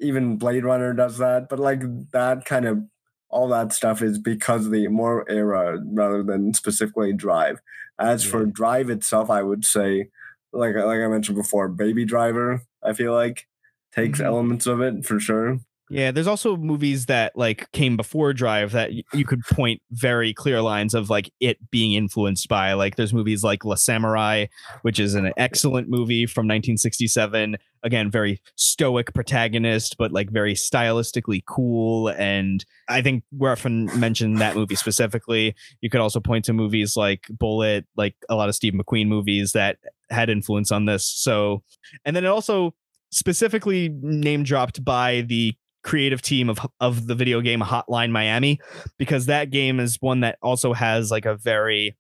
[0.01, 1.83] even blade runner does that but like
[2.13, 2.83] that kind of
[3.29, 7.61] all that stuff is because of the more era rather than specifically drive
[7.99, 8.31] as yeah.
[8.31, 10.09] for drive itself i would say
[10.53, 13.47] like like i mentioned before baby driver i feel like
[13.93, 14.27] takes mm-hmm.
[14.27, 15.59] elements of it for sure
[15.91, 20.33] yeah, there's also movies that like came before Drive that y- you could point very
[20.33, 22.73] clear lines of like it being influenced by.
[22.73, 24.49] Like there's movies like Le Samouraï,
[24.83, 27.57] which is an excellent movie from 1967.
[27.83, 32.09] Again, very stoic protagonist, but like very stylistically cool.
[32.09, 35.55] And I think we often mentioned that movie specifically.
[35.83, 39.53] You could also point to movies like Bullitt, like a lot of Steve McQueen movies
[39.53, 39.77] that
[40.09, 41.05] had influence on this.
[41.07, 41.63] So,
[42.07, 42.75] and then it also
[43.11, 45.55] specifically name dropped by the
[45.85, 48.59] creative team of of the video game Hotline Miami
[48.99, 51.97] because that game is one that also has like a very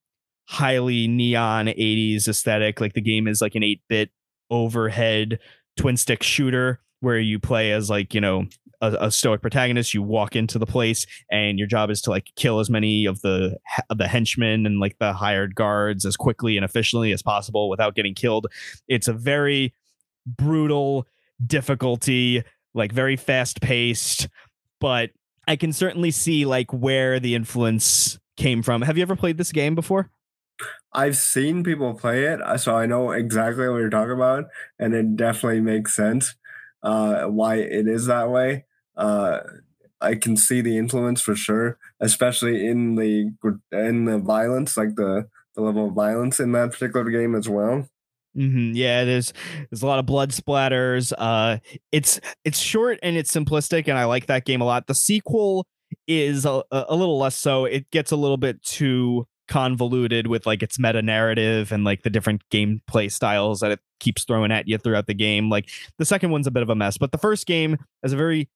[0.47, 2.81] highly neon 80s aesthetic.
[2.81, 4.11] Like the game is like an 8-bit
[4.51, 5.39] overhead
[5.77, 8.47] twin stick shooter where you play as like you know
[8.81, 9.94] a, a, stoic protagonist.
[9.94, 13.20] You walk into the place and your job is to like kill as many of
[13.20, 13.56] the
[13.90, 17.94] of the henchmen and like the hired guards as quickly and efficiently as possible without
[17.94, 18.47] getting killed.
[18.89, 19.74] It's a very
[20.27, 21.06] brutal
[21.47, 22.43] difficulty
[22.74, 24.28] like very fast paced,
[24.80, 25.10] but
[25.46, 28.82] I can certainly see like where the influence came from.
[28.82, 30.10] Have you ever played this game before?
[30.92, 34.44] I've seen people play it, uh, so I know exactly what you're talking about,
[34.78, 36.36] and it definitely makes sense
[36.82, 38.64] uh, why it is that way.
[38.96, 39.40] Uh,
[40.01, 43.32] I can see the influence for sure, especially in the
[43.72, 47.88] in the violence, like the the level of violence in that particular game as well.
[48.36, 48.73] Mm-hmm.
[48.74, 49.32] Yeah, there's
[49.70, 51.12] there's a lot of blood splatters.
[51.16, 51.59] Uh,
[51.93, 54.86] it's it's short and it's simplistic, and I like that game a lot.
[54.86, 55.66] The sequel
[56.09, 57.65] is a, a little less so.
[57.65, 62.11] It gets a little bit too convoluted with like its meta narrative and like the
[62.11, 65.51] different gameplay styles that it keeps throwing at you throughout the game.
[65.51, 68.16] Like the second one's a bit of a mess, but the first game is a
[68.16, 68.48] very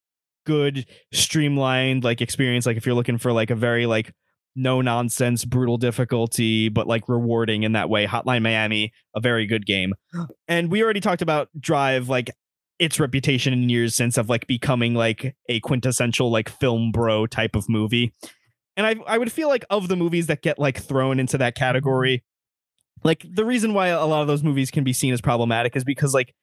[0.47, 2.67] good streamlined like experience.
[2.67, 4.13] Like if you're looking for like a very like
[4.57, 8.07] no nonsense, brutal difficulty, but like rewarding in that way.
[8.07, 9.95] Hotline Miami, a very good game.
[10.49, 12.31] And we already talked about Drive, like
[12.79, 17.55] its reputation in years since of like becoming like a quintessential like film bro type
[17.55, 18.13] of movie.
[18.77, 21.55] And I I would feel like of the movies that get like thrown into that
[21.55, 22.25] category,
[23.05, 25.85] like the reason why a lot of those movies can be seen as problematic is
[25.85, 26.35] because like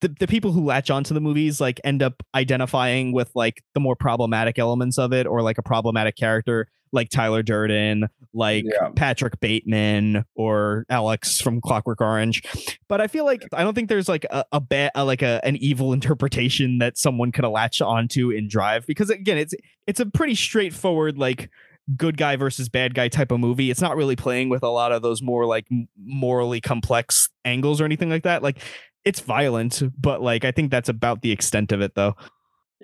[0.00, 3.80] the, the people who latch onto the movies like end up identifying with like the
[3.80, 8.88] more problematic elements of it or like a problematic character like Tyler Durden, like yeah.
[8.96, 12.42] Patrick Bateman or Alex from Clockwork Orange.
[12.88, 15.56] But I feel like I don't think there's like a, a bad like a an
[15.56, 19.54] evil interpretation that someone could latch onto in Drive because again it's
[19.86, 21.50] it's a pretty straightforward like
[21.96, 23.70] good guy versus bad guy type of movie.
[23.70, 25.66] It's not really playing with a lot of those more like
[25.98, 28.42] morally complex angles or anything like that.
[28.42, 28.58] Like
[29.04, 32.14] it's violent, but like I think that's about the extent of it though.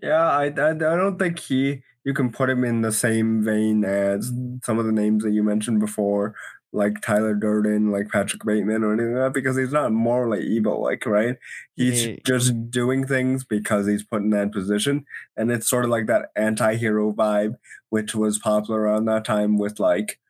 [0.02, 3.84] Yeah, I, I, I don't think he you can put him in the same vein
[3.84, 4.32] as
[4.64, 6.34] some of the names that you mentioned before,
[6.72, 10.82] like Tyler Durden, like Patrick Bateman, or anything like that, because he's not morally evil,
[10.82, 11.36] like right.
[11.74, 12.16] He's yeah.
[12.24, 15.04] just doing things because he's put in that position,
[15.36, 17.56] and it's sort of like that anti-hero vibe,
[17.90, 20.20] which was popular around that time with like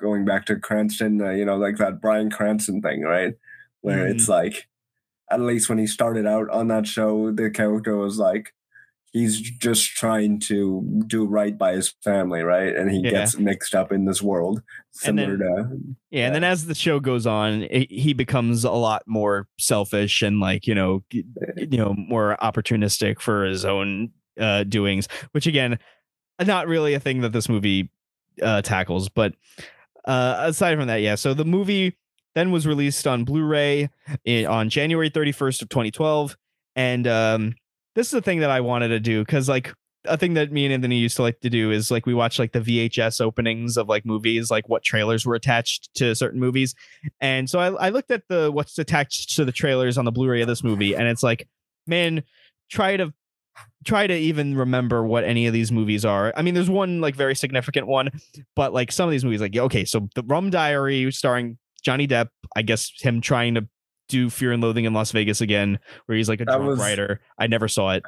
[0.00, 3.34] going back to Cranston, uh, you know, like that Bryan Cranston thing, right?
[3.80, 4.10] Where mm.
[4.10, 4.66] it's like,
[5.30, 8.52] at least when he started out on that show, the character was like
[9.16, 12.76] he's just trying to do right by his family, right?
[12.76, 13.12] And he yeah.
[13.12, 14.62] gets mixed up in this world,
[14.92, 15.78] similar then, to
[16.10, 16.26] yeah, yeah.
[16.26, 20.38] And then as the show goes on, it, he becomes a lot more selfish and
[20.38, 21.24] like you know, you
[21.78, 25.08] know, more opportunistic for his own uh, doings.
[25.32, 25.78] Which again,
[26.44, 27.90] not really a thing that this movie
[28.42, 29.08] uh, tackles.
[29.08, 29.34] But
[30.04, 31.14] uh, aside from that, yeah.
[31.14, 31.96] So the movie
[32.36, 33.88] then was released on Blu-ray
[34.24, 36.36] in, on January 31st of 2012,
[36.76, 37.54] and um,
[37.94, 39.72] this is the thing that I wanted to do because like
[40.04, 42.38] a thing that me and Anthony used to like to do is like we watch
[42.38, 46.74] like the VHS openings of like movies, like what trailers were attached to certain movies.
[47.20, 50.42] And so I, I looked at the what's attached to the trailers on the Blu-ray
[50.42, 51.48] of this movie, and it's like,
[51.86, 52.22] man,
[52.70, 53.12] try to
[53.84, 56.34] try to even remember what any of these movies are.
[56.36, 58.10] I mean, there's one like very significant one,
[58.54, 61.56] but like some of these movies, like okay, so the Rum Diary starring
[61.86, 63.68] Johnny Depp, I guess him trying to
[64.08, 66.80] do Fear and Loathing in Las Vegas again, where he's like a That drunk was-
[66.80, 67.20] writer.
[67.38, 68.02] I never saw it.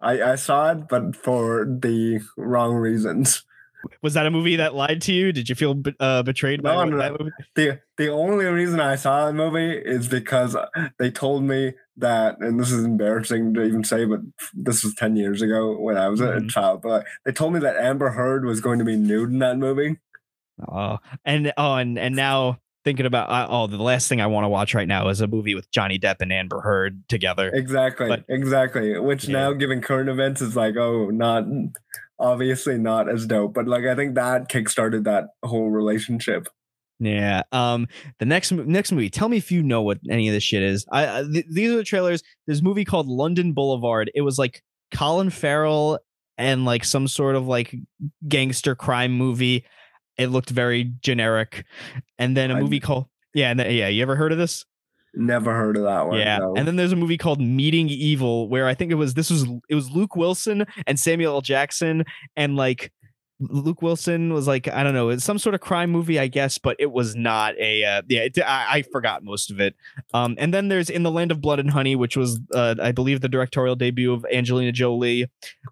[0.00, 3.42] I, I saw it, but for the wrong reasons.
[4.02, 5.32] Was that a movie that lied to you?
[5.32, 7.32] Did you feel uh, betrayed by No, what- no, that movie?
[7.56, 10.56] the the only reason I saw the movie is because
[10.98, 14.20] they told me that, and this is embarrassing to even say, but
[14.54, 16.44] this was ten years ago when I was Mhm.
[16.44, 16.82] a child.
[16.82, 19.96] But they told me that Amber Heard was going to be nude in that movie.
[20.68, 24.44] Oh, and oh, and and now thinking about uh, oh, the last thing I want
[24.44, 27.50] to watch right now is a movie with Johnny Depp and Amber Heard together.
[27.52, 28.98] Exactly, But- exactly.
[28.98, 29.32] Which Yeah.
[29.40, 31.44] now, given current events, is like, oh, not
[32.18, 33.52] obviously not as dope.
[33.54, 36.46] But like, I think that kickstarted that whole relationship.
[37.00, 37.42] Yeah.
[37.52, 37.88] Um.
[38.20, 39.10] The next next movie.
[39.10, 40.86] Tell me if you know what any of this shit is.
[40.90, 42.22] I, th- these are the trailers.
[42.46, 44.10] There's a movie called London Boulevard.
[44.14, 44.62] It was like
[44.94, 45.98] Colin Farrell
[46.38, 47.74] and like some sort of like
[48.28, 49.64] gangster crime movie.
[50.18, 51.64] It looked very generic.
[52.18, 53.06] And then a movie called
[53.36, 53.88] yeah, and then, yeah.
[53.88, 54.64] You ever heard of this?
[55.12, 56.18] Never heard of that one.
[56.18, 56.54] Yeah, no.
[56.56, 59.44] and then there's a movie called Meeting Evil, where I think it was this was
[59.68, 61.40] it was Luke Wilson and Samuel L.
[61.42, 62.92] Jackson, and like
[63.38, 66.56] Luke Wilson was like I don't know, it's some sort of crime movie, I guess,
[66.56, 68.20] but it was not a uh, yeah.
[68.22, 69.74] It, I, I forgot most of it.
[70.14, 72.92] Um, and then there's In the Land of Blood and Honey, which was uh, I
[72.92, 75.24] believe the directorial debut of Angelina Jolie.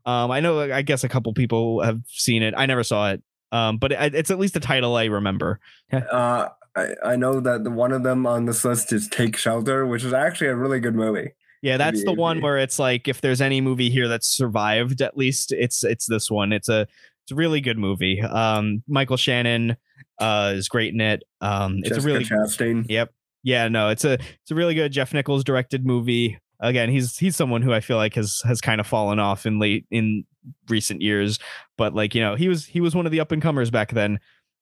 [0.05, 2.53] Um, I know I guess a couple people have seen it.
[2.57, 3.23] I never saw it.
[3.53, 5.61] Um, but it, it's at least a title I remember.
[5.93, 9.87] Uh, I, I know that the, one of them on this list is Take Shelter,
[9.87, 11.31] which is actually a really good movie.
[11.63, 12.45] Yeah, that's the one easy.
[12.45, 16.31] where it's like if there's any movie here that's survived, at least it's it's this
[16.31, 16.53] one.
[16.53, 16.83] It's a
[17.23, 18.21] it's a really good movie.
[18.21, 19.77] Um, Michael Shannon
[20.19, 21.23] uh is great in it.
[21.41, 22.87] Um, it's Jessica a really Chastain.
[22.89, 23.13] yep
[23.43, 26.39] yeah no it's a it's a really good Jeff Nichols directed movie.
[26.61, 29.59] Again, he's he's someone who I feel like has has kind of fallen off in
[29.59, 30.25] late in
[30.69, 31.39] recent years,
[31.77, 33.93] but like you know he was he was one of the up and comers back
[33.93, 34.19] then.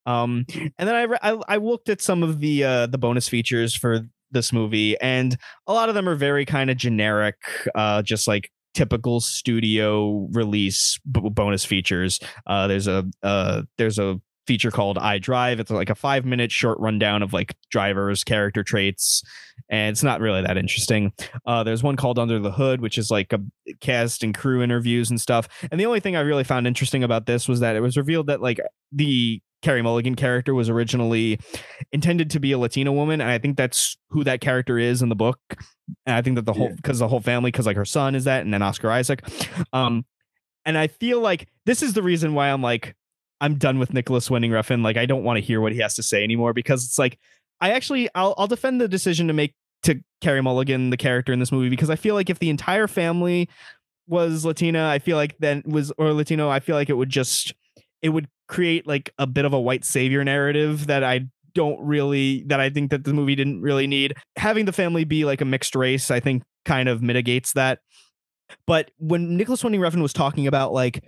[0.06, 3.28] Um, and then I, re- I I looked at some of the uh the bonus
[3.28, 4.00] features for
[4.30, 5.36] this movie, and
[5.66, 7.36] a lot of them are very kind of generic,
[7.74, 12.18] uh, just like typical studio release b- bonus features.
[12.46, 15.60] Uh, there's a uh, there's a feature called I Drive.
[15.60, 19.22] It's like a five minute short rundown of like drivers' character traits,
[19.68, 21.12] and it's not really that interesting.
[21.46, 23.40] Uh, there's one called Under the Hood, which is like a
[23.80, 25.48] cast and crew interviews and stuff.
[25.70, 28.26] And the only thing I really found interesting about this was that it was revealed
[28.26, 28.60] that like
[28.90, 31.38] the Carey Mulligan character was originally
[31.92, 35.08] intended to be a Latina woman, and I think that's who that character is in
[35.08, 35.38] the book.
[36.06, 38.24] And I think that the whole because the whole family, because like her son is
[38.24, 39.22] that, and then Oscar Isaac.
[39.72, 40.04] Um,
[40.64, 42.94] and I feel like this is the reason why I'm like
[43.42, 44.82] I'm done with Nicolas Winding Refn.
[44.82, 47.18] Like I don't want to hear what he has to say anymore because it's like
[47.60, 51.40] I actually I'll I'll defend the decision to make to Carey Mulligan the character in
[51.40, 53.48] this movie because I feel like if the entire family
[54.06, 57.52] was Latina, I feel like then was or Latino, I feel like it would just
[58.00, 62.44] it would create like a bit of a white savior narrative that I don't really
[62.44, 64.14] that I think that the movie didn't really need.
[64.36, 67.80] Having the family be like a mixed race, I think kind of mitigates that.
[68.66, 71.02] But when Nicolas Winding Refn was talking about like,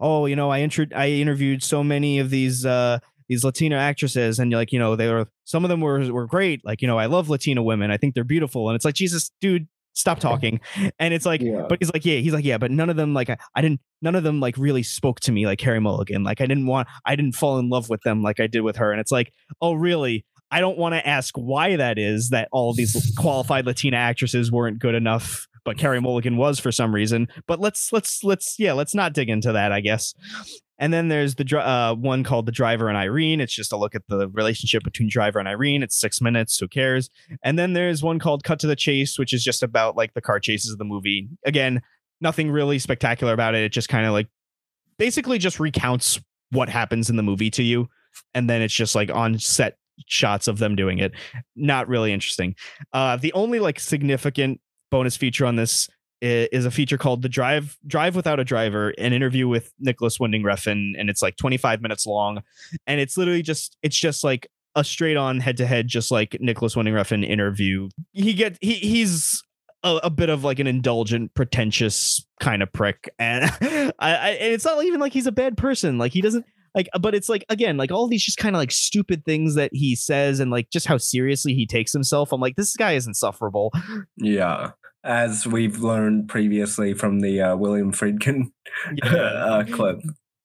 [0.00, 2.98] oh, you know, I intro- I interviewed so many of these uh
[3.28, 6.64] these Latina actresses, and like, you know, they were some of them were were great.
[6.64, 7.90] Like, you know, I love Latina women.
[7.90, 8.68] I think they're beautiful.
[8.68, 10.60] And it's like, Jesus, dude, stop talking.
[10.98, 11.66] And it's like, Yeah.
[11.68, 13.80] but he's like, yeah, he's like, yeah, but none of them like I, I didn't
[14.02, 16.24] none of them like really spoke to me like Carey Mulligan.
[16.24, 18.76] Like I didn't want I didn't fall in love with them like I did with
[18.76, 18.90] her.
[18.90, 20.24] And it's like, oh really?
[20.52, 24.80] I don't want to ask why that is that all these qualified Latina actresses weren't
[24.80, 27.28] good enough, but Carey Mulligan was for some reason.
[27.46, 30.14] But let's let's let's yeah, let's not dig into that, I guess.
[30.78, 33.42] And then there's the uh, one called The Driver and Irene.
[33.42, 35.82] It's just a look at the relationship between Driver and Irene.
[35.82, 36.58] It's six minutes.
[36.58, 37.10] Who cares?
[37.42, 40.22] And then there's one called Cut to the Chase, which is just about like the
[40.22, 41.28] car chases of the movie.
[41.44, 41.82] Again,
[42.22, 43.62] nothing really spectacular about it.
[43.62, 44.28] It just kind of like
[44.96, 46.18] basically just recounts
[46.50, 47.88] what happens in the movie to you.
[48.34, 49.76] And then it's just like on set
[50.06, 51.12] shots of them doing it.
[51.56, 52.54] Not really interesting.
[52.94, 55.88] Uh, the only like significant bonus feature on this
[56.22, 60.42] is a feature called the drive drive without a driver an interview with nicolas winding
[60.42, 62.42] refn and it's like 25 minutes long.
[62.86, 66.36] And it's literally just it's just like a straight on head to head just like
[66.40, 67.88] nicolas winding refn interview.
[68.12, 69.42] He get he he's
[69.82, 73.08] a, a bit of like an indulgent pretentious kind of prick.
[73.18, 73.44] And
[73.98, 75.98] I, I and it's not even like he's a bad person.
[75.98, 76.44] Like he doesn't
[76.74, 79.70] like but it's like again like all these just kind of like stupid things that
[79.72, 82.32] he says and like just how seriously he takes himself.
[82.32, 83.72] I'm like this guy is insufferable
[84.16, 84.72] Yeah.
[85.02, 88.52] As we've learned previously from the uh, William Friedkin
[89.02, 90.00] uh, clip.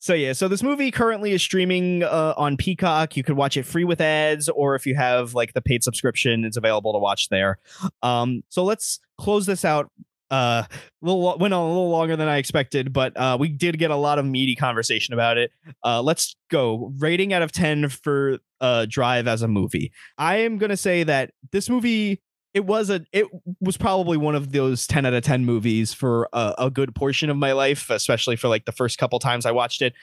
[0.06, 3.18] So yeah, so this movie currently is streaming uh, on Peacock.
[3.18, 6.46] You could watch it free with ads, or if you have like the paid subscription,
[6.46, 7.58] it's available to watch there.
[8.04, 9.90] Um, so let's close this out.
[10.30, 13.80] Uh, a little went on a little longer than I expected, but uh, we did
[13.80, 15.52] get a lot of meaty conversation about it.
[15.84, 19.92] Uh, let's go rating out of ten for uh, Drive as a movie.
[20.20, 22.22] I am gonna say that this movie
[22.56, 23.28] it was a it
[23.60, 27.30] was probably one of those 10 out of 10 movies for a, a good portion
[27.30, 29.94] of my life especially for like the first couple times i watched it.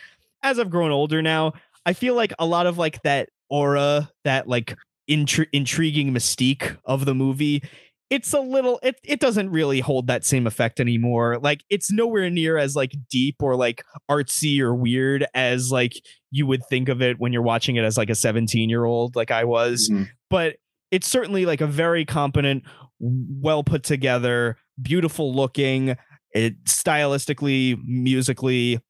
[0.45, 1.55] As i've grown older now
[1.87, 4.77] i feel like a lot of like that aura that like
[5.11, 7.63] intri- intriguing mystique of the movie
[8.11, 11.39] it's a little it, it doesn't really hold that same effect anymore.
[11.39, 15.95] Like it's nowhere near as like deep or like artsy or weird as like
[16.31, 19.17] you would think of it when you're watching it as like a 17 year old
[19.17, 19.89] like i was.
[19.91, 20.03] Mm-hmm.
[20.29, 20.57] but
[20.93, 22.63] it's certainly like a very competent
[23.01, 25.97] well put together beautiful looking
[26.33, 28.81] it stylistically musically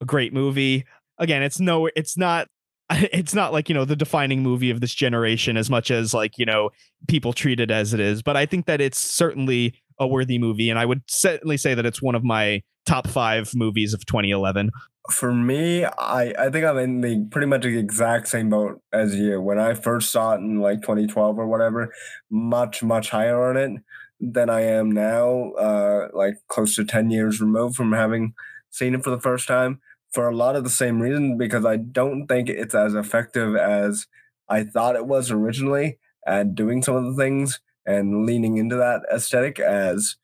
[0.00, 0.86] a great movie.
[1.18, 2.48] Again it's no it's not
[2.90, 6.38] it's not like you know the defining movie of this generation as much as like
[6.38, 6.70] you know
[7.06, 10.70] people treat it as it is but i think that it's certainly a worthy movie
[10.70, 14.70] and i would certainly say that it's one of my top five movies of 2011
[15.10, 19.14] For me, I, I think I'm in the pretty much the exact same boat as
[19.16, 19.40] you.
[19.40, 21.92] When I first saw it in like 2012 or whatever,
[22.30, 23.82] much, much higher on it
[24.20, 28.34] than I am now, uh, like close to 10 years removed from having
[28.70, 29.80] seen it for the first time
[30.12, 34.06] for a lot of the same reason because I don't think it's as effective as
[34.48, 39.02] I thought it was originally at doing some of the things and leaning into that
[39.12, 40.16] aesthetic as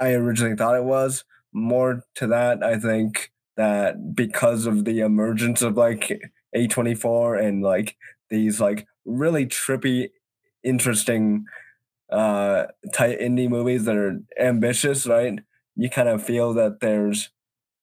[0.00, 1.24] I originally thought it was.
[1.52, 6.20] More to that, I think that because of the emergence of like
[6.54, 7.96] A24 and like
[8.30, 10.10] these like really trippy,
[10.62, 11.44] interesting
[12.10, 15.40] uh tight indie movies that are ambitious, right?
[15.76, 17.30] You kind of feel that there's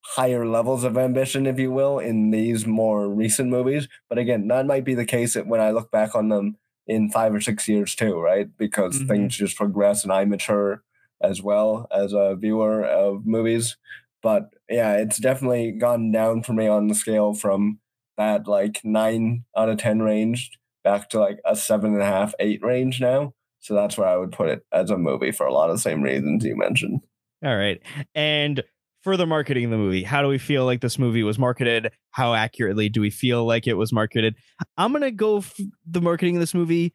[0.04, 3.88] higher levels of ambition, if you will, in these more recent movies.
[4.10, 6.58] But again, that might be the case when I look back on them
[6.88, 8.48] in five or six years too, right?
[8.58, 9.08] Because Mhm.
[9.08, 10.84] things just progress and I mature
[11.22, 13.78] as well as a viewer of movies.
[14.22, 17.80] But yeah, it's definitely gone down for me on the scale from
[18.18, 20.52] that like nine out of ten range
[20.84, 23.34] back to like a seven and a half, eight range now.
[23.60, 25.82] So that's where I would put it as a movie for a lot of the
[25.82, 27.02] same reasons you mentioned.
[27.44, 27.82] all right
[28.16, 28.64] and
[29.06, 30.04] further marketing the movie.
[30.04, 31.92] How do we feel like this movie was marketed?
[32.10, 34.36] How accurately do we feel like it was marketed?
[34.78, 35.60] I'm gonna go f-
[35.90, 36.94] the marketing of this movie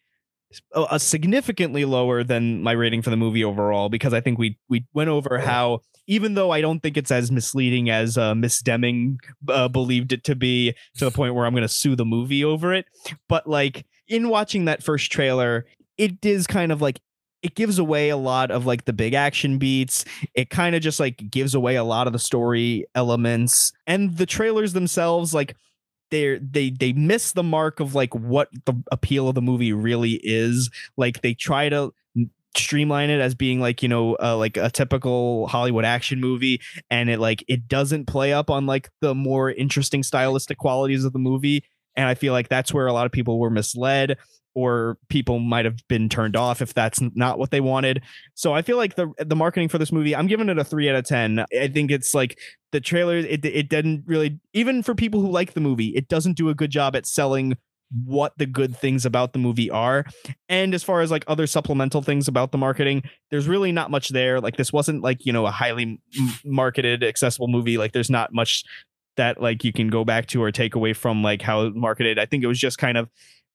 [0.75, 4.59] a, a significantly lower than my rating for the movie overall because i think we
[4.69, 5.79] we went over how
[6.09, 9.17] even though i don't think it's as misleading as uh, miss deming
[9.49, 12.75] uh, believed it to be to the point where i'm gonna sue the movie over
[12.75, 12.87] it
[13.29, 15.67] but like in watching that first trailer
[15.97, 17.01] it is kind of like
[17.43, 20.05] it gives away a lot of like the big action beats.
[20.35, 23.73] It kind of just like gives away a lot of the story elements.
[23.87, 25.57] And the trailers themselves like
[26.11, 30.21] they're they they miss the mark of like what the appeal of the movie really
[30.23, 30.71] is.
[30.97, 31.93] Like they try to
[32.57, 36.61] streamline it as being like you know uh, like a typical hollywood action movie
[36.91, 41.13] and it like it doesn't play up on like the more interesting stylistic qualities of
[41.13, 41.65] the movie.
[41.97, 44.17] And i feel like that's where a lot of people were misled
[44.55, 48.03] or people might have been turned off if that's not what they wanted.
[48.35, 50.89] So I feel like the the marketing for this movie, I'm giving it a three
[50.89, 51.45] out of ten.
[51.59, 52.39] I think it's like
[52.73, 56.37] the trailer, it it didn't really even for people who like the movie, it doesn't
[56.37, 57.57] do a good job at selling
[58.05, 60.05] what the good things about the movie are.
[60.49, 64.11] And as far as like other supplemental things about the marketing, there's really not much
[64.11, 64.41] there.
[64.41, 66.01] Like this wasn't like, you know, a highly
[66.45, 67.79] marketed accessible movie.
[67.79, 68.65] Like there's not much
[69.17, 72.19] that like you can go back to or take away from like how marketed.
[72.19, 73.09] I think it was just kind of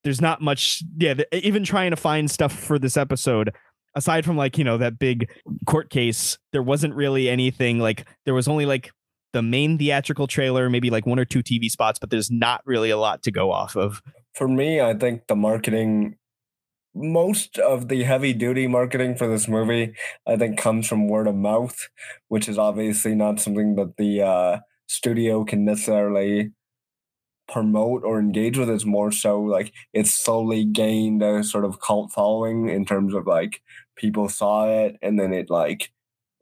[0.05, 3.53] there's not much yeah even trying to find stuff for this episode
[3.95, 5.29] aside from like you know that big
[5.65, 8.91] court case there wasn't really anything like there was only like
[9.33, 12.89] the main theatrical trailer maybe like one or two tv spots but there's not really
[12.89, 14.01] a lot to go off of.
[14.33, 16.17] For me, I think the marketing,
[16.93, 19.93] most of the heavy duty marketing for this movie,
[20.27, 21.87] I think comes from word of mouth,
[22.27, 26.51] which is obviously not something that the uh, studio can necessarily
[27.47, 28.69] promote or engage with.
[28.69, 33.27] It's more so like it's slowly gained a sort of cult following in terms of
[33.27, 33.61] like
[33.95, 35.91] people saw it and then it like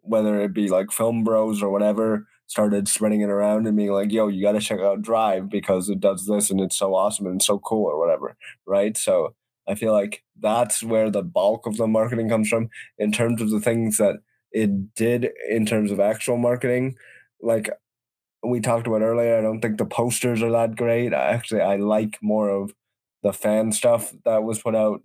[0.02, 4.12] whether it be like film bros or whatever started spreading it around and being like
[4.12, 7.26] yo you got to check out drive because it does this and it's so awesome
[7.26, 8.36] and so cool or whatever
[8.66, 9.34] right so
[9.68, 13.50] i feel like that's where the bulk of the marketing comes from in terms of
[13.50, 14.18] the things that
[14.52, 16.96] it did in terms of actual marketing
[17.42, 17.70] like
[18.44, 21.14] we talked about earlier, I don't think the posters are that great.
[21.14, 22.74] I actually I like more of
[23.24, 25.02] the fan stuff that was put out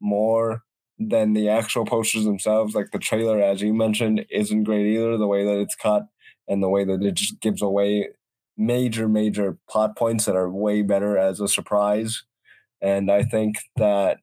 [0.00, 0.62] more
[0.98, 2.74] than the actual posters themselves.
[2.74, 5.16] Like the trailer, as you mentioned, isn't great either.
[5.16, 6.06] The way that it's cut
[6.48, 8.08] and the way that it just gives away
[8.56, 12.24] major, major plot points that are way better as a surprise.
[12.80, 14.18] And I think that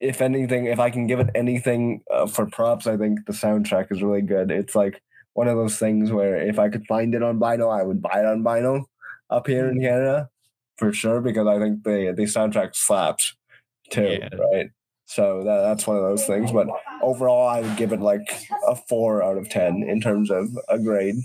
[0.00, 3.90] if anything, if I can give it anything uh, for props, I think the soundtrack
[3.90, 4.50] is really good.
[4.50, 5.00] It's like
[5.34, 8.20] one of those things where if I could find it on vinyl, I would buy
[8.20, 8.84] it on vinyl
[9.30, 9.82] up here in mm.
[9.82, 10.28] Canada
[10.76, 13.36] for sure because I think the the soundtrack slaps
[13.90, 14.28] too, Yeah.
[14.52, 14.70] right?
[15.06, 16.50] So that, that's one of those things.
[16.50, 16.68] But
[17.02, 20.78] overall, I would give it like a four out of ten in terms of a
[20.78, 21.16] grade.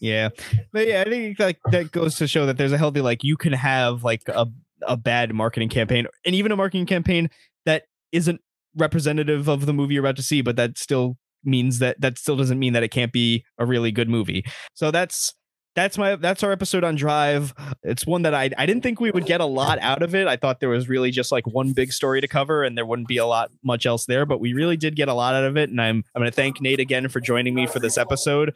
[0.00, 0.30] Yeah,
[0.72, 3.36] but yeah, I think like that goes to show that there's a healthy like you
[3.36, 4.48] can have like a
[4.82, 7.30] a bad marketing campaign and even a marketing campaign
[7.66, 8.40] that isn't
[8.76, 12.36] representative of the movie you're about to see, but that still means that that still
[12.36, 14.44] doesn't mean that it can't be a really good movie.
[14.74, 15.34] So that's
[15.74, 17.54] that's my that's our episode on Drive.
[17.82, 20.26] It's one that I I didn't think we would get a lot out of it.
[20.26, 23.08] I thought there was really just like one big story to cover and there wouldn't
[23.08, 25.56] be a lot much else there, but we really did get a lot out of
[25.56, 28.54] it and I'm I'm going to thank Nate again for joining me for this episode.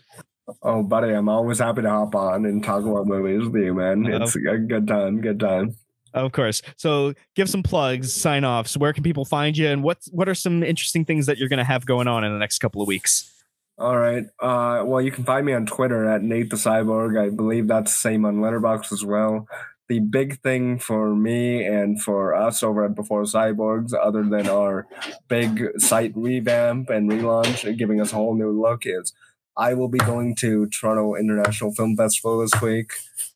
[0.63, 4.07] Oh, buddy, I'm always happy to hop on and talk about movies with you, man.
[4.07, 5.77] It's a good time, good time.
[6.17, 6.63] Of course.
[6.79, 8.77] So give some plugs, sign offs.
[8.77, 11.59] Where can people find you, and what what are some interesting things that you're going
[11.59, 13.31] to have going on in the next couple of weeks?
[13.79, 14.25] All right.
[14.41, 17.21] Uh, well, you can find me on Twitter at Nate the Cyborg.
[17.23, 19.47] I believe that's the same on Letterboxd as well.
[19.89, 24.87] The big thing for me and for us over at Before Cyborgs, other than our
[25.29, 29.13] big site revamp and relaunch, and giving us a whole new look, is
[29.57, 32.93] I will be going to Toronto International Film Festival this week,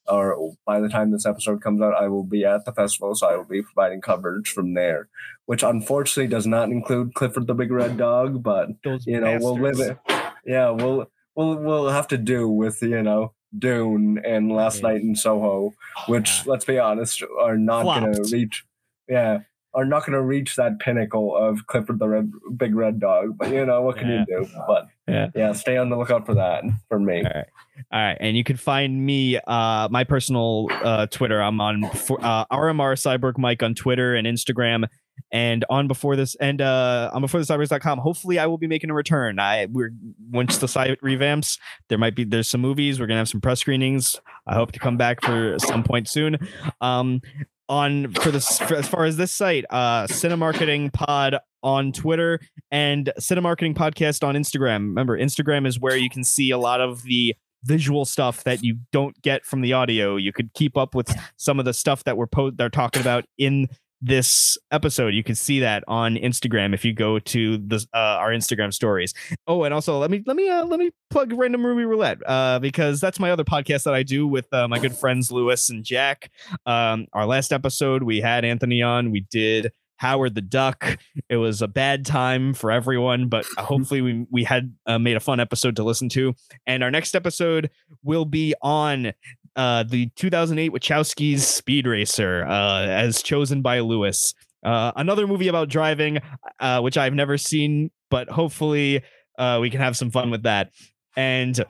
[0.07, 3.27] or by the time this episode comes out, I will be at the festival, so
[3.27, 5.09] I will be providing coverage from there,
[5.47, 9.59] which unfortunately does not include Clifford the Big Red Dog, but Those you know we'll
[9.59, 9.99] live it.
[10.45, 15.17] Yeah, we'll we'll we'll have to do with you know Dune and Last Night in
[15.17, 15.73] Soho,
[16.07, 18.65] which let's be honest are not going to reach.
[19.09, 19.41] Yeah.
[19.73, 23.51] Are not going to reach that pinnacle of Clifford the Red, Big Red Dog, but
[23.51, 24.49] you know what can you do?
[24.67, 25.29] But Yeah.
[25.35, 27.19] yeah, stay on the lookout for that for me.
[27.19, 27.47] All right.
[27.93, 28.17] All right.
[28.21, 31.41] And you can find me, uh, my personal uh, Twitter.
[31.41, 34.87] I'm on for, uh, RMR Cyborg Mike on Twitter and Instagram.
[35.33, 37.99] And on before this and uh on before the cyborgs.com.
[37.99, 39.39] Hopefully I will be making a return.
[39.39, 39.91] I we're
[40.31, 41.59] once the site revamps,
[41.89, 42.99] there might be there's some movies.
[42.99, 44.19] We're gonna have some press screenings.
[44.47, 46.39] I hope to come back for some point soon.
[46.81, 47.21] Um
[47.69, 53.13] on for this for, as far as this site, uh Cinemarketing Pod on Twitter and
[53.19, 54.89] Cinemarketing Podcast on Instagram.
[54.89, 57.35] Remember, Instagram is where you can see a lot of the
[57.65, 60.17] visual stuff that you don't get from the audio.
[60.17, 63.25] You could keep up with some of the stuff that we're po- they're talking about
[63.39, 63.69] in
[64.03, 65.15] this episode.
[65.15, 69.13] You can see that on Instagram if you go to the uh, our Instagram stories.
[69.47, 72.59] Oh, and also let me let me uh, let me plug Random Ruby Roulette uh,
[72.59, 75.85] because that's my other podcast that I do with uh, my good friends Lewis and
[75.85, 76.31] Jack.
[76.67, 79.11] Um, our last episode we had Anthony on.
[79.11, 80.99] We did Howard the Duck.
[81.29, 85.21] It was a bad time for everyone, but hopefully we we had uh, made a
[85.21, 86.35] fun episode to listen to.
[86.67, 87.71] And our next episode
[88.03, 89.13] will be on
[89.57, 94.33] uh, the 2008 Wachowski's Speed Racer, uh, as chosen by Lewis.
[94.65, 96.19] Uh, another movie about driving,
[96.61, 99.03] uh, which I've never seen, but hopefully
[99.39, 100.71] uh, we can have some fun with that.
[101.15, 101.63] And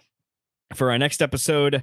[0.76, 1.82] for our next episode, uh,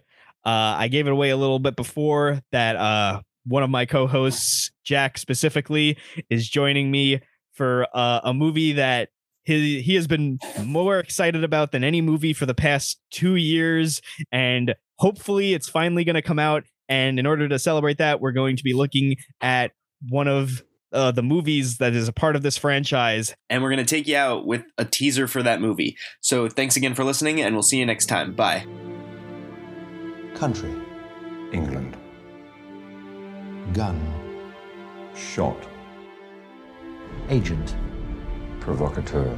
[0.79, 5.17] I gave it away a little bit before that uh, one of my co-hosts, Jack
[5.17, 5.97] specifically,
[6.29, 7.21] is joining me
[7.53, 9.09] for uh, a movie that
[9.43, 14.01] he he has been more excited about than any movie for the past two years,
[14.31, 16.63] and hopefully it's finally going to come out.
[16.89, 19.71] And in order to celebrate that, we're going to be looking at
[20.09, 20.63] one of
[20.93, 23.35] uh, the movies that is a part of this franchise.
[23.49, 25.97] And we're going to take you out with a teaser for that movie.
[26.21, 28.33] So thanks again for listening, and we'll see you next time.
[28.33, 28.65] Bye.
[30.35, 30.73] Country.
[31.51, 31.97] England.
[33.73, 33.99] Gun.
[35.13, 35.67] Shot.
[37.29, 37.75] Agent.
[38.61, 39.37] Provocateur.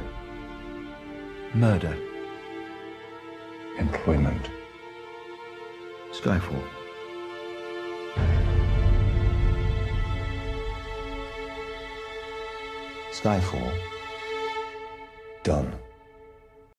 [1.54, 1.96] Murder.
[3.78, 4.50] Employment.
[6.12, 6.62] Skyfall.
[13.10, 13.72] Skyfall.
[15.42, 15.89] Done.